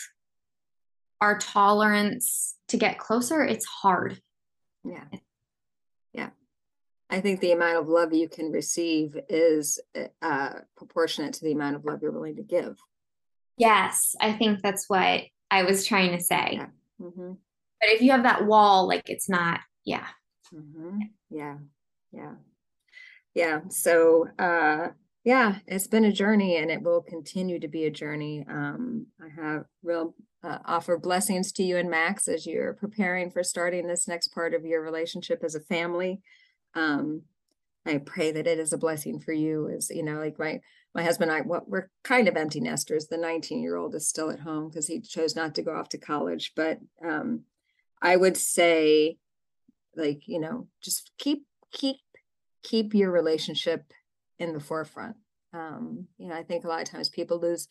our 1.22 1.38
tolerance 1.38 2.56
to 2.68 2.78
get 2.78 3.00
closer, 3.00 3.44
it's 3.44 3.66
hard. 3.66 4.20
Yeah. 4.84 5.06
Yeah. 5.12 5.20
I 7.14 7.22
think 7.22 7.42
the 7.42 7.52
amount 7.52 7.78
of 7.78 7.88
love 7.88 8.12
you 8.12 8.28
can 8.28 8.52
receive 8.52 9.16
is 9.30 9.80
uh, 10.24 10.50
proportionate 10.76 11.34
to 11.36 11.44
the 11.44 11.52
amount 11.52 11.76
of 11.76 11.86
love 11.86 12.02
you're 12.02 12.12
willing 12.12 12.38
to 12.38 12.42
give. 12.42 12.76
Yes, 13.56 14.16
I 14.20 14.34
think 14.34 14.64
that's 14.64 14.90
what 14.90 15.22
I 15.52 15.62
was 15.62 15.86
trying 15.86 16.18
to 16.18 16.24
say. 16.24 16.54
Yeah. 16.54 16.66
Mm-hmm. 17.00 17.34
But 17.80 17.90
if 17.92 18.02
you 18.02 18.12
have 18.12 18.24
that 18.24 18.48
wall, 18.48 18.88
like 18.88 19.12
it's 19.12 19.30
not, 19.30 19.60
yeah. 19.86 20.08
Mm-hmm. 20.52 21.02
Yeah. 21.30 21.58
Yeah. 22.12 22.34
Yeah. 23.36 23.60
So, 23.70 24.28
uh, 24.40 24.88
yeah, 25.24 25.58
it's 25.68 25.88
been 25.88 26.06
a 26.06 26.12
journey 26.12 26.58
and 26.58 26.72
it 26.72 26.82
will 26.82 27.02
continue 27.02 27.60
to 27.60 27.68
be 27.68 27.86
a 27.86 27.92
journey. 27.92 28.44
Um, 28.50 29.06
I 29.22 29.30
have 29.40 29.66
real 29.84 30.16
uh, 30.44 30.58
offer 30.66 30.98
blessings 30.98 31.52
to 31.54 31.64
you 31.64 31.78
and 31.78 31.92
Max 31.92 32.28
as 32.28 32.48
you're 32.48 32.74
preparing 32.74 33.30
for 33.30 33.44
starting 33.44 33.86
this 33.86 34.08
next 34.08 34.30
part 34.30 34.56
of 34.56 34.66
your 34.66 34.82
relationship 34.82 35.44
as 35.44 35.54
a 35.54 35.60
family. 35.60 36.22
Um, 36.76 37.24
I 37.86 37.98
pray 37.98 38.32
that 38.32 38.48
it 38.48 38.60
is 38.60 38.72
a 38.72 38.78
blessing 38.78 39.20
for 39.20 39.34
you 39.34 39.68
is 39.68 39.90
you 39.90 40.04
know, 40.04 40.20
like 40.20 40.40
my 40.40 40.62
my 40.96 41.04
husband 41.04 41.32
and 41.32 41.40
I, 41.40 41.46
what 41.46 41.68
we're 41.68 41.90
kind 42.04 42.28
of 42.28 42.38
empty 42.38 42.60
nesters. 42.60 43.08
The 43.08 43.18
19 43.18 43.62
year 43.62 43.76
old 43.76 43.96
is 43.96 44.08
still 44.08 44.30
at 44.30 44.40
home 44.40 44.70
because 44.70 44.88
he 44.88 45.02
chose 45.02 45.36
not 45.36 45.56
to 45.56 45.64
go 45.64 45.76
off 45.76 45.90
to 45.90 45.98
college. 45.98 46.54
But 46.56 46.80
um, 47.04 47.42
I 48.02 48.16
would 48.16 48.38
say, 48.38 49.18
like, 49.96 50.28
you 50.28 50.40
know, 50.40 50.68
just 50.82 51.12
keep 51.18 51.46
keep 51.72 51.98
keep 52.62 52.94
your 52.94 53.12
relationship 53.12 53.92
in 54.40 54.54
the 54.54 54.60
forefront. 54.60 55.18
Um, 55.54 56.08
you 56.18 56.30
know, 56.30 56.36
I 56.36 56.44
think 56.44 56.64
a 56.64 56.68
lot 56.68 56.82
of 56.82 56.90
times 56.90 57.10
people 57.10 57.40
lose 57.40 57.68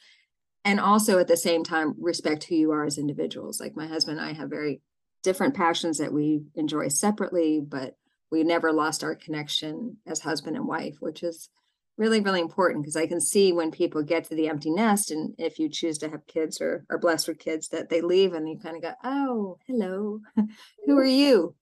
and 0.64 0.78
also 0.78 1.18
at 1.18 1.28
the 1.28 1.36
same 1.36 1.64
time 1.64 1.94
respect 1.98 2.44
who 2.44 2.55
you 2.55 2.70
are 2.70 2.84
as 2.84 2.98
individuals 2.98 3.61
like 3.61 3.76
my 3.76 3.86
husband 3.86 4.18
and 4.18 4.28
i 4.28 4.32
have 4.32 4.50
very 4.50 4.80
different 5.22 5.55
passions 5.55 5.98
that 5.98 6.12
we 6.12 6.42
enjoy 6.55 6.88
separately 6.88 7.61
but 7.61 7.96
we 8.33 8.43
never 8.43 8.72
lost 8.72 9.05
our 9.05 9.14
connection 9.14 9.99
as 10.07 10.20
husband 10.20 10.57
and 10.57 10.66
wife 10.66 10.97
which 11.01 11.22
is 11.22 11.49
really 11.97 12.20
really 12.20 12.41
important 12.41 12.83
because 12.83 12.97
i 12.97 13.07
can 13.07 13.20
see 13.20 13.53
when 13.53 13.70
people 13.70 14.03
get 14.03 14.24
to 14.24 14.35
the 14.35 14.49
empty 14.49 14.70
nest 14.70 15.11
and 15.11 15.35
if 15.39 15.59
you 15.59 15.68
choose 15.68 15.99
to 15.99 16.09
have 16.09 16.26
kids 16.26 16.61
or 16.61 16.85
are 16.91 16.99
blessed 16.99 17.28
with 17.28 17.39
kids 17.39 17.68
that 17.68 17.89
they 17.89 18.01
leave 18.01 18.33
and 18.33 18.49
you 18.49 18.59
kind 18.59 18.76
of 18.76 18.83
go 18.83 18.93
oh 19.05 19.59
hello 19.66 20.18
who 20.87 20.99
are 20.99 21.05
you 21.05 21.55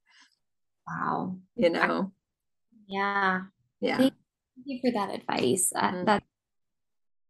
wow 0.89 1.37
you 1.57 1.69
know 1.69 2.13
yeah 2.87 3.43
yeah 3.81 3.99
thank 3.99 4.15
you 4.65 4.81
for 4.81 4.93
that 4.93 5.15
advice 5.15 5.73
uh, 5.75 5.91
mm-hmm. 5.91 6.05
that 6.05 6.23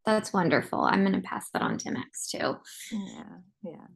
that's 0.04 0.32
wonderful. 0.32 0.80
I'm 0.80 1.02
going 1.02 1.20
to 1.20 1.20
pass 1.20 1.50
that 1.50 1.62
on 1.62 1.78
to 1.78 1.90
Max 1.90 2.30
too. 2.30 2.56
Yeah. 2.90 3.24
Yeah. 3.62 3.86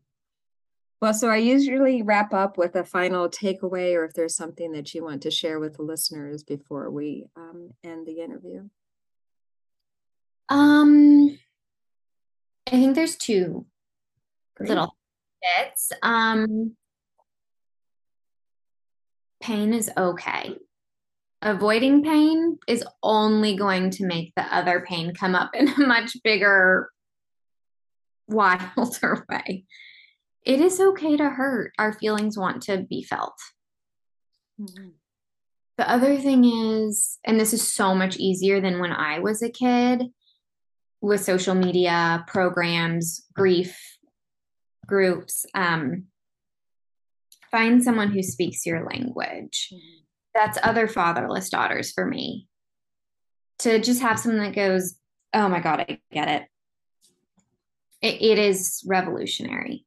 Well, 1.01 1.14
so 1.14 1.28
I 1.28 1.36
usually 1.36 2.03
wrap 2.03 2.32
up 2.32 2.57
with 2.57 2.76
a 2.76 2.84
final 2.84 3.28
takeaway 3.28 3.95
or 3.95 4.05
if 4.05 4.14
there's 4.14 4.36
something 4.36 4.72
that 4.72 4.95
you 4.95 5.05
want 5.05 5.22
to 5.22 5.30
share 5.30 5.61
with 5.61 5.76
the 5.76 5.82
listeners 5.82 6.42
before 6.42 6.90
we 6.90 7.26
um, 7.36 7.70
end 7.82 8.07
the 8.07 8.20
interview. 8.20 8.68
Um, 10.49 11.38
I 12.66 12.70
think 12.70 12.95
there's 12.95 13.16
two 13.16 13.66
Great. 14.57 14.70
little 14.70 14.97
bits. 15.42 15.92
Um, 16.03 16.76
pain 19.40 19.74
is 19.74 19.90
okay 19.97 20.57
avoiding 21.45 22.03
pain 22.03 22.59
is 22.66 22.84
only 23.03 23.55
going 23.55 23.90
to 23.90 24.07
make 24.07 24.32
the 24.34 24.42
other 24.55 24.84
pain 24.88 25.14
come 25.14 25.34
up 25.34 25.55
in 25.55 25.68
a 25.68 25.86
much 25.86 26.16
bigger, 26.24 26.90
wilder 28.28 29.26
way. 29.30 29.64
It 30.45 30.61
is 30.61 30.80
okay 30.80 31.16
to 31.16 31.30
hurt. 31.30 31.72
Our 31.78 31.92
feelings 31.92 32.38
want 32.38 32.62
to 32.64 32.78
be 32.78 33.03
felt. 33.03 33.38
Mm-hmm. 34.61 34.88
The 35.76 35.90
other 35.90 36.16
thing 36.18 36.45
is, 36.45 37.18
and 37.24 37.40
this 37.40 37.53
is 37.53 37.66
so 37.66 37.95
much 37.95 38.16
easier 38.16 38.61
than 38.61 38.78
when 38.78 38.92
I 38.92 39.18
was 39.18 39.42
a 39.42 39.51
kid 39.51 40.05
with 41.01 41.24
social 41.24 41.55
media 41.55 42.24
programs, 42.28 43.22
grief 43.34 43.76
groups, 44.86 45.47
um, 45.55 46.05
find 47.51 47.82
someone 47.82 48.12
who 48.12 48.22
speaks 48.22 48.64
your 48.64 48.86
language. 48.86 49.70
Mm-hmm 49.72 50.05
that's 50.34 50.59
other 50.62 50.88
fatherless 50.88 51.49
daughters 51.49 51.92
for 51.92 52.05
me 52.05 52.49
to 53.61 53.78
just 53.78 54.03
have 54.03 54.18
someone 54.18 54.42
that 54.42 54.55
goes 54.55 54.95
oh 55.32 55.49
my 55.49 55.61
god 55.61 55.80
i 55.80 56.01
get 56.12 56.28
it 56.28 56.42
it, 58.03 58.22
it 58.22 58.38
is 58.38 58.82
revolutionary 58.86 59.86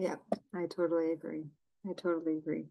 yeah 0.00 0.16
i 0.54 0.66
totally 0.66 1.12
agree. 1.12 1.44
I 1.88 1.92
totally 1.94 2.36
agree. 2.36 2.66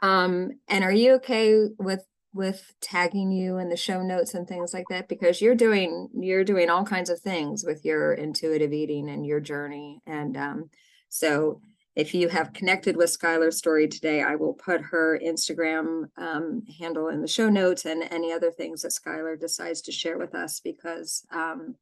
Um 0.00 0.52
and 0.68 0.84
are 0.84 0.92
you 0.92 1.14
okay 1.14 1.68
with 1.78 2.04
with 2.34 2.72
tagging 2.80 3.30
you 3.30 3.58
in 3.58 3.68
the 3.68 3.76
show 3.76 4.02
notes 4.02 4.34
and 4.34 4.48
things 4.48 4.72
like 4.72 4.86
that? 4.90 5.08
Because 5.08 5.40
you're 5.40 5.54
doing 5.54 6.08
you're 6.14 6.44
doing 6.44 6.70
all 6.70 6.84
kinds 6.84 7.10
of 7.10 7.20
things 7.20 7.64
with 7.64 7.84
your 7.84 8.14
intuitive 8.14 8.72
eating 8.72 9.08
and 9.10 9.26
your 9.26 9.40
journey. 9.40 10.00
And 10.06 10.36
um 10.36 10.70
so 11.08 11.60
if 11.94 12.14
you 12.14 12.28
have 12.30 12.54
connected 12.54 12.96
with 12.96 13.16
Skylar's 13.16 13.58
story 13.58 13.86
today, 13.86 14.22
I 14.22 14.34
will 14.36 14.54
put 14.54 14.80
her 14.80 15.20
Instagram 15.22 16.04
um, 16.16 16.62
handle 16.80 17.08
in 17.08 17.20
the 17.20 17.28
show 17.28 17.50
notes 17.50 17.84
and 17.84 18.02
any 18.10 18.32
other 18.32 18.50
things 18.50 18.80
that 18.80 18.92
Skylar 18.92 19.38
decides 19.38 19.82
to 19.82 19.92
share 19.92 20.16
with 20.16 20.34
us 20.34 20.58
because 20.60 21.26
um, 21.30 21.74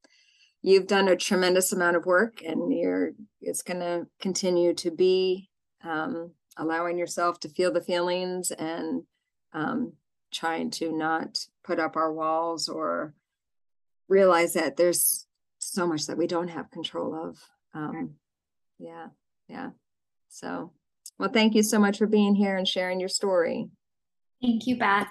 you've 0.63 0.87
done 0.87 1.09
a 1.09 1.17
tremendous 1.17 1.73
amount 1.73 1.97
of 1.97 2.07
work 2.07 2.43
and 2.43 2.73
you're 2.73 3.13
it's 3.41 3.63
going 3.63 3.81
to 3.81 4.07
continue 4.21 4.75
to 4.75 4.91
be 4.91 5.49
um, 5.83 6.33
allowing 6.57 6.99
yourself 6.99 7.41
to 7.41 7.49
feel 7.49 7.73
the 7.73 7.81
feelings 7.81 8.51
and 8.51 9.03
um, 9.53 9.93
trying 10.31 10.71
to 10.71 10.93
not 10.93 11.47
put 11.65 11.81
up 11.81 11.97
our 11.97 12.13
walls 12.13 12.69
or 12.69 13.15
realize 14.09 14.55
that 14.55 14.77
there's 14.77 15.27
so 15.59 15.87
much 15.87 16.07
that 16.07 16.19
we 16.19 16.27
don't 16.27 16.49
have 16.49 16.71
control 16.71 17.15
of. 17.15 17.39
Um, 17.75 18.15
yeah, 18.79 19.09
yeah. 19.49 19.71
So, 20.29 20.73
well, 21.19 21.31
thank 21.31 21.55
you 21.55 21.63
so 21.63 21.79
much 21.79 21.99
for 21.99 22.07
being 22.07 22.35
here 22.35 22.57
and 22.57 22.67
sharing 22.67 23.01
your 23.01 23.09
story. 23.09 23.69
Thank 24.43 24.67
you, 24.67 24.77
Beth. 24.77 25.09